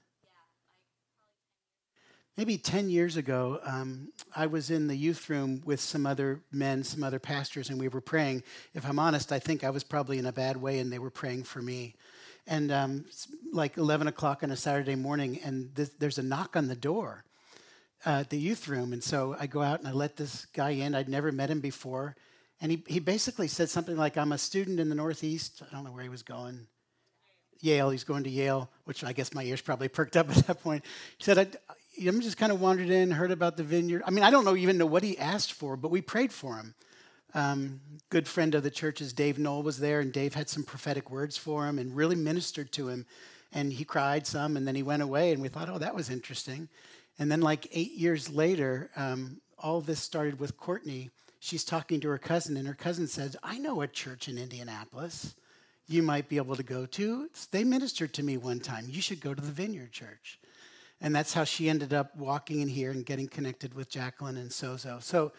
Maybe 2.37 2.57
10 2.57 2.89
years 2.89 3.19
ago, 3.19 3.61
um, 3.63 4.09
I 4.35 4.47
was 4.47 4.71
in 4.71 4.87
the 4.87 4.97
youth 4.97 5.29
room 5.29 5.61
with 5.67 5.81
some 5.81 6.07
other 6.07 6.41
men, 6.51 6.83
some 6.83 7.05
other 7.05 7.19
pastors, 7.19 7.69
and 7.69 7.79
we 7.79 7.89
were 7.89 8.01
praying. 8.01 8.43
If 8.73 8.87
I'm 8.87 8.99
honest, 8.99 9.33
I 9.33 9.39
think 9.39 9.65
I 9.65 9.69
was 9.71 9.85
probably 9.85 10.19
in 10.19 10.25
a 10.25 10.33
bad 10.33 10.57
way, 10.57 10.79
and 10.79 10.91
they 10.91 10.99
were 10.99 11.11
praying 11.11 11.43
for 11.43 11.61
me. 11.61 11.95
And 12.47 12.73
um, 12.73 13.05
like 13.53 13.77
11 13.77 14.07
o'clock 14.07 14.43
on 14.43 14.51
a 14.51 14.57
Saturday 14.57 14.95
morning, 14.95 15.41
and 15.45 15.77
th- 15.77 15.91
there's 15.99 16.17
a 16.17 16.23
knock 16.23 16.57
on 16.57 16.69
the 16.69 16.75
door 16.75 17.23
uh, 18.07 18.21
at 18.21 18.31
the 18.31 18.39
youth 18.39 18.67
room. 18.67 18.95
And 18.95 19.05
so 19.05 19.37
I 19.39 19.47
go 19.47 19.61
out 19.61 19.81
and 19.81 19.89
I 19.89 19.93
let 19.93 20.17
this 20.17 20.47
guy 20.55 20.71
in. 20.71 20.95
I'd 20.95 21.11
never 21.11 21.33
met 21.33 21.51
him 21.51 21.61
before. 21.61 22.17
And 22.63 22.73
he, 22.73 22.83
he 22.87 22.99
basically 22.99 23.47
said 23.47 23.69
something 23.69 23.97
like, 23.97 24.17
I'm 24.17 24.33
a 24.33 24.39
student 24.39 24.81
in 24.81 24.89
the 24.89 24.95
Northeast. 24.95 25.63
I 25.63 25.75
don't 25.75 25.85
know 25.85 25.93
where 25.93 26.03
he 26.03 26.09
was 26.09 26.23
going. 26.23 26.67
Yale. 27.61 27.91
He's 27.91 28.05
going 28.05 28.25
to 28.25 28.31
Yale, 28.31 28.71
which 28.85 29.05
I 29.05 29.13
guess 29.13 29.35
my 29.35 29.45
ears 29.45 29.61
probably 29.61 29.89
perked 29.89 30.17
up 30.17 30.31
at 30.37 30.47
that 30.47 30.63
point. 30.63 30.85
He 31.19 31.25
said, 31.25 31.59
I, 32.01 32.09
am 32.09 32.21
just 32.21 32.37
kind 32.37 32.53
of 32.53 32.61
wandered 32.61 32.91
in, 32.91 33.11
heard 33.11 33.31
about 33.31 33.57
the 33.57 33.63
vineyard. 33.63 34.03
I 34.07 34.11
mean, 34.11 34.25
I 34.25 34.31
don't 34.31 34.45
know 34.45 34.57
even 34.57 34.79
know 34.79 34.87
what 34.87 35.03
he 35.03 35.19
asked 35.19 35.53
for, 35.53 35.77
but 35.77 35.91
we 35.91 36.01
prayed 36.01 36.33
for 36.33 36.57
him. 36.57 36.75
Um, 37.35 37.81
good 38.11 38.29
friend 38.29 38.55
of 38.55 38.63
the 38.63 38.71
church's 38.71 39.13
Dave 39.13 39.39
Knoll 39.39 39.63
was 39.63 39.79
there, 39.79 40.01
and 40.01 40.13
Dave 40.13 40.35
had 40.35 40.49
some 40.49 40.63
prophetic 40.63 41.11
words 41.11 41.37
for 41.37 41.67
him 41.67 41.79
and 41.79 41.97
really 41.97 42.17
ministered 42.17 42.73
to 42.73 42.89
him. 42.89 43.07
And 43.53 43.73
he 43.73 43.85
cried 43.85 44.27
some, 44.27 44.57
and 44.57 44.67
then 44.67 44.75
he 44.75 44.83
went 44.83 45.03
away, 45.03 45.33
and 45.33 45.41
we 45.43 45.49
thought, 45.49 45.69
oh, 45.69 45.79
that 45.79 45.95
was 45.95 46.11
interesting. 46.11 46.69
And 47.19 47.31
then, 47.31 47.41
like 47.41 47.69
eight 47.73 47.93
years 47.93 48.31
later, 48.31 48.91
um, 48.97 49.41
all 49.59 49.81
this 49.81 50.01
started 50.01 50.41
with 50.41 50.57
Courtney 50.57 51.11
she's 51.43 51.65
talking 51.65 51.99
to 52.01 52.09
her 52.09 52.19
cousin, 52.19 52.57
and 52.57 52.69
her 52.69 52.75
cousin 52.75 53.09
says, 53.09 53.37
I 53.43 53.59
know 53.59 53.83
a 53.83 53.89
church 53.89 54.29
in 54.29 54.39
Indianapolis 54.39 55.35
you 55.89 56.01
might 56.01 56.29
be 56.29 56.37
able 56.37 56.55
to 56.55 56.63
go 56.63 56.87
to. 56.87 57.29
They 57.51 57.65
ministered 57.65 58.15
to 58.15 58.23
me 58.23 58.37
one 58.37 58.61
time. 58.61 58.87
You 58.89 59.03
should 59.03 59.21
go 59.21 59.35
to 59.35 59.43
the 59.43 59.51
Vineyard 59.51 59.91
Church. 59.91 60.39
And 61.03 61.15
that's 61.15 61.35
how 61.35 61.43
she 61.43 61.69
ended 61.69 61.93
up 61.93 62.17
walking 62.17 62.61
in 62.61 62.69
here 62.69 62.93
and 62.93 63.05
getting 63.05 63.27
connected 63.27 63.75
with 63.75 63.91
Jacqueline 63.91 64.37
and 64.37 64.51
Sozo. 64.51 65.03
So 65.03 65.33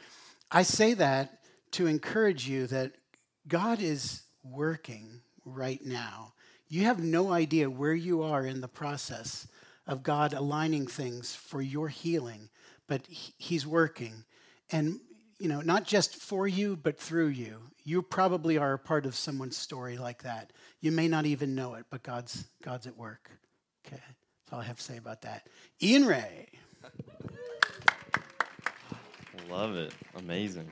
I 0.51 0.61
say 0.61 0.93
that 0.95 1.39
to 1.71 1.87
encourage 1.87 2.47
you 2.47 2.67
that 2.67 2.91
God 3.47 3.81
is 3.81 4.23
working 4.43 5.21
right 5.45 5.83
now. 5.83 6.33
You 6.67 6.83
have 6.83 7.01
no 7.01 7.31
idea 7.31 7.69
where 7.69 7.93
you 7.93 8.23
are 8.23 8.45
in 8.45 8.59
the 8.59 8.67
process 8.67 9.47
of 9.87 10.03
God 10.03 10.33
aligning 10.33 10.85
things 10.85 11.33
for 11.33 11.61
your 11.61 11.87
healing, 11.87 12.49
but 12.87 13.07
He's 13.07 13.65
working. 13.65 14.25
And 14.69 14.99
you 15.39 15.47
know, 15.49 15.61
not 15.61 15.85
just 15.85 16.15
for 16.15 16.47
you, 16.47 16.75
but 16.75 16.99
through 16.99 17.27
you. 17.27 17.57
You 17.83 18.01
probably 18.01 18.57
are 18.57 18.73
a 18.73 18.79
part 18.79 19.05
of 19.05 19.15
someone's 19.15 19.57
story 19.57 19.97
like 19.97 20.23
that. 20.23 20.53
You 20.79 20.91
may 20.91 21.07
not 21.07 21.25
even 21.25 21.53
know 21.55 21.73
it, 21.75 21.85
but 21.89 22.03
God's 22.03 22.45
God's 22.61 22.87
at 22.87 22.97
work. 22.97 23.29
Okay, 23.85 24.01
all 24.53 24.59
I 24.59 24.63
have 24.63 24.77
to 24.77 24.83
say 24.83 24.97
about 24.97 25.21
that. 25.23 25.47
Ian 25.81 26.05
Ray. 26.05 26.47
Love 29.49 29.75
it. 29.75 29.93
Amazing 30.15 30.69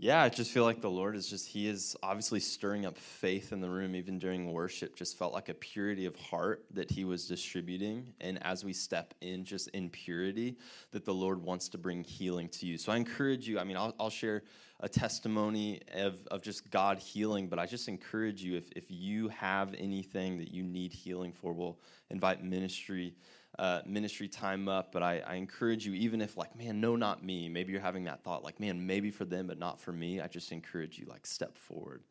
yeah, 0.00 0.22
I 0.22 0.28
just 0.28 0.52
feel 0.52 0.62
like 0.62 0.80
the 0.80 0.90
Lord 0.90 1.16
is 1.16 1.28
just, 1.28 1.48
He 1.48 1.66
is 1.66 1.96
obviously 2.04 2.38
stirring 2.38 2.86
up 2.86 2.96
faith 2.96 3.52
in 3.52 3.60
the 3.60 3.68
room, 3.68 3.96
even 3.96 4.16
during 4.16 4.52
worship. 4.52 4.94
Just 4.94 5.18
felt 5.18 5.32
like 5.32 5.48
a 5.48 5.54
purity 5.54 6.06
of 6.06 6.14
heart 6.14 6.64
that 6.72 6.88
He 6.88 7.04
was 7.04 7.26
distributing. 7.26 8.14
And 8.20 8.40
as 8.44 8.64
we 8.64 8.72
step 8.72 9.12
in, 9.20 9.44
just 9.44 9.66
in 9.68 9.90
purity, 9.90 10.56
that 10.92 11.04
the 11.04 11.12
Lord 11.12 11.42
wants 11.42 11.68
to 11.70 11.78
bring 11.78 12.04
healing 12.04 12.48
to 12.50 12.66
you. 12.66 12.78
So 12.78 12.92
I 12.92 12.96
encourage 12.96 13.48
you, 13.48 13.58
I 13.58 13.64
mean, 13.64 13.76
I'll, 13.76 13.92
I'll 13.98 14.08
share 14.08 14.44
a 14.80 14.88
testimony 14.88 15.80
of, 15.94 16.26
of 16.30 16.42
just 16.42 16.70
God 16.70 16.98
healing, 16.98 17.48
but 17.48 17.58
I 17.58 17.66
just 17.66 17.88
encourage 17.88 18.42
you, 18.42 18.56
if, 18.56 18.70
if 18.76 18.84
you 18.88 19.28
have 19.28 19.74
anything 19.76 20.38
that 20.38 20.52
you 20.52 20.62
need 20.62 20.92
healing 20.92 21.32
for, 21.32 21.52
we'll 21.52 21.78
invite 22.10 22.44
ministry 22.44 23.14
uh, 23.58 23.80
ministry 23.84 24.28
time 24.28 24.68
up, 24.68 24.92
but 24.92 25.02
I, 25.02 25.18
I, 25.26 25.34
encourage 25.34 25.84
you, 25.84 25.92
even 25.94 26.20
if 26.20 26.36
like, 26.36 26.54
man, 26.56 26.80
no, 26.80 26.94
not 26.94 27.24
me. 27.24 27.48
Maybe 27.48 27.72
you're 27.72 27.80
having 27.80 28.04
that 28.04 28.22
thought, 28.22 28.44
like, 28.44 28.60
man, 28.60 28.86
maybe 28.86 29.10
for 29.10 29.24
them, 29.24 29.48
but 29.48 29.58
not 29.58 29.80
for 29.80 29.90
me. 29.90 30.20
I 30.20 30.28
just 30.28 30.52
encourage 30.52 30.96
you, 30.96 31.06
like, 31.06 31.26
step 31.26 31.56
forward. 31.56 32.02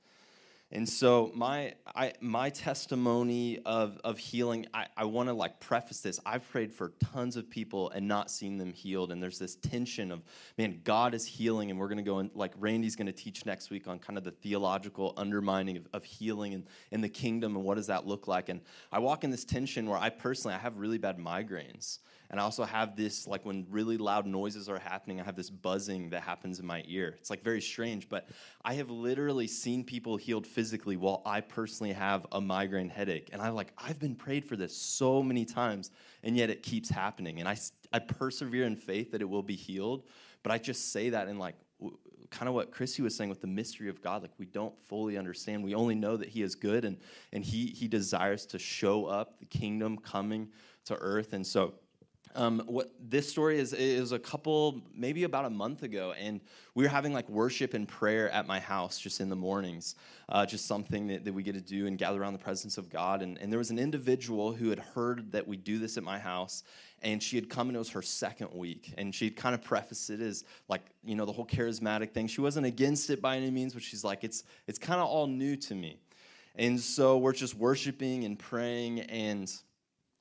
And 0.69 0.87
so 0.87 1.31
my 1.33 1.75
I, 1.95 2.11
my 2.19 2.49
testimony 2.49 3.59
of, 3.65 3.99
of 4.03 4.17
healing, 4.17 4.65
I, 4.73 4.87
I 4.97 5.05
want 5.05 5.29
to 5.29 5.33
like 5.33 5.61
preface 5.61 6.01
this. 6.01 6.19
I've 6.25 6.47
prayed 6.49 6.73
for 6.73 6.91
tons 7.13 7.37
of 7.37 7.49
people 7.49 7.89
and 7.91 8.05
not 8.05 8.29
seen 8.29 8.57
them 8.57 8.73
healed. 8.73 9.13
And 9.13 9.23
there's 9.23 9.39
this 9.39 9.55
tension 9.55 10.11
of, 10.11 10.23
man, 10.57 10.81
God 10.83 11.13
is 11.13 11.25
healing. 11.25 11.71
And 11.71 11.79
we're 11.79 11.87
going 11.87 11.99
to 11.99 12.03
go 12.03 12.19
and 12.19 12.29
like 12.35 12.51
Randy's 12.59 12.97
going 12.97 13.07
to 13.07 13.13
teach 13.13 13.45
next 13.45 13.69
week 13.69 13.87
on 13.87 13.97
kind 13.97 14.17
of 14.17 14.25
the 14.25 14.31
theological 14.31 15.13
undermining 15.15 15.77
of, 15.77 15.87
of 15.93 16.03
healing 16.03 16.53
and 16.53 16.65
in 16.91 16.99
the 16.99 17.09
kingdom 17.09 17.55
and 17.55 17.63
what 17.63 17.75
does 17.75 17.87
that 17.87 18.05
look 18.05 18.27
like. 18.27 18.49
And 18.49 18.59
I 18.91 18.99
walk 18.99 19.23
in 19.23 19.31
this 19.31 19.45
tension 19.45 19.87
where 19.87 19.97
I 19.97 20.09
personally, 20.09 20.55
I 20.55 20.59
have 20.59 20.77
really 20.77 20.97
bad 20.97 21.17
migraines. 21.17 21.99
And 22.29 22.39
I 22.39 22.43
also 22.43 22.63
have 22.63 22.95
this, 22.95 23.25
like 23.25 23.45
when 23.45 23.65
really 23.69 23.97
loud 23.97 24.25
noises 24.25 24.67
are 24.67 24.79
happening, 24.79 25.21
I 25.21 25.23
have 25.23 25.35
this 25.35 25.49
buzzing 25.49 26.09
that 26.09 26.23
happens 26.23 26.59
in 26.59 26.65
my 26.65 26.83
ear. 26.87 27.15
It's 27.19 27.29
like 27.29 27.41
very 27.41 27.61
strange, 27.61 28.09
but 28.09 28.27
I 28.65 28.73
have 28.73 28.89
literally 28.89 29.47
seen 29.47 29.83
people 29.83 30.17
healed 30.17 30.45
physically 30.45 30.97
while 30.97 31.21
I 31.25 31.41
personally 31.41 31.93
have 31.93 32.25
a 32.33 32.41
migraine 32.41 32.89
headache. 32.89 33.29
And 33.31 33.41
I 33.41 33.49
like, 33.49 33.71
I've 33.77 33.99
been 33.99 34.15
prayed 34.15 34.45
for 34.45 34.55
this 34.55 34.75
so 34.75 35.23
many 35.23 35.45
times, 35.45 35.91
and 36.23 36.35
yet 36.35 36.49
it 36.49 36.63
keeps 36.63 36.89
happening. 36.89 37.39
And 37.39 37.47
I, 37.47 37.57
I 37.93 37.99
persevere 37.99 38.65
in 38.65 38.75
faith 38.75 39.11
that 39.11 39.21
it 39.21 39.29
will 39.29 39.43
be 39.43 39.55
healed, 39.55 40.03
but 40.43 40.51
I 40.51 40.57
just 40.57 40.91
say 40.91 41.09
that 41.09 41.29
in 41.29 41.39
like, 41.39 41.55
kind 42.29 42.49
of 42.49 42.53
what 42.53 42.71
Chrissy 42.71 43.01
was 43.01 43.15
saying 43.15 43.29
with 43.29 43.41
the 43.41 43.47
mystery 43.47 43.89
of 43.89 44.01
God. 44.01 44.21
Like 44.21 44.33
we 44.37 44.45
don't 44.45 44.77
fully 44.83 45.17
understand. 45.17 45.63
We 45.63 45.75
only 45.75 45.95
know 45.95 46.17
that 46.17 46.27
He 46.27 46.41
is 46.41 46.55
good 46.55 46.85
and 46.85 46.97
and 47.31 47.43
He 47.43 47.67
He 47.67 47.87
desires 47.87 48.45
to 48.47 48.59
show 48.59 49.05
up 49.05 49.39
the 49.39 49.45
kingdom 49.45 49.97
coming 49.97 50.49
to 50.85 50.95
earth. 50.95 51.33
And 51.33 51.45
so 51.45 51.75
um, 52.35 52.61
what 52.65 52.91
this 52.99 53.29
story 53.29 53.59
is 53.59 53.73
is 53.73 54.11
a 54.11 54.19
couple 54.19 54.81
maybe 54.95 55.23
about 55.23 55.45
a 55.45 55.49
month 55.49 55.83
ago 55.83 56.13
and 56.19 56.41
we 56.75 56.83
were 56.83 56.89
having 56.89 57.13
like 57.13 57.27
worship 57.29 57.73
and 57.73 57.87
prayer 57.87 58.29
at 58.31 58.47
my 58.47 58.59
house 58.59 58.99
just 58.99 59.19
in 59.19 59.29
the 59.29 59.35
mornings 59.35 59.95
uh, 60.29 60.45
just 60.45 60.65
something 60.65 61.07
that, 61.07 61.25
that 61.25 61.33
we 61.33 61.43
get 61.43 61.55
to 61.55 61.61
do 61.61 61.87
and 61.87 61.97
gather 61.97 62.21
around 62.21 62.33
the 62.33 62.39
presence 62.39 62.77
of 62.77 62.89
god 62.89 63.21
and, 63.21 63.37
and 63.39 63.51
there 63.51 63.59
was 63.59 63.71
an 63.71 63.79
individual 63.79 64.53
who 64.53 64.69
had 64.69 64.79
heard 64.79 65.31
that 65.31 65.47
we 65.47 65.57
do 65.57 65.79
this 65.79 65.97
at 65.97 66.03
my 66.03 66.19
house 66.19 66.63
and 67.03 67.21
she 67.21 67.35
had 67.35 67.49
come 67.49 67.67
and 67.67 67.75
it 67.75 67.79
was 67.79 67.89
her 67.89 68.01
second 68.01 68.49
week 68.53 68.93
and 68.97 69.13
she'd 69.13 69.35
kind 69.35 69.53
of 69.53 69.61
prefaced 69.61 70.09
it 70.09 70.19
as 70.19 70.43
like 70.67 70.81
you 71.03 71.15
know 71.15 71.25
the 71.25 71.31
whole 71.31 71.45
charismatic 71.45 72.11
thing. 72.11 72.27
She 72.27 72.41
wasn't 72.41 72.65
against 72.65 73.09
it 73.09 73.21
by 73.21 73.37
any 73.37 73.51
means 73.51 73.73
but 73.73 73.83
she's 73.83 74.03
like 74.03 74.23
it's 74.23 74.43
it's 74.67 74.79
kind 74.79 74.99
of 74.99 75.07
all 75.07 75.27
new 75.27 75.55
to 75.57 75.75
me. 75.75 75.99
And 76.55 76.79
so 76.79 77.19
we're 77.19 77.33
just 77.33 77.53
worshiping 77.53 78.23
and 78.23 78.37
praying 78.37 79.01
and 79.01 79.51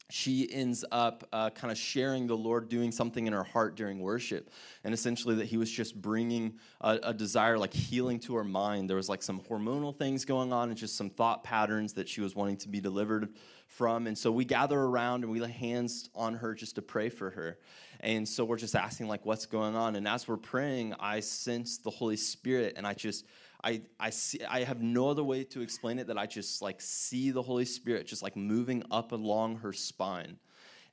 she 0.09 0.51
ends 0.53 0.85
up 0.93 1.29
uh, 1.33 1.51
kind 1.51 1.73
of 1.73 1.79
sharing 1.79 2.27
the 2.27 2.37
Lord 2.37 2.69
doing 2.69 2.93
something 2.93 3.27
in 3.27 3.33
her 3.33 3.43
heart 3.43 3.75
during 3.75 3.99
worship. 4.01 4.51
And 4.85 4.95
essentially, 4.95 5.35
that 5.37 5.47
He 5.47 5.57
was 5.57 5.71
just 5.71 6.01
bringing 6.01 6.55
a, 6.81 6.99
a, 7.03 7.15
desire, 7.15 7.59
like 7.59 7.75
healing 7.75 8.21
to 8.21 8.37
her 8.37 8.45
mind. 8.45 8.89
There 8.89 8.97
was 8.97 9.09
like 9.09 9.23
some 9.23 9.41
hormonal 9.41 9.97
things 9.97 10.25
going 10.25 10.53
on 10.53 10.69
and 10.69 10.79
just 10.79 10.97
some 10.97 11.11
thought 11.11 11.43
patterns 11.43 11.93
that 11.95 12.09
she 12.09 12.21
was 12.21 12.37
wanting 12.37 12.57
to 12.59 12.69
be 12.69 12.81
delivered 12.81 13.31
from. 13.67 14.07
And 14.07 14.17
so 14.17 14.31
we 14.31 14.45
gather 14.45 14.79
around 14.79 15.25
and 15.25 15.33
we 15.33 15.41
lay 15.41 15.51
hands 15.51 16.09
on 16.15 16.35
her 16.35 16.55
just 16.55 16.77
to 16.77 16.83
pray 16.83 17.09
for 17.09 17.31
her. 17.31 17.59
And 18.01 18.29
so 18.29 18.45
we're 18.45 18.59
just 18.59 18.77
asking, 18.77 19.09
like, 19.09 19.27
what's 19.27 19.47
going 19.47 19.75
on? 19.75 19.97
And 19.97 20.07
as 20.07 20.29
we're 20.29 20.37
praying, 20.37 20.95
I 21.01 21.21
sense 21.21 21.79
the 21.79 21.91
Holy 21.91 22.17
Spirit 22.17 22.75
and 22.77 22.87
I 22.87 22.95
just, 22.95 23.25
I, 23.67 23.81
I 23.99 24.11
see 24.11 24.39
I 24.49 24.63
have 24.63 24.81
no 24.81 25.11
other 25.11 25.25
way 25.25 25.43
to 25.43 25.61
explain 25.61 25.99
it 25.99 26.07
that 26.07 26.17
I 26.17 26.27
just 26.27 26.63
like 26.63 26.81
see 26.81 27.33
the 27.33 27.43
Holy 27.43 27.65
Spirit 27.65 28.07
just 28.07 28.23
like 28.23 28.37
moving 28.37 28.85
up 28.93 29.11
along 29.11 29.57
her 29.57 29.73
spine. 29.73 30.39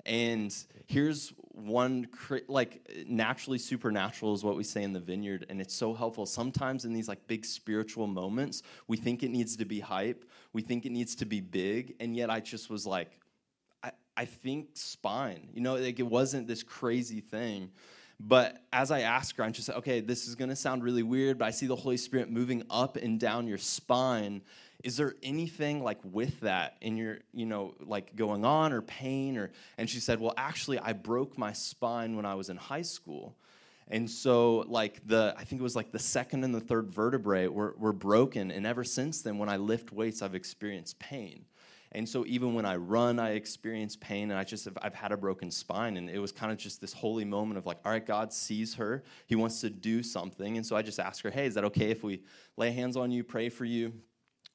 And 0.08 0.54
here's 0.88 1.34
one 1.52 2.08
like 2.48 3.06
naturally 3.08 3.60
supernatural 3.60 4.34
is 4.34 4.44
what 4.44 4.56
we 4.56 4.64
say 4.64 4.82
in 4.82 4.92
the 4.92 5.00
vineyard 5.00 5.46
and 5.50 5.62
it's 5.62 5.76
so 5.76 5.94
helpful. 5.94 6.26
Sometimes 6.26 6.84
in 6.84 6.94
these 6.94 7.08
like 7.08 7.28
big 7.28 7.46
spiritual 7.46 8.08
moments, 8.08 8.64
we 8.88 8.98
think 8.98 9.22
it 9.22 9.30
needs 9.30 9.56
to 9.58 9.66
be 9.66 9.80
hype, 9.80 10.26
we 10.52 10.64
think 10.64 10.88
it 10.88 10.92
needs 10.92 11.14
to 11.18 11.26
be 11.26 11.42
big, 11.42 11.94
and 12.00 12.16
yet 12.16 12.32
I 12.32 12.40
just 12.40 12.72
was 12.72 12.88
like 12.88 13.20
I, 13.84 13.92
I 14.18 14.26
think 14.26 14.70
spine. 14.74 15.48
You 15.54 15.62
know, 15.62 15.76
like 15.76 16.00
it 16.00 16.08
wasn't 16.08 16.48
this 16.48 16.64
crazy 16.64 17.22
thing. 17.22 17.70
But 18.26 18.64
as 18.72 18.90
I 18.90 19.02
ask 19.02 19.36
her, 19.36 19.44
I'm 19.44 19.52
just 19.52 19.68
like, 19.68 19.80
okay, 19.80 20.00
this 20.00 20.28
is 20.28 20.36
going 20.36 20.50
to 20.50 20.56
sound 20.56 20.82
really 20.82 21.04
weird, 21.04 21.38
but 21.38 21.46
I 21.46 21.52
see 21.52 21.68
the 21.68 21.76
Holy 21.76 21.98
Spirit 21.98 22.32
moving 22.32 22.64
up 22.70 22.96
and 22.96 23.20
down 23.20 23.48
your 23.48 23.58
spine. 23.58 24.42
Is 24.82 24.96
there 24.96 25.16
anything 25.22 25.84
like 25.84 26.00
with 26.06 26.40
that 26.40 26.78
in 26.80 26.96
your, 26.96 27.20
you 27.34 27.46
know, 27.46 27.76
like 27.82 28.16
going 28.16 28.46
on 28.46 28.72
or 28.72 28.82
pain 28.82 29.38
or? 29.38 29.52
And 29.78 29.90
she 29.90 30.00
said, 30.00 30.22
well, 30.22 30.34
actually, 30.38 30.80
I 30.80 30.94
broke 30.94 31.38
my 31.38 31.52
spine 31.52 32.16
when 32.16 32.26
I 32.26 32.36
was 32.36 32.50
in 32.50 32.56
high 32.56 32.82
school. 32.82 33.36
And 33.90 34.10
so, 34.10 34.64
like 34.70 35.06
the, 35.06 35.36
I 35.38 35.44
think 35.44 35.60
it 35.60 35.64
was 35.64 35.76
like 35.76 35.92
the 35.92 36.00
second 36.00 36.46
and 36.46 36.56
the 36.56 36.62
third 36.62 36.90
vertebrae 36.90 37.48
were, 37.48 37.76
were 37.78 37.92
broken. 37.92 38.52
And 38.52 38.66
ever 38.66 38.86
since 38.86 39.22
then, 39.22 39.38
when 39.38 39.50
I 39.50 39.58
lift 39.58 39.92
weights, 39.92 40.22
I've 40.22 40.36
experienced 40.36 40.98
pain. 40.98 41.44
And 41.96 42.08
so 42.08 42.26
even 42.26 42.54
when 42.54 42.66
I 42.66 42.76
run, 42.76 43.20
I 43.20 43.32
experience 43.32 43.96
pain, 43.96 44.32
and 44.32 44.40
I 44.40 44.44
just 44.44 44.66
have, 44.66 44.78
I've 44.82 44.96
had 44.96 45.12
a 45.12 45.18
broken 45.18 45.52
spine, 45.52 45.98
and 45.98 46.10
it 46.10 46.20
was 46.20 46.32
kind 46.32 46.52
of 46.52 46.58
just 46.58 46.82
this 46.82 46.94
holy 46.94 47.26
moment 47.26 47.58
of 47.58 47.66
like, 47.66 47.78
all 47.86 47.92
right, 47.92 48.06
God 48.06 48.34
sees 48.34 48.74
her, 48.76 49.04
He 49.28 49.36
wants 49.36 49.62
to 49.62 49.70
do 49.70 50.02
something, 50.02 50.58
and 50.58 50.66
so 50.66 50.76
I 50.76 50.82
just 50.82 51.00
ask 51.00 51.24
her, 51.24 51.30
hey, 51.30 51.46
is 51.46 51.54
that 51.54 51.64
okay 51.66 51.92
if 51.92 52.04
we 52.04 52.24
lay 52.58 52.72
hands 52.72 52.98
on 52.98 53.12
you, 53.12 53.24
pray 53.24 53.50
for 53.50 53.66
you? 53.66 53.94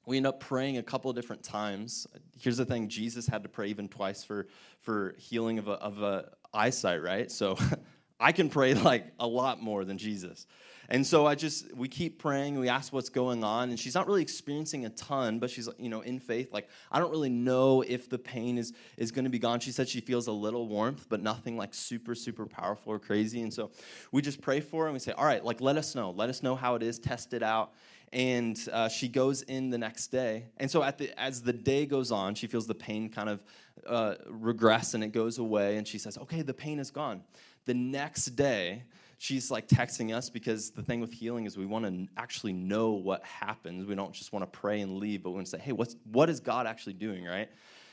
We 0.07 0.17
end 0.17 0.27
up 0.27 0.41
praying 0.41 0.79
a 0.79 0.83
couple 0.83 1.11
of 1.11 1.17
different 1.17 1.43
times. 1.43 2.07
Here's 2.41 2.57
the 2.57 2.65
thing: 2.65 2.89
Jesus 2.89 3.27
had 3.27 3.43
to 3.43 3.49
pray 3.49 3.69
even 3.69 3.89
twice 3.89 4.25
for 4.25 4.47
for 4.81 5.15
healing 5.19 5.59
of 5.59 5.69
a, 5.69 5.73
of 5.73 6.01
a 6.03 6.31
eyesight, 6.55 7.03
right? 7.03 7.31
So 7.31 7.59
I 8.21 8.33
can 8.33 8.49
pray 8.49 8.73
like 8.73 9.13
a 9.21 9.27
lot 9.27 9.61
more 9.61 9.85
than 9.85 9.99
Jesus. 9.99 10.47
And 10.91 11.07
so 11.07 11.27
I 11.27 11.35
just, 11.35 11.75
we 11.77 11.87
keep 11.87 12.19
praying, 12.19 12.59
we 12.59 12.71
ask 12.71 12.95
what's 12.95 13.11
going 13.11 13.45
on, 13.45 13.69
and 13.69 13.79
she's 13.79 13.95
not 13.95 14.07
really 14.07 14.23
experiencing 14.23 14.87
a 14.87 14.89
ton, 14.91 15.39
but 15.39 15.51
she's, 15.51 15.69
you 15.79 15.91
know, 15.91 16.01
in 16.01 16.19
faith, 16.19 16.51
like, 16.51 16.69
I 16.91 16.99
don't 16.99 17.11
really 17.11 17.29
know 17.29 17.83
if 17.83 18.09
the 18.09 18.19
pain 18.19 18.57
is, 18.57 18.73
is 18.97 19.11
going 19.11 19.25
to 19.25 19.31
be 19.31 19.39
gone. 19.39 19.61
She 19.61 19.71
said 19.71 19.87
she 19.87 20.01
feels 20.01 20.29
a 20.29 20.33
little 20.33 20.67
warmth, 20.67 21.07
but 21.11 21.23
nothing 21.23 21.59
like 21.59 21.75
super, 21.75 22.15
super 22.15 22.47
powerful 22.47 22.91
or 22.91 22.99
crazy. 22.99 23.43
And 23.43 23.53
so 23.53 23.71
we 24.13 24.23
just 24.23 24.41
pray 24.41 24.61
for 24.61 24.85
her 24.85 24.89
and 24.89 24.95
we 24.95 24.99
say, 24.99 25.13
all 25.13 25.27
right, 25.27 25.45
like, 25.45 25.61
let 25.61 25.77
us 25.77 25.95
know. 25.95 26.13
Let 26.13 26.31
us 26.31 26.43
know 26.43 26.57
how 26.57 26.75
it 26.75 26.83
is, 26.83 26.99
test 26.99 27.35
it 27.35 27.43
out 27.43 27.73
and 28.13 28.69
uh, 28.73 28.89
she 28.89 29.07
goes 29.07 29.43
in 29.43 29.69
the 29.69 29.77
next 29.77 30.07
day 30.07 30.47
and 30.57 30.71
so 30.71 30.83
at 30.83 30.97
the, 30.97 31.21
as 31.21 31.43
the 31.43 31.53
day 31.53 31.85
goes 31.85 32.11
on 32.11 32.35
she 32.35 32.47
feels 32.47 32.67
the 32.67 32.75
pain 32.75 33.09
kind 33.09 33.29
of 33.29 33.43
uh, 33.87 34.15
regress 34.29 34.95
and 34.95 35.05
it 35.05 35.13
goes 35.13 35.37
away 35.37 35.77
and 35.77 35.87
she 35.87 35.99
says 35.99 36.17
okay 36.17 36.41
the 36.41 36.55
pain 36.55 36.79
is 36.79 36.91
gone 36.91 37.23
the 37.67 37.75
next 37.75 38.27
day 38.29 38.83
she's 39.19 39.51
like 39.51 39.69
texting 39.69 40.15
us 40.15 40.31
because 40.31 40.71
the 40.71 40.83
thing 40.83 41.01
with 41.01 41.13
healing 41.13 41.45
is 41.45 41.59
we 41.59 41.67
want 41.67 41.85
to 41.85 42.09
actually 42.17 42.53
know 42.53 42.93
what 42.93 43.23
happens. 43.25 43.85
We 43.85 43.95
don't 43.95 44.13
just 44.13 44.33
want 44.33 44.51
to 44.51 44.59
pray 44.59 44.81
and 44.81 44.97
leave, 44.97 45.23
but 45.23 45.31
we 45.31 45.35
want 45.35 45.47
to 45.47 45.51
say, 45.51 45.59
hey, 45.59 45.73
what's, 45.73 45.97
what 46.13 46.31
is 46.31 46.41
God 46.41 46.67
actually 46.67 46.95
doing, 46.95 47.25
right? 47.25 47.49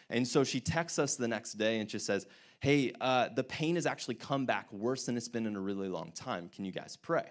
And 0.09 0.27
so 0.27 0.43
she 0.43 0.59
texts 0.59 0.99
us 0.99 1.15
the 1.15 1.27
next 1.27 1.53
day 1.53 1.79
and 1.79 1.89
just 1.89 2.05
says, 2.05 2.27
hey, 2.59 2.93
uh, 3.01 3.29
the 3.35 3.43
pain 3.43 3.75
has 3.75 3.85
actually 3.85 4.15
come 4.15 4.45
back 4.45 4.71
worse 4.71 5.07
than 5.07 5.17
it's 5.17 5.27
been 5.27 5.47
in 5.47 5.55
a 5.55 5.59
really 5.59 5.89
long 5.89 6.11
time. 6.13 6.49
Can 6.55 6.63
you 6.63 6.71
guys 6.71 6.95
pray? 6.95 7.25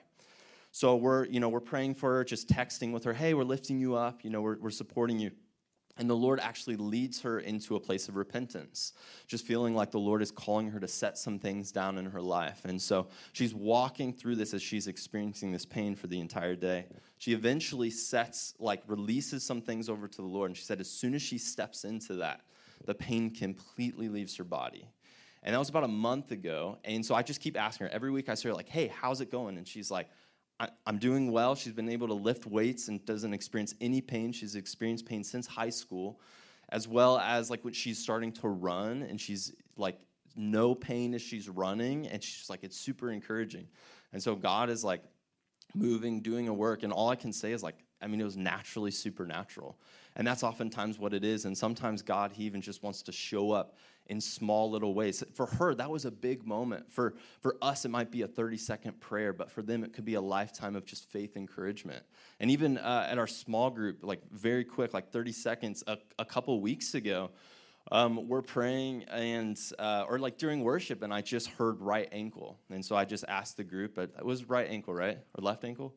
So 0.73 0.97
we're, 0.97 1.27
you 1.27 1.39
know, 1.39 1.49
we're 1.49 1.61
praying 1.61 1.95
for 1.95 2.17
her, 2.17 2.25
just 2.25 2.49
texting 2.49 2.93
with 2.93 3.05
her, 3.05 3.13
hey, 3.13 3.33
we're 3.35 3.45
lifting 3.45 3.79
you 3.79 3.95
up, 3.95 4.25
you 4.25 4.31
know, 4.31 4.43
we're, 4.43 4.59
we're 4.59 4.71
supporting 4.71 5.21
you. 5.21 5.31
And 5.97 6.11
the 6.11 6.17
Lord 6.17 6.41
actually 6.41 6.75
leads 6.75 7.21
her 7.21 7.39
into 7.39 7.77
a 7.77 7.81
place 7.81 8.09
of 8.09 8.17
repentance, 8.17 8.95
just 9.29 9.47
feeling 9.47 9.77
like 9.77 9.93
the 9.93 9.99
Lord 9.99 10.23
is 10.23 10.33
calling 10.33 10.69
her 10.71 10.81
to 10.81 10.89
set 10.89 11.17
some 11.17 11.39
things 11.39 11.71
down 11.71 11.99
in 11.99 12.07
her 12.07 12.21
life. 12.21 12.65
And 12.65 12.83
so 12.83 13.07
she's 13.33 13.55
walking 13.55 14.13
through 14.13 14.35
this 14.35 14.55
as 14.55 14.63
she's 14.63 14.89
experiencing 14.89 15.53
this 15.53 15.65
pain 15.65 15.95
for 15.95 16.09
the 16.09 16.19
entire 16.19 16.57
day. 16.57 16.87
She 17.19 17.33
eventually 17.33 17.91
sets, 17.91 18.55
like, 18.59 18.83
releases 18.89 19.45
some 19.45 19.61
things 19.61 19.89
over 19.89 20.09
to 20.09 20.17
the 20.17 20.27
Lord. 20.27 20.51
And 20.51 20.57
she 20.57 20.65
said, 20.65 20.81
as 20.81 20.91
soon 20.91 21.15
as 21.15 21.23
she 21.23 21.39
steps 21.39 21.85
into 21.85 22.15
that, 22.15 22.41
the 22.87 22.95
pain 22.95 23.31
completely 23.31 24.09
leaves 24.09 24.37
her 24.37 24.45
body. 24.45 24.89
And 25.45 25.55
that 25.55 25.59
was 25.59 25.69
about 25.69 25.85
a 25.85 25.89
month 25.89 26.33
ago. 26.33 26.79
And 26.85 27.07
so 27.07 27.15
I 27.15 27.23
just 27.23 27.41
keep 27.41 27.57
asking 27.57 27.87
her 27.87 27.93
every 27.93 28.11
week, 28.11 28.29
I 28.29 28.35
say, 28.35 28.51
like, 28.51 28.69
hey, 28.69 28.89
how's 28.89 29.21
it 29.21 29.31
going? 29.31 29.59
And 29.59 29.69
she's 29.69 29.91
like, 29.91 30.09
I, 30.61 30.69
am 30.87 30.99
doing 30.99 31.33
well. 31.33 31.55
She's 31.55 31.73
been 31.73 31.89
able 31.89 32.09
to 32.09 32.15
lift 32.15 32.47
weights 32.47 32.89
and 32.89 33.05
doesn't 33.05 33.35
experience 33.35 33.75
any 33.81 34.01
pain. 34.01 34.33
She's 34.33 34.55
experienced 34.55 35.07
pain 35.07 35.25
since 35.25 35.47
high 35.47 35.71
school, 35.71 36.21
as 36.69 36.87
well 36.87 37.19
as 37.19 37.51
like 37.51 37.65
when 37.65 37.75
she's 37.75 37.99
starting 37.99 38.33
to 38.33 38.49
run 38.49 39.03
and 39.03 39.21
she's 39.21 39.53
like 39.77 39.99
no 40.37 40.75
pain 40.75 41.15
as 41.15 41.23
she's 41.23 41.49
running, 41.49 42.07
and 42.09 42.23
she's 42.23 42.49
like 42.51 42.63
it's 42.63 42.77
super 42.77 43.11
encouraging. 43.11 43.67
And 44.13 44.23
so 44.23 44.35
God 44.35 44.71
is 44.71 44.85
like 44.85 45.03
moving, 45.75 46.21
doing 46.21 46.49
a 46.49 46.55
work, 46.55 46.83
and 46.83 46.93
all 46.93 47.09
I 47.09 47.17
can 47.17 47.33
say 47.33 47.53
is 47.53 47.63
like 47.63 47.77
I 48.01 48.07
mean 48.07 48.21
it 48.21 48.25
was 48.25 48.37
naturally 48.37 48.91
supernatural, 48.91 49.77
and 50.17 50.27
that's 50.27 50.43
oftentimes 50.43 50.99
what 50.99 51.15
it 51.15 51.25
is. 51.25 51.45
And 51.45 51.57
sometimes 51.57 52.03
God 52.03 52.33
He 52.33 52.45
even 52.45 52.61
just 52.61 52.83
wants 52.83 53.03
to 53.03 53.13
show 53.13 53.51
up 53.51 53.77
in 54.07 54.21
small 54.21 54.71
little 54.71 54.95
ways. 54.95 55.23
For 55.35 55.47
her, 55.47 55.75
that 55.75 55.91
was 55.91 56.05
a 56.05 56.11
big 56.11 56.47
moment. 56.47 56.91
For, 56.93 57.15
for 57.41 57.57
us, 57.63 57.85
it 57.85 57.91
might 57.91 58.11
be 58.11 58.23
a 58.23 58.29
30 58.29 58.57
second 58.57 59.01
prayer, 59.01 59.33
but 59.33 59.51
for 59.51 59.63
them, 59.63 59.85
it 59.85 59.93
could 59.93 60.05
be 60.05 60.15
a 60.15 60.21
lifetime 60.21 60.77
of 60.77 60.85
just 60.85 61.11
faith 61.11 61.37
encouragement. 61.37 62.03
And 62.41 62.51
even 62.51 62.79
uh, 62.79 63.07
at 63.11 63.19
our 63.19 63.27
small 63.27 63.71
group, 63.71 63.99
like 64.03 64.21
very 64.31 64.65
quick, 64.65 64.93
like 64.93 65.11
30 65.11 65.33
seconds, 65.33 65.85
a, 65.87 65.99
a 66.19 66.25
couple 66.25 66.61
weeks 66.61 66.95
ago, 66.95 67.31
um, 67.93 68.29
we're 68.29 68.43
praying 68.43 69.05
and 69.05 69.59
uh, 69.79 70.07
or 70.09 70.19
like 70.19 70.39
during 70.39 70.65
worship 70.65 71.03
and 71.03 71.13
i 71.13 71.21
just 71.21 71.49
heard 71.49 71.79
right 71.81 72.09
ankle 72.13 72.59
and 72.71 72.83
so 72.83 72.97
i 72.97 73.05
just 73.05 73.27
asked 73.29 73.59
the 73.59 73.65
group 73.65 73.95
but 73.95 74.11
it 74.19 74.25
was 74.25 74.49
right 74.49 74.71
ankle 74.71 74.95
right 74.95 75.19
or 75.37 75.43
left 75.43 75.65
ankle 75.65 75.95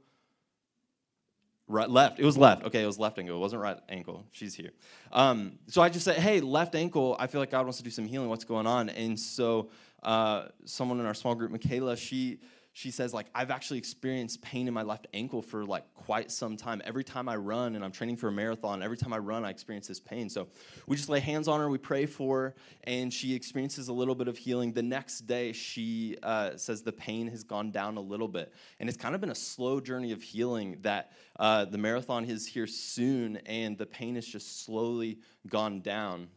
Right, 1.70 1.90
left. 1.90 2.18
It 2.20 2.26
was 2.26 2.38
left. 2.38 2.64
Okay, 2.64 2.82
it 2.82 2.86
was 2.86 2.98
left 2.98 3.20
ankle. 3.20 3.36
It 3.36 3.40
wasn't 3.40 3.62
right 3.62 3.78
ankle. 3.90 4.26
She's 4.32 4.56
here. 4.56 4.72
Um, 5.12 5.60
so 5.68 5.82
I 5.82 5.90
just 5.90 6.06
said, 6.06 6.16
hey, 6.18 6.40
left 6.40 6.76
ankle. 6.76 7.18
I 7.20 7.28
feel 7.28 7.42
like 7.42 7.52
God 7.52 7.64
wants 7.64 7.78
to 7.80 7.84
do 7.84 7.90
some 7.90 8.06
healing. 8.06 8.30
What's 8.30 8.46
going 8.46 8.66
on? 8.66 8.88
And 8.90 9.20
so 9.20 9.70
uh, 10.02 10.46
someone 10.64 11.00
in 11.02 11.06
our 11.06 11.14
small 11.14 11.36
group, 11.36 11.52
Michaela, 11.52 11.98
she 11.98 12.40
she 12.78 12.92
says 12.92 13.12
like 13.12 13.26
i've 13.34 13.50
actually 13.50 13.80
experienced 13.80 14.40
pain 14.44 14.68
in 14.68 14.74
my 14.74 14.84
left 14.84 15.08
ankle 15.16 15.42
for 15.42 15.66
like 15.66 15.84
quite 15.96 16.32
some 16.32 16.56
time. 16.56 16.80
Every 16.86 17.04
time 17.04 17.28
i 17.28 17.36
run 17.36 17.76
and 17.76 17.84
i'm 17.84 17.92
training 17.92 18.18
for 18.18 18.28
a 18.28 18.32
marathon 18.32 18.84
every 18.84 18.96
time 18.96 19.12
i 19.14 19.18
run 19.18 19.44
i 19.44 19.50
experience 19.50 19.88
this 19.88 20.00
pain. 20.00 20.30
So 20.30 20.48
we 20.86 20.96
just 20.96 21.10
lay 21.10 21.20
hands 21.20 21.48
on 21.48 21.60
her 21.60 21.70
we 21.70 21.80
pray 21.80 22.06
for 22.06 22.40
her 22.40 22.56
and 22.84 23.12
she 23.12 23.34
experiences 23.34 23.88
a 23.88 23.94
little 23.94 24.14
bit 24.16 24.28
of 24.28 24.38
healing. 24.38 24.74
The 24.74 24.84
next 24.84 25.22
day 25.22 25.54
she 25.54 26.18
uh, 26.22 26.56
says 26.56 26.84
the 26.84 26.94
pain 26.94 27.28
has 27.28 27.44
gone 27.44 27.72
down 27.72 27.98
a 27.98 28.02
little 28.02 28.28
bit. 28.28 28.54
And 28.80 28.88
it's 28.88 28.98
kind 28.98 29.16
of 29.16 29.22
been 29.22 29.32
a 29.32 29.36
slow 29.36 29.80
journey 29.80 30.12
of 30.12 30.22
healing 30.22 30.78
that 30.82 31.14
uh, 31.40 31.66
the 31.66 31.80
marathon 31.80 32.26
is 32.26 32.46
here 32.46 32.68
soon 32.68 33.38
and 33.48 33.78
the 33.78 33.88
pain 33.88 34.16
has 34.16 34.26
just 34.26 34.64
slowly 34.64 35.18
gone 35.48 35.82
down. 35.82 36.30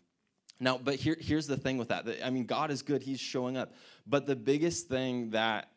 Now, 0.58 0.78
but 0.78 0.96
here, 0.96 1.16
here's 1.20 1.46
the 1.46 1.56
thing 1.56 1.78
with 1.78 1.88
that. 1.88 2.06
I 2.24 2.30
mean, 2.30 2.44
God 2.44 2.70
is 2.70 2.82
good, 2.82 3.02
He's 3.02 3.20
showing 3.20 3.56
up. 3.56 3.72
But 4.06 4.26
the 4.26 4.36
biggest 4.36 4.88
thing 4.88 5.30
that 5.30 5.70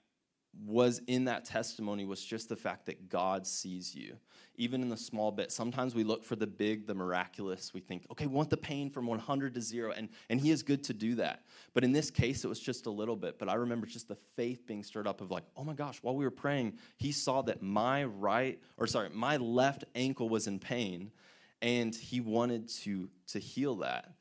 was 0.66 1.02
in 1.08 1.26
that 1.26 1.46
testimony 1.46 2.06
was 2.06 2.24
just 2.24 2.50
the 2.50 2.56
fact 2.56 2.86
that 2.86 3.10
God 3.10 3.48
sees 3.48 3.96
you, 3.96 4.18
even 4.56 4.82
in 4.82 4.90
the 4.90 4.98
small 4.98 5.32
bit. 5.32 5.52
Sometimes 5.52 5.96
we 5.96 6.04
look 6.04 6.24
for 6.24 6.36
the 6.36 6.46
big, 6.46 6.86
the 6.86 6.94
miraculous. 6.94 7.74
We 7.74 7.80
think, 7.80 8.06
okay, 8.12 8.28
we 8.28 8.36
want 8.36 8.50
the 8.50 8.58
pain 8.58 8.90
from 8.90 9.08
100 9.08 9.56
to 9.56 9.62
zero, 9.62 9.94
and, 9.96 10.10
and 10.30 10.40
He 10.40 10.52
is 10.52 10.62
good 10.62 10.84
to 10.86 10.94
do 10.94 11.16
that. 11.16 11.44
But 11.74 11.84
in 11.84 11.92
this 11.92 12.12
case, 12.12 12.46
it 12.46 12.48
was 12.48 12.60
just 12.60 12.86
a 12.86 12.92
little 12.92 13.16
bit. 13.16 13.40
But 13.40 13.50
I 13.50 13.56
remember 13.56 13.88
just 13.88 14.08
the 14.08 14.18
faith 14.36 14.68
being 14.68 14.84
stirred 14.84 15.08
up 15.08 15.22
of 15.22 15.32
like, 15.32 15.44
oh 15.58 15.64
my 15.64 15.74
gosh, 15.74 15.98
while 16.02 16.16
we 16.16 16.24
were 16.24 16.32
praying, 16.32 16.78
He 16.98 17.12
saw 17.12 17.42
that 17.44 17.62
my 17.62 18.04
right, 18.04 18.60
or 18.78 18.86
sorry, 18.88 19.10
my 19.10 19.38
left 19.38 19.86
ankle 19.96 20.30
was 20.30 20.48
in 20.48 20.60
pain, 20.60 21.12
and 21.62 21.96
He 21.96 22.22
wanted 22.22 22.70
to, 22.70 23.10
to 23.28 23.40
heal 23.40 23.76
that 23.78 24.14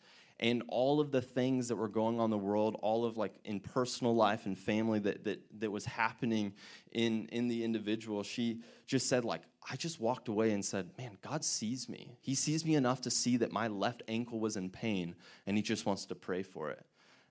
and 0.42 0.62
all 0.68 1.00
of 1.00 1.10
the 1.12 1.22
things 1.22 1.68
that 1.68 1.76
were 1.76 1.88
going 1.88 2.18
on 2.18 2.24
in 2.24 2.30
the 2.30 2.36
world, 2.36 2.76
all 2.82 3.06
of 3.06 3.16
like 3.16 3.32
in 3.44 3.60
personal 3.60 4.14
life 4.14 4.44
and 4.44 4.58
family 4.58 4.98
that 4.98 5.24
that 5.24 5.40
that 5.60 5.70
was 5.70 5.86
happening 5.86 6.52
in 6.90 7.26
in 7.28 7.48
the 7.48 7.64
individual, 7.64 8.22
she 8.22 8.60
just 8.86 9.08
said 9.08 9.24
like 9.24 9.42
I 9.70 9.76
just 9.76 10.00
walked 10.00 10.28
away 10.28 10.50
and 10.50 10.64
said, 10.64 10.90
"Man, 10.98 11.16
God 11.22 11.44
sees 11.44 11.88
me. 11.88 12.18
He 12.20 12.34
sees 12.34 12.64
me 12.64 12.74
enough 12.74 13.00
to 13.02 13.10
see 13.10 13.36
that 13.38 13.52
my 13.52 13.68
left 13.68 14.02
ankle 14.08 14.40
was 14.40 14.56
in 14.56 14.68
pain, 14.68 15.14
and 15.46 15.56
He 15.56 15.62
just 15.62 15.86
wants 15.86 16.04
to 16.06 16.14
pray 16.16 16.42
for 16.42 16.70
it." 16.70 16.84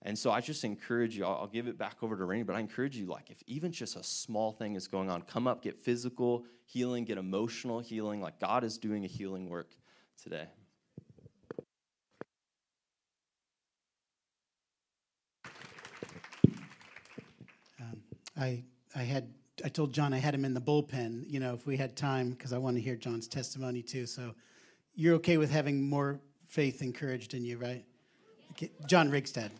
And 0.03 0.17
so 0.17 0.31
I 0.31 0.41
just 0.41 0.63
encourage 0.63 1.15
you, 1.15 1.25
I'll, 1.25 1.41
I'll 1.41 1.47
give 1.47 1.67
it 1.67 1.77
back 1.77 1.97
over 2.01 2.17
to 2.17 2.25
Randy, 2.25 2.43
but 2.43 2.55
I 2.55 2.59
encourage 2.59 2.97
you, 2.97 3.05
like, 3.05 3.29
if 3.29 3.37
even 3.45 3.71
just 3.71 3.95
a 3.95 4.03
small 4.03 4.51
thing 4.51 4.73
is 4.73 4.87
going 4.87 5.11
on, 5.11 5.21
come 5.21 5.47
up, 5.47 5.61
get 5.61 5.77
physical 5.77 6.43
healing, 6.65 7.05
get 7.05 7.19
emotional 7.19 7.79
healing. 7.79 8.19
Like, 8.19 8.39
God 8.39 8.63
is 8.63 8.79
doing 8.79 9.03
a 9.03 9.07
healing 9.07 9.47
work 9.47 9.75
today. 10.19 10.47
Um, 17.79 18.01
I 18.41 18.63
I 18.95 19.03
had 19.03 19.33
I 19.63 19.69
told 19.69 19.93
John 19.93 20.13
I 20.13 20.17
had 20.17 20.33
him 20.33 20.43
in 20.43 20.53
the 20.53 20.61
bullpen. 20.61 21.29
You 21.29 21.39
know, 21.39 21.53
if 21.53 21.67
we 21.67 21.77
had 21.77 21.95
time, 21.95 22.31
because 22.31 22.51
I 22.51 22.57
want 22.57 22.75
to 22.77 22.81
hear 22.81 22.95
John's 22.95 23.27
testimony 23.27 23.83
too. 23.83 24.07
So, 24.07 24.33
you're 24.95 25.15
okay 25.15 25.37
with 25.37 25.51
having 25.51 25.87
more 25.87 26.19
faith 26.47 26.81
encouraged 26.81 27.35
in 27.35 27.45
you, 27.45 27.57
right? 27.57 27.85
Okay. 28.51 28.71
John 28.87 29.11
Rigstad. 29.11 29.51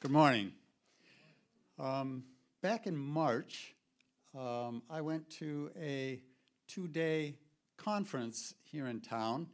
Good 0.00 0.10
morning. 0.10 0.52
Um, 1.78 2.24
back 2.62 2.86
in 2.86 2.96
March, 2.96 3.74
um, 4.36 4.82
I 4.88 5.02
went 5.02 5.28
to 5.38 5.70
a 5.78 6.20
two 6.66 6.88
day 6.88 7.36
conference 7.76 8.54
here 8.62 8.86
in 8.86 9.00
town, 9.00 9.46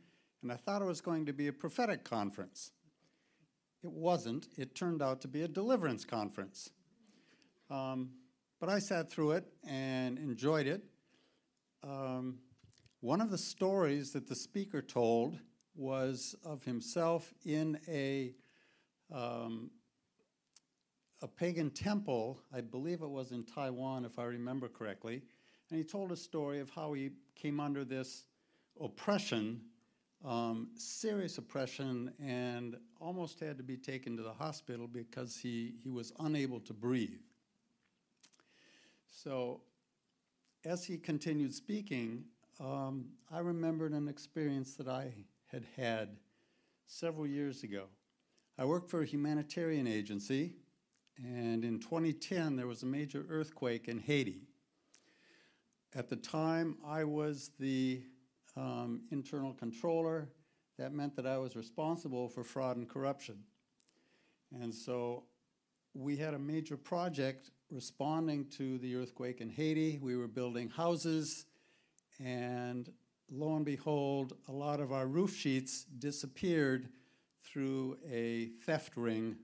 and 0.43 0.53
I 0.53 0.57
thought 0.57 0.81
it 0.81 0.87
was 0.87 1.01
going 1.01 1.27
to 1.27 1.33
be 1.33 1.49
a 1.49 1.53
prophetic 1.53 2.05
conference. 2.05 2.71
It 3.83 3.91
wasn't, 3.91 4.49
it 4.57 4.75
turned 4.75 5.03
out 5.03 5.21
to 5.23 5.29
be 5.29 5.43
a 5.43 5.49
deliverance 5.49 6.05
conference. 6.05 6.71
Um, 7.71 8.11
but 8.59 8.69
I 8.69 8.79
sat 8.79 9.11
through 9.11 9.33
it 9.33 9.47
and 9.67 10.19
enjoyed 10.19 10.67
it. 10.67 10.83
Um, 11.83 12.39
one 13.01 13.23
of 13.23 13.31
the 13.31 13.39
stories 13.39 14.13
that 14.13 14.29
the 14.29 14.35
speaker 14.35 14.83
told 14.83 15.39
was 15.75 16.35
of 16.45 16.63
himself 16.65 17.33
in 17.45 17.79
a 17.89 18.35
um, 19.11 19.71
a 21.23 21.29
pagan 21.29 21.71
temple, 21.71 22.41
I 22.53 22.61
believe 22.61 23.03
it 23.03 23.11
was 23.11 23.33
in 23.33 23.45
Taiwan, 23.45 24.05
if 24.05 24.19
I 24.19 24.25
remember 24.25 24.69
correctly, 24.69 25.23
and 25.69 25.79
he 25.79 25.85
told 25.85 26.13
a 26.13 26.17
story 26.17 26.61
of 26.61 26.71
how 26.71 26.93
he 26.95 27.11
came 27.35 27.61
under 27.61 27.85
this 27.85 28.25
oppression, 28.81 29.61
um, 30.25 30.69
serious 30.77 31.39
oppression, 31.39 32.13
and 32.23 32.77
almost 33.01 33.41
had 33.41 33.57
to 33.59 33.63
be 33.63 33.77
taken 33.77 34.17
to 34.17 34.23
the 34.23 34.33
hospital 34.33 34.87
because 34.87 35.37
he, 35.37 35.75
he 35.83 35.89
was 35.89 36.13
unable 36.21 36.61
to 36.61 36.73
breathe. 36.73 37.21
So, 39.11 39.63
as 40.65 40.85
he 40.85 40.99
continued 40.99 41.55
speaking, 41.55 42.25
um, 42.61 43.07
I 43.33 43.39
remembered 43.39 43.93
an 43.93 44.09
experience 44.09 44.75
that 44.75 44.89
I 44.89 45.13
had 45.47 45.65
had 45.77 46.17
several 46.87 47.27
years 47.27 47.63
ago. 47.63 47.85
I 48.59 48.65
worked 48.65 48.91
for 48.91 49.03
a 49.03 49.07
humanitarian 49.07 49.87
agency 49.87 50.53
and 51.23 51.65
in 51.65 51.79
2010, 51.81 52.57
there 52.57 52.67
was 52.67 52.83
a 52.83 52.87
major 52.87 53.27
earthquake 53.29 53.89
in 53.89 53.99
Haiti. 53.99 54.43
At 55.95 56.09
the 56.09 56.17
time, 56.17 56.79
I 56.87 57.05
was 57.05 57.51
the 57.59 58.03
um, 58.57 59.03
internal 59.11 59.53
controller. 59.53 60.29
That 60.79 60.93
meant 60.93 61.15
that 61.17 61.27
I 61.27 61.39
was 61.39 61.57
responsible 61.57 62.29
for 62.29 62.43
fraud 62.43 62.77
and 62.77 62.89
corruption. 62.89 63.39
And 64.61 64.75
so 64.75 65.25
we 65.95 66.17
had 66.17 66.35
a 66.35 66.39
major 66.39 66.77
project 66.77 67.51
responding 67.71 68.47
to 68.57 68.79
the 68.79 68.97
earthquake 68.97 69.41
in 69.41 69.51
Haiti. 69.51 69.99
We 70.01 70.17
were 70.17 70.29
building 70.29 70.69
houses, 70.71 71.47
and 72.19 72.91
lo 73.31 73.57
and 73.57 73.65
behold, 73.65 74.35
a 74.49 74.53
lot 74.53 74.81
of 74.81 74.93
our 74.93 75.07
roof 75.07 75.35
sheets 75.35 75.85
disappeared 75.85 76.89
through 77.45 77.99
a 78.11 78.51
theft 78.65 78.97
ring 78.97 79.37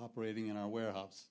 operating 0.00 0.48
in 0.48 0.56
our 0.56 0.68
warehouse. 0.68 1.28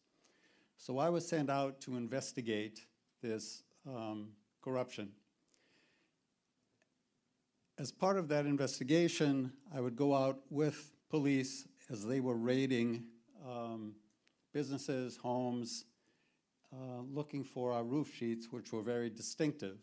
So 0.77 0.97
I 0.97 1.09
was 1.09 1.27
sent 1.27 1.49
out 1.49 1.81
to 1.81 1.97
investigate 1.97 2.85
this 3.21 3.63
um, 3.85 4.29
corruption. 4.61 5.11
As 7.79 7.93
part 7.93 8.17
of 8.17 8.27
that 8.27 8.45
investigation, 8.45 9.53
I 9.73 9.79
would 9.79 9.95
go 9.95 10.13
out 10.13 10.39
with 10.49 10.91
police 11.09 11.65
as 11.89 12.05
they 12.05 12.19
were 12.19 12.35
raiding 12.35 13.05
um, 13.49 13.95
businesses, 14.51 15.15
homes, 15.15 15.85
uh, 16.73 17.03
looking 17.09 17.41
for 17.41 17.71
our 17.71 17.85
roof 17.85 18.13
sheets, 18.13 18.47
which 18.51 18.73
were 18.73 18.81
very 18.81 19.09
distinctive. 19.09 19.77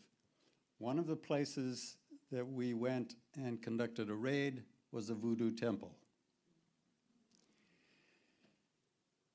One 0.77 0.99
of 0.99 1.07
the 1.07 1.15
places 1.15 1.97
that 2.31 2.45
we 2.47 2.75
went 2.75 3.15
and 3.35 3.59
conducted 3.63 4.11
a 4.11 4.15
raid 4.15 4.61
was 4.91 5.09
a 5.09 5.15
voodoo 5.15 5.49
temple. 5.49 5.97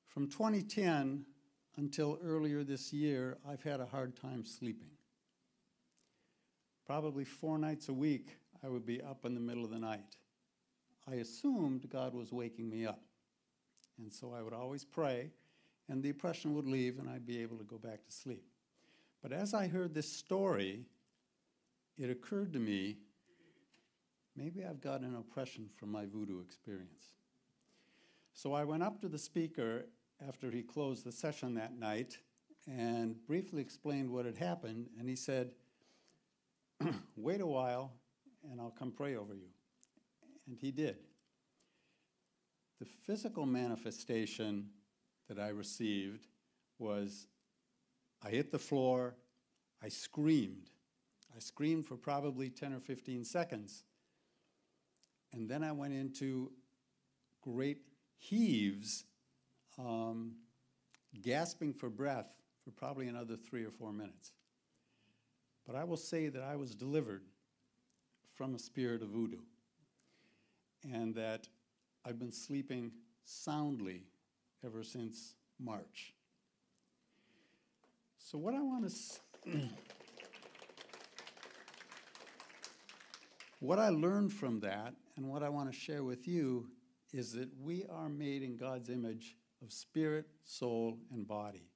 From 0.07 0.29
2010 0.29 1.25
until 1.75 2.17
earlier 2.23 2.63
this 2.63 2.93
year, 2.93 3.37
I've 3.45 3.63
had 3.63 3.81
a 3.81 3.85
hard 3.85 4.15
time 4.15 4.45
sleeping. 4.45 4.91
Probably 6.85 7.25
four 7.25 7.57
nights 7.57 7.89
a 7.89 7.93
week, 7.93 8.37
I 8.63 8.69
would 8.69 8.85
be 8.85 9.01
up 9.01 9.25
in 9.25 9.33
the 9.33 9.41
middle 9.41 9.65
of 9.65 9.71
the 9.71 9.79
night. 9.79 10.15
I 11.09 11.15
assumed 11.15 11.89
God 11.89 12.13
was 12.13 12.31
waking 12.31 12.69
me 12.69 12.85
up. 12.85 13.01
And 13.99 14.11
so 14.11 14.33
I 14.33 14.41
would 14.41 14.53
always 14.53 14.85
pray, 14.85 15.31
and 15.89 16.01
the 16.01 16.09
oppression 16.09 16.53
would 16.55 16.65
leave, 16.65 16.97
and 16.97 17.09
I'd 17.09 17.25
be 17.25 17.41
able 17.41 17.57
to 17.57 17.63
go 17.63 17.77
back 17.77 18.05
to 18.05 18.11
sleep. 18.11 18.43
But 19.21 19.33
as 19.33 19.53
I 19.53 19.67
heard 19.67 19.93
this 19.93 20.11
story, 20.11 20.85
it 21.97 22.09
occurred 22.09 22.53
to 22.53 22.59
me 22.59 22.97
maybe 24.35 24.65
I've 24.65 24.81
got 24.81 25.01
an 25.01 25.15
oppression 25.15 25.69
from 25.75 25.91
my 25.91 26.05
voodoo 26.05 26.41
experience. 26.41 27.13
So 28.33 28.53
I 28.53 28.63
went 28.63 28.81
up 28.81 28.99
to 29.01 29.09
the 29.09 29.19
speaker 29.19 29.85
after 30.27 30.49
he 30.49 30.63
closed 30.63 31.05
the 31.05 31.11
session 31.11 31.53
that 31.55 31.77
night 31.77 32.17
and 32.67 33.15
briefly 33.27 33.61
explained 33.61 34.09
what 34.09 34.25
had 34.25 34.37
happened. 34.37 34.87
And 34.97 35.07
he 35.07 35.15
said, 35.15 35.51
Wait 37.15 37.41
a 37.41 37.45
while 37.45 37.91
and 38.51 38.59
I'll 38.59 38.73
come 38.77 38.91
pray 38.91 39.15
over 39.15 39.33
you. 39.33 39.49
And 40.47 40.57
he 40.59 40.71
did. 40.71 40.97
The 42.79 42.85
physical 42.85 43.45
manifestation 43.45 44.69
that 45.29 45.39
I 45.39 45.49
received 45.49 46.27
was 46.79 47.27
I 48.21 48.29
hit 48.29 48.51
the 48.51 48.59
floor, 48.59 49.15
I 49.81 49.89
screamed. 49.89 50.69
I 51.35 51.39
screamed 51.39 51.85
for 51.87 51.95
probably 51.95 52.49
10 52.49 52.73
or 52.73 52.79
15 52.79 53.23
seconds. 53.25 53.83
And 55.31 55.49
then 55.49 55.63
I 55.63 55.71
went 55.71 55.93
into 55.93 56.51
great 57.41 57.79
heaves 58.17 59.05
um, 59.79 60.33
gasping 61.21 61.73
for 61.73 61.89
breath 61.89 62.27
for 62.63 62.71
probably 62.71 63.07
another 63.07 63.35
three 63.35 63.63
or 63.63 63.71
four 63.71 63.91
minutes. 63.91 64.31
But 65.65 65.75
I 65.75 65.83
will 65.83 65.97
say 65.97 66.29
that 66.29 66.43
I 66.43 66.55
was 66.55 66.75
delivered 66.75 67.23
from 68.35 68.55
a 68.55 68.59
spirit 68.59 69.01
of 69.01 69.09
voodoo 69.09 69.39
and 70.91 71.15
that 71.15 71.47
I've 72.05 72.19
been 72.19 72.31
sleeping 72.31 72.91
soundly 73.23 74.03
ever 74.65 74.83
since 74.83 75.35
March. 75.59 76.13
So, 78.17 78.37
what 78.37 78.53
I 78.53 78.61
want 78.61 78.89
to. 79.45 79.69
what 83.59 83.79
I 83.79 83.89
learned 83.89 84.33
from 84.33 84.59
that 84.61 84.93
and 85.15 85.27
what 85.27 85.43
I 85.43 85.49
want 85.49 85.71
to 85.71 85.77
share 85.77 86.03
with 86.03 86.27
you 86.27 86.67
is 87.13 87.31
that 87.33 87.49
we 87.61 87.85
are 87.89 88.09
made 88.09 88.41
in 88.41 88.57
God's 88.57 88.89
image 88.89 89.37
of 89.61 89.71
spirit, 89.71 90.25
soul, 90.43 90.97
and 91.11 91.27
body. 91.27 91.69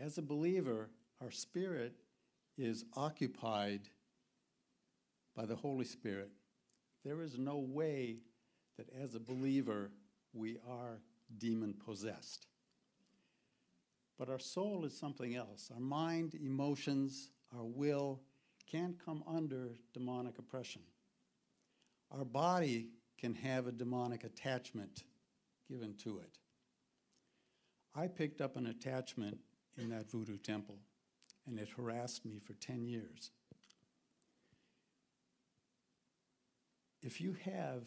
As 0.00 0.18
a 0.18 0.22
believer, 0.22 0.90
our 1.20 1.30
spirit 1.30 1.94
is 2.56 2.84
occupied 2.96 3.88
by 5.38 5.46
the 5.46 5.54
Holy 5.54 5.84
Spirit. 5.84 6.32
There 7.04 7.22
is 7.22 7.38
no 7.38 7.58
way 7.58 8.16
that 8.76 8.88
as 9.00 9.14
a 9.14 9.20
believer 9.20 9.92
we 10.34 10.58
are 10.68 10.98
demon 11.38 11.74
possessed. 11.74 12.48
But 14.18 14.28
our 14.28 14.40
soul 14.40 14.84
is 14.84 14.98
something 14.98 15.36
else. 15.36 15.70
Our 15.72 15.80
mind, 15.80 16.34
emotions, 16.34 17.30
our 17.56 17.64
will 17.64 18.20
can't 18.68 18.98
come 18.98 19.22
under 19.28 19.76
demonic 19.94 20.40
oppression. 20.40 20.82
Our 22.10 22.24
body 22.24 22.88
can 23.16 23.32
have 23.36 23.68
a 23.68 23.72
demonic 23.72 24.24
attachment 24.24 25.04
given 25.70 25.94
to 26.02 26.18
it. 26.18 26.38
I 27.94 28.08
picked 28.08 28.40
up 28.40 28.56
an 28.56 28.66
attachment 28.66 29.38
in 29.76 29.90
that 29.90 30.10
voodoo 30.10 30.36
temple, 30.38 30.80
and 31.46 31.60
it 31.60 31.68
harassed 31.68 32.24
me 32.24 32.40
for 32.40 32.54
10 32.54 32.84
years. 32.84 33.30
If 37.02 37.20
you 37.20 37.36
have 37.44 37.86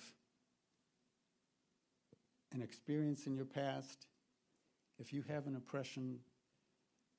an 2.53 2.61
experience 2.61 3.27
in 3.27 3.35
your 3.35 3.45
past, 3.45 4.07
if 4.99 5.11
you 5.11 5.23
have 5.27 5.47
an 5.47 5.55
oppression, 5.55 6.19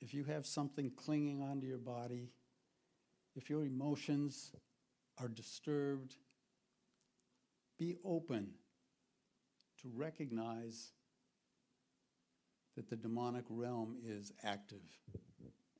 if 0.00 0.14
you 0.14 0.24
have 0.24 0.46
something 0.46 0.90
clinging 0.96 1.42
onto 1.42 1.66
your 1.66 1.78
body, 1.78 2.30
if 3.34 3.50
your 3.50 3.64
emotions 3.64 4.52
are 5.18 5.28
disturbed, 5.28 6.16
be 7.78 7.96
open 8.04 8.48
to 9.82 9.90
recognize 9.94 10.92
that 12.76 12.88
the 12.88 12.96
demonic 12.96 13.44
realm 13.48 13.96
is 14.04 14.32
active 14.44 14.80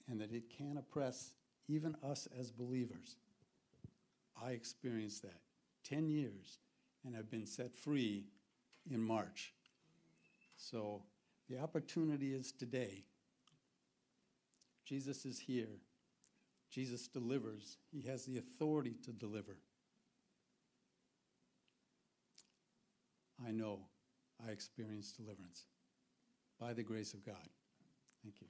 and 0.09 0.21
that 0.21 0.33
it 0.33 0.51
can 0.51 0.77
oppress 0.77 1.35
even 1.69 1.95
us 2.03 2.29
as 2.39 2.51
believers. 2.51 3.17
I 4.43 4.51
experienced 4.51 5.23
that 5.23 5.41
10 5.85 6.09
years 6.09 6.59
and 7.05 7.15
have 7.15 7.31
been 7.31 7.47
set 7.47 7.75
free 7.75 8.25
in 8.91 9.03
March. 9.03 9.53
So 10.57 11.03
the 11.49 11.59
opportunity 11.59 12.35
is 12.35 12.53
today. 12.53 13.05
Jesus 14.85 15.25
is 15.25 15.39
here. 15.39 15.81
Jesus 16.71 17.09
delivers. 17.09 17.77
He 17.91 18.09
has 18.09 18.25
the 18.25 18.39
authority 18.39 18.95
to 19.05 19.13
deliver. 19.13 19.57
I 23.47 23.51
know 23.51 23.81
I 24.47 24.51
experienced 24.51 25.17
deliverance 25.17 25.65
by 26.61 26.73
the 26.73 26.83
grace 26.83 27.13
of 27.13 27.25
God. 27.25 27.49
Thank 28.23 28.37
you. 28.41 28.47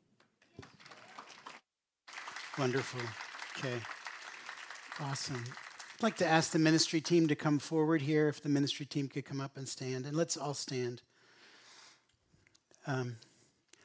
Wonderful. 2.59 3.01
Okay. 3.57 3.79
Awesome. 5.01 5.43
I'd 5.95 6.03
like 6.03 6.17
to 6.17 6.27
ask 6.27 6.51
the 6.51 6.59
ministry 6.59 7.01
team 7.01 7.29
to 7.29 7.35
come 7.35 7.59
forward 7.59 8.03
here. 8.03 8.29
If 8.29 8.43
the 8.43 8.49
ministry 8.49 8.87
team 8.87 9.09
could 9.09 9.25
come 9.25 9.41
up 9.41 9.57
and 9.57 9.69
stand, 9.69 10.07
and 10.07 10.17
let's 10.17 10.37
all 10.37 10.55
stand. 10.55 11.03
Um, 12.87 13.17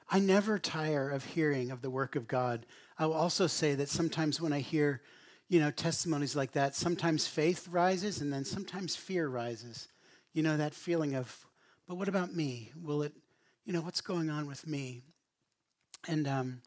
I 0.09 0.19
never 0.19 0.57
tire 0.57 1.09
of 1.09 1.25
hearing 1.25 1.69
of 1.69 1.81
the 1.81 1.89
work 1.89 2.15
of 2.15 2.27
God. 2.27 2.65
I 2.97 3.05
will 3.05 3.13
also 3.13 3.45
say 3.45 3.75
that 3.75 3.89
sometimes 3.89 4.41
when 4.41 4.53
I 4.53 4.61
hear, 4.61 5.01
you 5.49 5.59
know, 5.59 5.69
testimonies 5.69 6.35
like 6.35 6.53
that, 6.53 6.75
sometimes 6.75 7.27
faith 7.27 7.67
rises 7.67 8.21
and 8.21 8.31
then 8.31 8.45
sometimes 8.45 8.95
fear 8.95 9.27
rises. 9.27 9.87
You 10.33 10.43
know, 10.43 10.57
that 10.57 10.73
feeling 10.73 11.13
of, 11.13 11.45
but 11.87 11.95
what 11.95 12.07
about 12.07 12.33
me? 12.33 12.71
Will 12.81 13.03
it, 13.03 13.13
you 13.65 13.73
know, 13.73 13.81
what's 13.81 14.01
going 14.01 14.29
on 14.29 14.47
with 14.47 14.65
me? 14.65 15.01
And 16.07 16.27
um, 16.27 16.61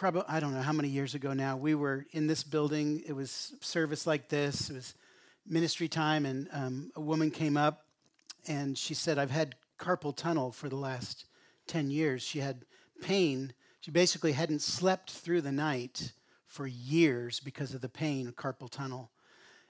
probably, 0.00 0.22
I 0.28 0.40
don't 0.40 0.54
know 0.54 0.62
how 0.62 0.72
many 0.72 0.88
years 0.88 1.14
ago 1.14 1.34
now, 1.34 1.58
we 1.58 1.74
were 1.74 2.06
in 2.12 2.26
this 2.26 2.42
building. 2.42 3.02
It 3.06 3.12
was 3.12 3.52
service 3.60 4.06
like 4.06 4.30
this, 4.30 4.70
it 4.70 4.72
was 4.72 4.94
ministry 5.46 5.88
time, 5.88 6.24
and 6.24 6.48
um, 6.54 6.90
a 6.96 7.02
woman 7.02 7.30
came 7.30 7.58
up 7.58 7.84
and 8.48 8.78
she 8.78 8.94
said, 8.94 9.18
I've 9.18 9.30
had 9.30 9.56
carpal 9.78 10.16
tunnel 10.16 10.52
for 10.52 10.70
the 10.70 10.76
last 10.76 11.26
10 11.66 11.90
years. 11.90 12.22
She 12.22 12.38
had 12.38 12.64
pain. 13.02 13.52
She 13.82 13.90
basically 13.90 14.32
hadn't 14.32 14.62
slept 14.62 15.10
through 15.10 15.42
the 15.42 15.52
night 15.52 16.14
for 16.46 16.66
years 16.66 17.38
because 17.38 17.74
of 17.74 17.82
the 17.82 17.90
pain, 17.90 18.32
carpal 18.34 18.70
tunnel. 18.70 19.10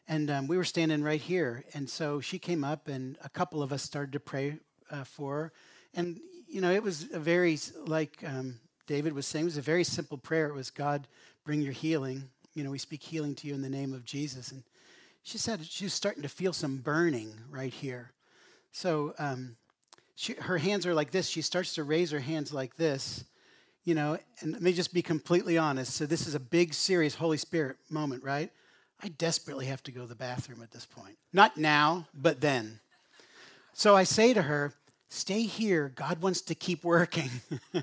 And 0.07 0.31
um, 0.31 0.47
we 0.47 0.57
were 0.57 0.63
standing 0.63 1.03
right 1.03 1.21
here. 1.21 1.65
And 1.75 1.91
so 1.91 2.21
she 2.21 2.39
came 2.39 2.63
up, 2.63 2.87
and 2.87 3.19
a 3.25 3.29
couple 3.29 3.65
of 3.65 3.73
us 3.73 3.83
started 3.83 4.13
to 4.13 4.21
pray 4.21 4.59
uh, 4.93 5.03
for 5.03 5.35
her. 5.35 5.53
And, 5.93 6.21
you 6.47 6.61
know, 6.61 6.71
it 6.71 6.85
was 6.85 7.09
a 7.13 7.19
very, 7.19 7.59
like 7.85 8.23
um, 8.25 8.61
David 8.91 9.13
was 9.13 9.25
saying, 9.25 9.45
it 9.45 9.47
was 9.47 9.57
a 9.57 9.63
very 9.63 9.85
simple 9.85 10.19
prayer. 10.19 10.49
It 10.49 10.55
was, 10.55 10.69
God, 10.69 11.07
bring 11.45 11.61
your 11.61 11.73
healing. 11.73 12.25
You 12.55 12.65
know, 12.65 12.73
we 12.73 12.79
speak 12.79 13.05
healing 13.05 13.37
to 13.37 13.47
you 13.47 13.55
in 13.55 13.63
the 13.63 13.71
name 13.71 13.95
of 13.95 14.05
Jesus. 14.05 14.51
And 14.51 14.65
she 15.23 15.39
said 15.39 15.65
she 15.65 15.85
was 15.85 15.95
starting 15.95 16.25
to 16.25 16.29
feel 16.29 16.53
some 16.53 16.79
burning 16.79 17.33
right 17.49 17.73
here. 17.73 18.11
So 18.73 19.15
um, 19.21 19.55
she, 20.17 20.33
her 20.33 20.59
hands 20.59 20.87
are 20.87 20.95
like 20.95 21.13
this. 21.13 21.29
She 21.29 21.41
starts 21.41 21.77
to 21.77 21.85
raise 21.85 22.11
her 22.11 22.19
hands 22.19 22.53
like 22.53 22.75
this, 22.75 23.23
you 23.85 23.95
know, 23.95 24.19
and 24.41 24.55
let 24.55 24.61
me 24.61 24.73
just 24.73 24.93
be 24.93 25.03
completely 25.03 25.57
honest. 25.57 25.95
So, 25.95 26.05
this 26.05 26.27
is 26.27 26.35
a 26.35 26.41
big, 26.41 26.75
serious 26.75 27.15
Holy 27.15 27.37
Spirit 27.37 27.77
moment, 27.91 28.25
right? 28.25 28.51
I 29.01 29.07
desperately 29.07 29.67
have 29.67 29.85
to 29.85 29.93
go 29.93 30.01
to 30.01 30.09
the 30.09 30.17
bathroom 30.17 30.63
at 30.63 30.73
this 30.73 30.85
point. 30.85 31.17
Not 31.33 31.57
now, 31.57 32.09
but 32.13 32.41
then. 32.41 32.81
So 33.73 33.95
I 33.95 34.03
say 34.03 34.35
to 34.35 34.43
her, 34.43 34.75
Stay 35.13 35.43
here. 35.43 35.93
God 35.95 36.23
wants 36.23 36.41
to 36.43 36.57
keep 36.57 36.83
working. 36.83 37.31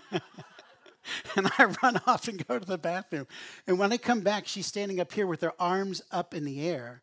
and 1.35 1.49
I 1.57 1.65
run 1.83 1.99
off 2.07 2.27
and 2.27 2.45
go 2.47 2.59
to 2.59 2.65
the 2.65 2.77
bathroom. 2.77 3.27
And 3.65 3.79
when 3.79 3.91
I 3.91 3.97
come 3.97 4.21
back, 4.21 4.47
she's 4.47 4.65
standing 4.65 4.99
up 4.99 5.11
here 5.11 5.27
with 5.27 5.41
her 5.41 5.53
arms 5.59 6.01
up 6.11 6.33
in 6.33 6.45
the 6.45 6.67
air 6.67 7.01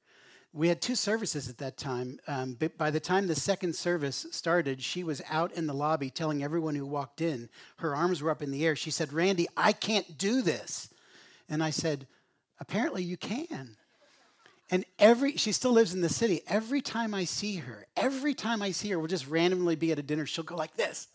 we 0.55 0.69
had 0.69 0.81
two 0.81 0.95
services 0.95 1.49
at 1.51 1.59
that 1.59 1.77
time. 1.77 2.21
Um, 2.29 2.57
but 2.59 2.79
by 2.79 2.93
the 2.93 3.01
time 3.01 3.27
the 3.27 3.35
second 3.35 3.75
service 3.75 4.25
started, 4.31 4.81
she 4.81 5.03
was 5.03 5.21
out 5.29 5.53
in 5.53 5.67
the 5.67 5.75
lobby 5.75 6.11
telling 6.11 6.45
everyone 6.45 6.77
who 6.77 6.87
walked 6.87 7.21
in, 7.21 7.49
her 7.79 7.95
arms 7.95 8.23
were 8.23 8.31
up 8.31 8.41
in 8.41 8.53
the 8.53 8.65
air. 8.65 8.77
She 8.77 8.93
said, 8.93 9.13
Randy, 9.13 9.49
I 9.57 9.73
can't 9.73 10.17
do 10.17 10.43
this. 10.43 10.89
And 11.49 11.63
I 11.63 11.71
said, 11.71 12.07
Apparently 12.61 13.03
you 13.03 13.17
can. 13.17 13.77
And 14.71 14.85
every, 14.99 15.37
she 15.37 15.51
still 15.51 15.73
lives 15.73 15.93
in 15.93 16.01
the 16.01 16.09
city. 16.09 16.41
Every 16.47 16.81
time 16.81 17.13
I 17.13 17.25
see 17.25 17.57
her, 17.57 17.87
every 17.97 18.33
time 18.33 18.63
I 18.63 18.71
see 18.71 18.89
her, 18.91 18.99
we'll 18.99 19.09
just 19.09 19.27
randomly 19.27 19.75
be 19.75 19.91
at 19.91 19.99
a 19.99 20.03
dinner, 20.03 20.25
she'll 20.25 20.45
go 20.45 20.55
like 20.55 20.77
this. 20.77 21.09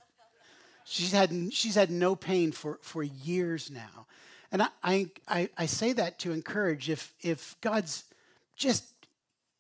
She's 0.92 1.12
had, 1.12 1.32
she's 1.54 1.76
had 1.76 1.92
no 1.92 2.16
pain 2.16 2.52
for, 2.52 2.80
for 2.82 3.04
years 3.04 3.70
now. 3.70 4.08
And 4.52 4.64
I, 4.84 5.12
I, 5.28 5.48
I 5.56 5.68
say 5.68 5.94
that 5.94 6.18
to 6.20 6.32
encourage 6.32 6.90
if, 6.90 7.14
if 7.22 7.56
God's 7.62 8.06
just 8.56 8.86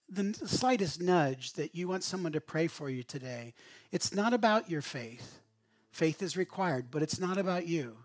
the 0.10 0.34
slightest 0.48 1.00
nudge 1.00 1.54
that 1.54 1.76
you 1.76 1.88
want 1.88 2.04
someone 2.04 2.32
to 2.32 2.42
pray 2.42 2.66
for 2.66 2.90
you 2.90 3.04
today, 3.04 3.54
it's 3.92 4.12
not 4.12 4.34
about 4.34 4.72
your 4.72 4.82
faith. 4.82 5.40
Faith 5.92 6.24
is 6.24 6.36
required, 6.36 6.88
but 6.90 7.04
it's 7.04 7.20
not 7.20 7.38
about 7.38 7.68
you. 7.68 7.96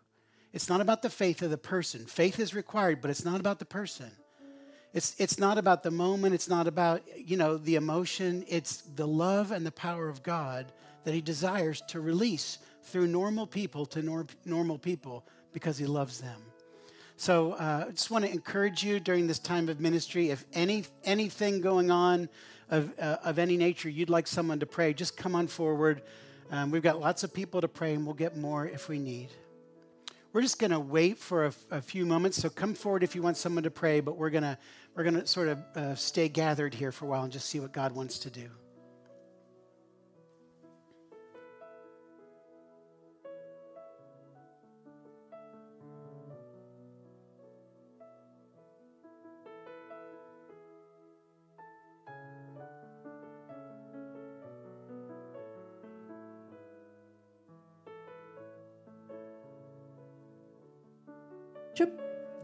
It's 0.52 0.68
not 0.68 0.82
about 0.82 1.00
the 1.00 1.08
faith 1.08 1.40
of 1.40 1.48
the 1.48 1.56
person. 1.56 2.04
Faith 2.04 2.38
is 2.38 2.54
required, 2.54 3.00
but 3.00 3.10
it's 3.10 3.24
not 3.24 3.40
about 3.40 3.58
the 3.58 3.64
person. 3.64 4.10
It's, 4.92 5.14
it's 5.18 5.38
not 5.38 5.56
about 5.56 5.82
the 5.82 5.90
moment. 5.90 6.34
It's 6.34 6.48
not 6.48 6.66
about, 6.66 7.02
you 7.16 7.38
know, 7.38 7.56
the 7.56 7.76
emotion. 7.76 8.44
It's 8.48 8.82
the 8.82 9.08
love 9.08 9.50
and 9.50 9.64
the 9.64 9.72
power 9.72 10.10
of 10.10 10.22
God 10.22 10.66
that 11.04 11.14
he 11.14 11.22
desires 11.22 11.82
to 11.88 12.00
release 12.00 12.58
through 12.84 13.06
normal 13.06 13.46
people 13.46 13.86
to 13.86 14.02
nor- 14.02 14.26
normal 14.44 14.78
people 14.78 15.24
because 15.52 15.78
he 15.78 15.86
loves 15.86 16.20
them. 16.20 16.40
So 17.16 17.52
uh, 17.52 17.86
I 17.88 17.90
just 17.90 18.10
want 18.10 18.24
to 18.24 18.30
encourage 18.30 18.82
you 18.82 18.98
during 18.98 19.26
this 19.26 19.38
time 19.38 19.68
of 19.68 19.80
ministry. 19.80 20.30
If 20.30 20.44
any 20.52 20.84
anything 21.04 21.60
going 21.60 21.90
on 21.90 22.28
of, 22.70 22.92
uh, 22.98 23.18
of 23.24 23.38
any 23.38 23.56
nature 23.56 23.88
you'd 23.88 24.10
like 24.10 24.26
someone 24.26 24.60
to 24.60 24.66
pray, 24.66 24.92
just 24.92 25.16
come 25.16 25.34
on 25.34 25.46
forward. 25.46 26.02
Um, 26.50 26.70
we've 26.70 26.82
got 26.82 27.00
lots 27.00 27.24
of 27.24 27.32
people 27.32 27.60
to 27.60 27.68
pray, 27.68 27.94
and 27.94 28.04
we'll 28.04 28.14
get 28.14 28.36
more 28.36 28.66
if 28.66 28.88
we 28.88 28.98
need. 28.98 29.28
We're 30.32 30.42
just 30.42 30.58
going 30.58 30.72
to 30.72 30.80
wait 30.80 31.18
for 31.18 31.52
a, 31.70 31.80
few 31.80 32.04
moments. 32.04 32.38
So 32.38 32.50
come 32.50 32.74
forward 32.74 33.04
if 33.04 33.14
you 33.14 33.22
want 33.22 33.36
someone 33.36 33.62
to 33.62 33.70
pray, 33.70 34.00
but 34.00 34.16
we're 34.16 34.30
going 34.30 34.42
to 34.42 34.58
we're 34.96 35.04
going 35.04 35.14
to 35.14 35.26
sort 35.26 35.48
of 35.48 35.58
uh, 35.76 35.94
stay 35.94 36.28
gathered 36.28 36.74
here 36.74 36.90
for 36.90 37.06
a 37.06 37.08
while 37.08 37.22
and 37.22 37.32
just 37.32 37.48
see 37.48 37.60
what 37.60 37.72
God 37.72 37.92
wants 37.92 38.18
to 38.20 38.30
do. 38.30 38.50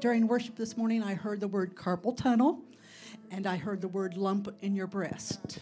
During 0.00 0.26
worship 0.26 0.56
this 0.56 0.78
morning, 0.78 1.02
I 1.02 1.12
heard 1.12 1.40
the 1.40 1.48
word 1.48 1.74
carpal 1.74 2.16
tunnel 2.16 2.62
and 3.30 3.46
I 3.46 3.56
heard 3.56 3.82
the 3.82 3.88
word 3.88 4.16
lump 4.16 4.48
in 4.62 4.74
your 4.74 4.86
breast. 4.86 5.58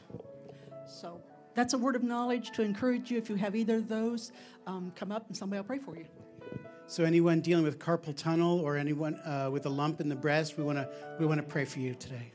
So 0.86 1.20
that's 1.54 1.74
a 1.74 1.78
word 1.78 1.96
of 1.96 2.04
knowledge 2.04 2.52
to 2.52 2.62
encourage 2.62 3.10
you. 3.10 3.18
If 3.18 3.28
you 3.28 3.34
have 3.34 3.56
either 3.56 3.78
of 3.78 3.88
those, 3.88 4.30
um, 4.68 4.92
come 4.94 5.10
up 5.10 5.26
and 5.26 5.36
somebody 5.36 5.58
will 5.58 5.66
pray 5.66 5.80
for 5.80 5.96
you. 5.96 6.04
So 6.86 7.02
anyone 7.02 7.40
dealing 7.40 7.64
with 7.64 7.80
carpal 7.80 8.16
tunnel 8.16 8.60
or 8.60 8.76
anyone 8.76 9.16
uh, 9.16 9.50
with 9.50 9.66
a 9.66 9.70
lump 9.70 10.00
in 10.00 10.08
the 10.08 10.16
breast, 10.16 10.56
we 10.56 10.62
want 10.62 10.78
to 10.78 10.88
we 11.18 11.26
want 11.26 11.40
to 11.40 11.46
pray 11.46 11.64
for 11.64 11.80
you 11.80 11.96
today. 11.96 12.32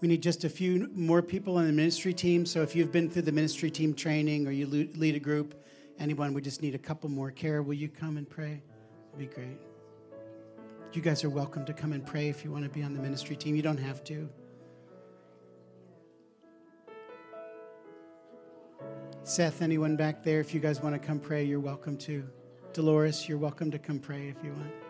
We 0.00 0.06
need 0.06 0.22
just 0.22 0.44
a 0.44 0.48
few 0.48 0.88
more 0.94 1.22
people 1.22 1.56
on 1.56 1.66
the 1.66 1.72
ministry 1.72 2.14
team. 2.14 2.46
So 2.46 2.62
if 2.62 2.76
you've 2.76 2.92
been 2.92 3.10
through 3.10 3.22
the 3.22 3.32
ministry 3.32 3.70
team 3.70 3.94
training 3.94 4.46
or 4.46 4.52
you 4.52 4.66
lead 4.66 5.16
a 5.16 5.20
group, 5.20 5.60
anyone, 5.98 6.32
we 6.34 6.40
just 6.40 6.62
need 6.62 6.76
a 6.76 6.78
couple 6.78 7.10
more. 7.10 7.32
Kara, 7.32 7.62
will 7.62 7.74
you 7.74 7.88
come 7.88 8.16
and 8.16 8.28
pray? 8.28 8.62
It'd 9.08 9.18
be 9.18 9.34
great. 9.34 9.58
You 10.92 11.02
guys 11.02 11.24
are 11.24 11.30
welcome 11.30 11.64
to 11.64 11.72
come 11.72 11.92
and 11.92 12.06
pray 12.06 12.28
if 12.28 12.44
you 12.44 12.52
want 12.52 12.64
to 12.64 12.70
be 12.70 12.82
on 12.82 12.94
the 12.94 13.00
ministry 13.00 13.34
team. 13.34 13.56
You 13.56 13.62
don't 13.62 13.78
have 13.78 14.04
to. 14.04 14.28
Seth, 19.24 19.60
anyone 19.62 19.96
back 19.96 20.22
there, 20.22 20.40
if 20.40 20.54
you 20.54 20.60
guys 20.60 20.80
want 20.80 20.94
to 20.94 20.98
come 21.04 21.18
pray, 21.18 21.44
you're 21.44 21.60
welcome 21.60 21.96
to. 21.98 22.24
Dolores, 22.72 23.28
you're 23.28 23.36
welcome 23.36 23.70
to 23.70 23.78
come 23.78 23.98
pray 23.98 24.28
if 24.28 24.36
you 24.44 24.52
want. 24.52 24.87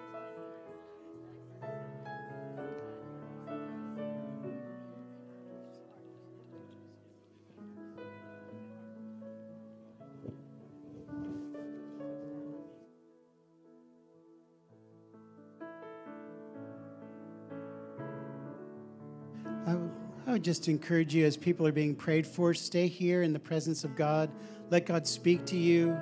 Just 20.49 20.66
encourage 20.66 21.14
you 21.14 21.26
as 21.26 21.36
people 21.36 21.66
are 21.66 21.72
being 21.72 21.94
prayed 21.94 22.26
for, 22.26 22.55
stay 22.55 22.86
here 22.86 23.22
in 23.22 23.34
the 23.34 23.38
presence 23.38 23.84
of 23.84 23.94
God. 23.94 24.30
Let 24.70 24.86
God 24.86 25.07
speak 25.07 25.44
to 25.44 25.59
you. 25.59 25.94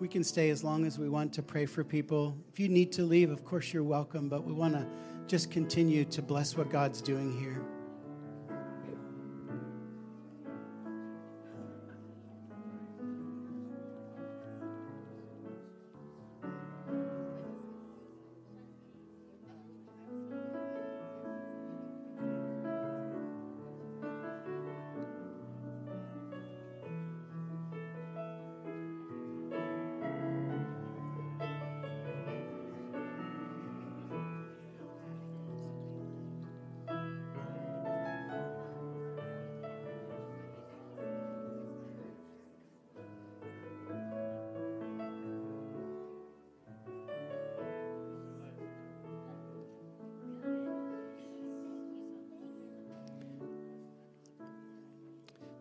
We 0.00 0.08
can 0.08 0.24
stay 0.24 0.48
as 0.48 0.64
long 0.64 0.86
as 0.86 0.98
we 0.98 1.10
want 1.10 1.30
to 1.34 1.42
pray 1.42 1.66
for 1.66 1.84
people. 1.84 2.34
If 2.50 2.58
you 2.58 2.70
need 2.70 2.90
to 2.92 3.02
leave, 3.02 3.30
of 3.30 3.44
course, 3.44 3.70
you're 3.70 3.82
welcome, 3.82 4.30
but 4.30 4.44
we 4.44 4.54
want 4.54 4.72
to 4.72 4.86
just 5.26 5.50
continue 5.50 6.06
to 6.06 6.22
bless 6.22 6.56
what 6.56 6.70
God's 6.70 7.02
doing 7.02 7.38
here. 7.38 7.62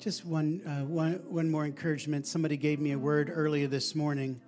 Just 0.01 0.25
one, 0.25 0.63
uh, 0.65 0.83
one, 0.83 1.21
one 1.29 1.51
more 1.51 1.63
encouragement. 1.63 2.25
Somebody 2.25 2.57
gave 2.57 2.79
me 2.79 2.93
a 2.93 2.97
word 2.97 3.31
earlier 3.31 3.67
this 3.67 3.93
morning, 3.93 4.41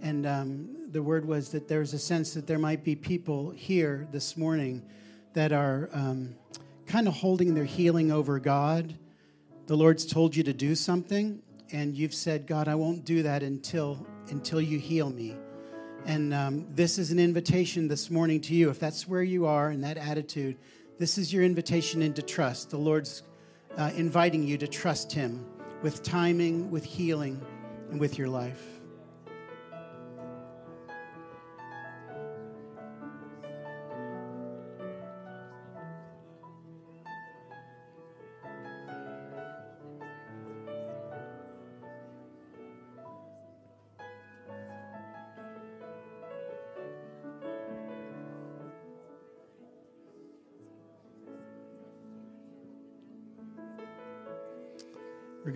and 0.00 0.26
um, 0.26 0.74
the 0.90 1.02
word 1.02 1.26
was 1.26 1.50
that 1.50 1.68
there's 1.68 1.92
a 1.92 1.98
sense 1.98 2.32
that 2.32 2.46
there 2.46 2.58
might 2.58 2.82
be 2.82 2.96
people 2.96 3.50
here 3.50 4.08
this 4.10 4.38
morning 4.38 4.82
that 5.34 5.52
are 5.52 5.90
um, 5.92 6.34
kind 6.86 7.06
of 7.08 7.12
holding 7.12 7.54
their 7.54 7.66
healing 7.66 8.10
over 8.10 8.38
God. 8.38 8.96
The 9.66 9.76
Lord's 9.76 10.06
told 10.06 10.34
you 10.34 10.42
to 10.44 10.54
do 10.54 10.74
something, 10.74 11.42
and 11.72 11.94
you've 11.94 12.14
said, 12.14 12.46
"God, 12.46 12.66
I 12.66 12.74
won't 12.74 13.04
do 13.04 13.22
that 13.22 13.42
until 13.42 14.06
until 14.30 14.62
you 14.62 14.78
heal 14.78 15.10
me." 15.10 15.36
And 16.06 16.32
um, 16.32 16.68
this 16.74 16.98
is 16.98 17.10
an 17.10 17.18
invitation 17.18 17.86
this 17.86 18.10
morning 18.10 18.40
to 18.40 18.54
you. 18.54 18.70
If 18.70 18.80
that's 18.80 19.06
where 19.06 19.22
you 19.22 19.44
are 19.44 19.70
in 19.70 19.82
that 19.82 19.98
attitude, 19.98 20.56
this 20.98 21.18
is 21.18 21.34
your 21.34 21.42
invitation 21.42 22.00
into 22.00 22.22
trust. 22.22 22.70
The 22.70 22.78
Lord's 22.78 23.24
uh, 23.76 23.90
inviting 23.96 24.42
you 24.42 24.58
to 24.58 24.66
trust 24.66 25.12
Him 25.12 25.44
with 25.82 26.02
timing, 26.02 26.70
with 26.70 26.84
healing, 26.84 27.40
and 27.90 28.00
with 28.00 28.18
your 28.18 28.28
life. 28.28 28.75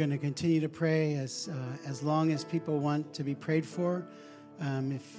Going 0.01 0.09
to 0.09 0.17
continue 0.17 0.61
to 0.61 0.69
pray 0.69 1.13
as, 1.17 1.51
uh, 1.53 1.77
as 1.87 2.03
long 2.03 2.33
as 2.33 2.43
people 2.43 2.79
want 2.79 3.13
to 3.13 3.23
be 3.23 3.35
prayed 3.35 3.67
for. 3.67 4.03
Um, 4.59 4.93
if 4.93 5.19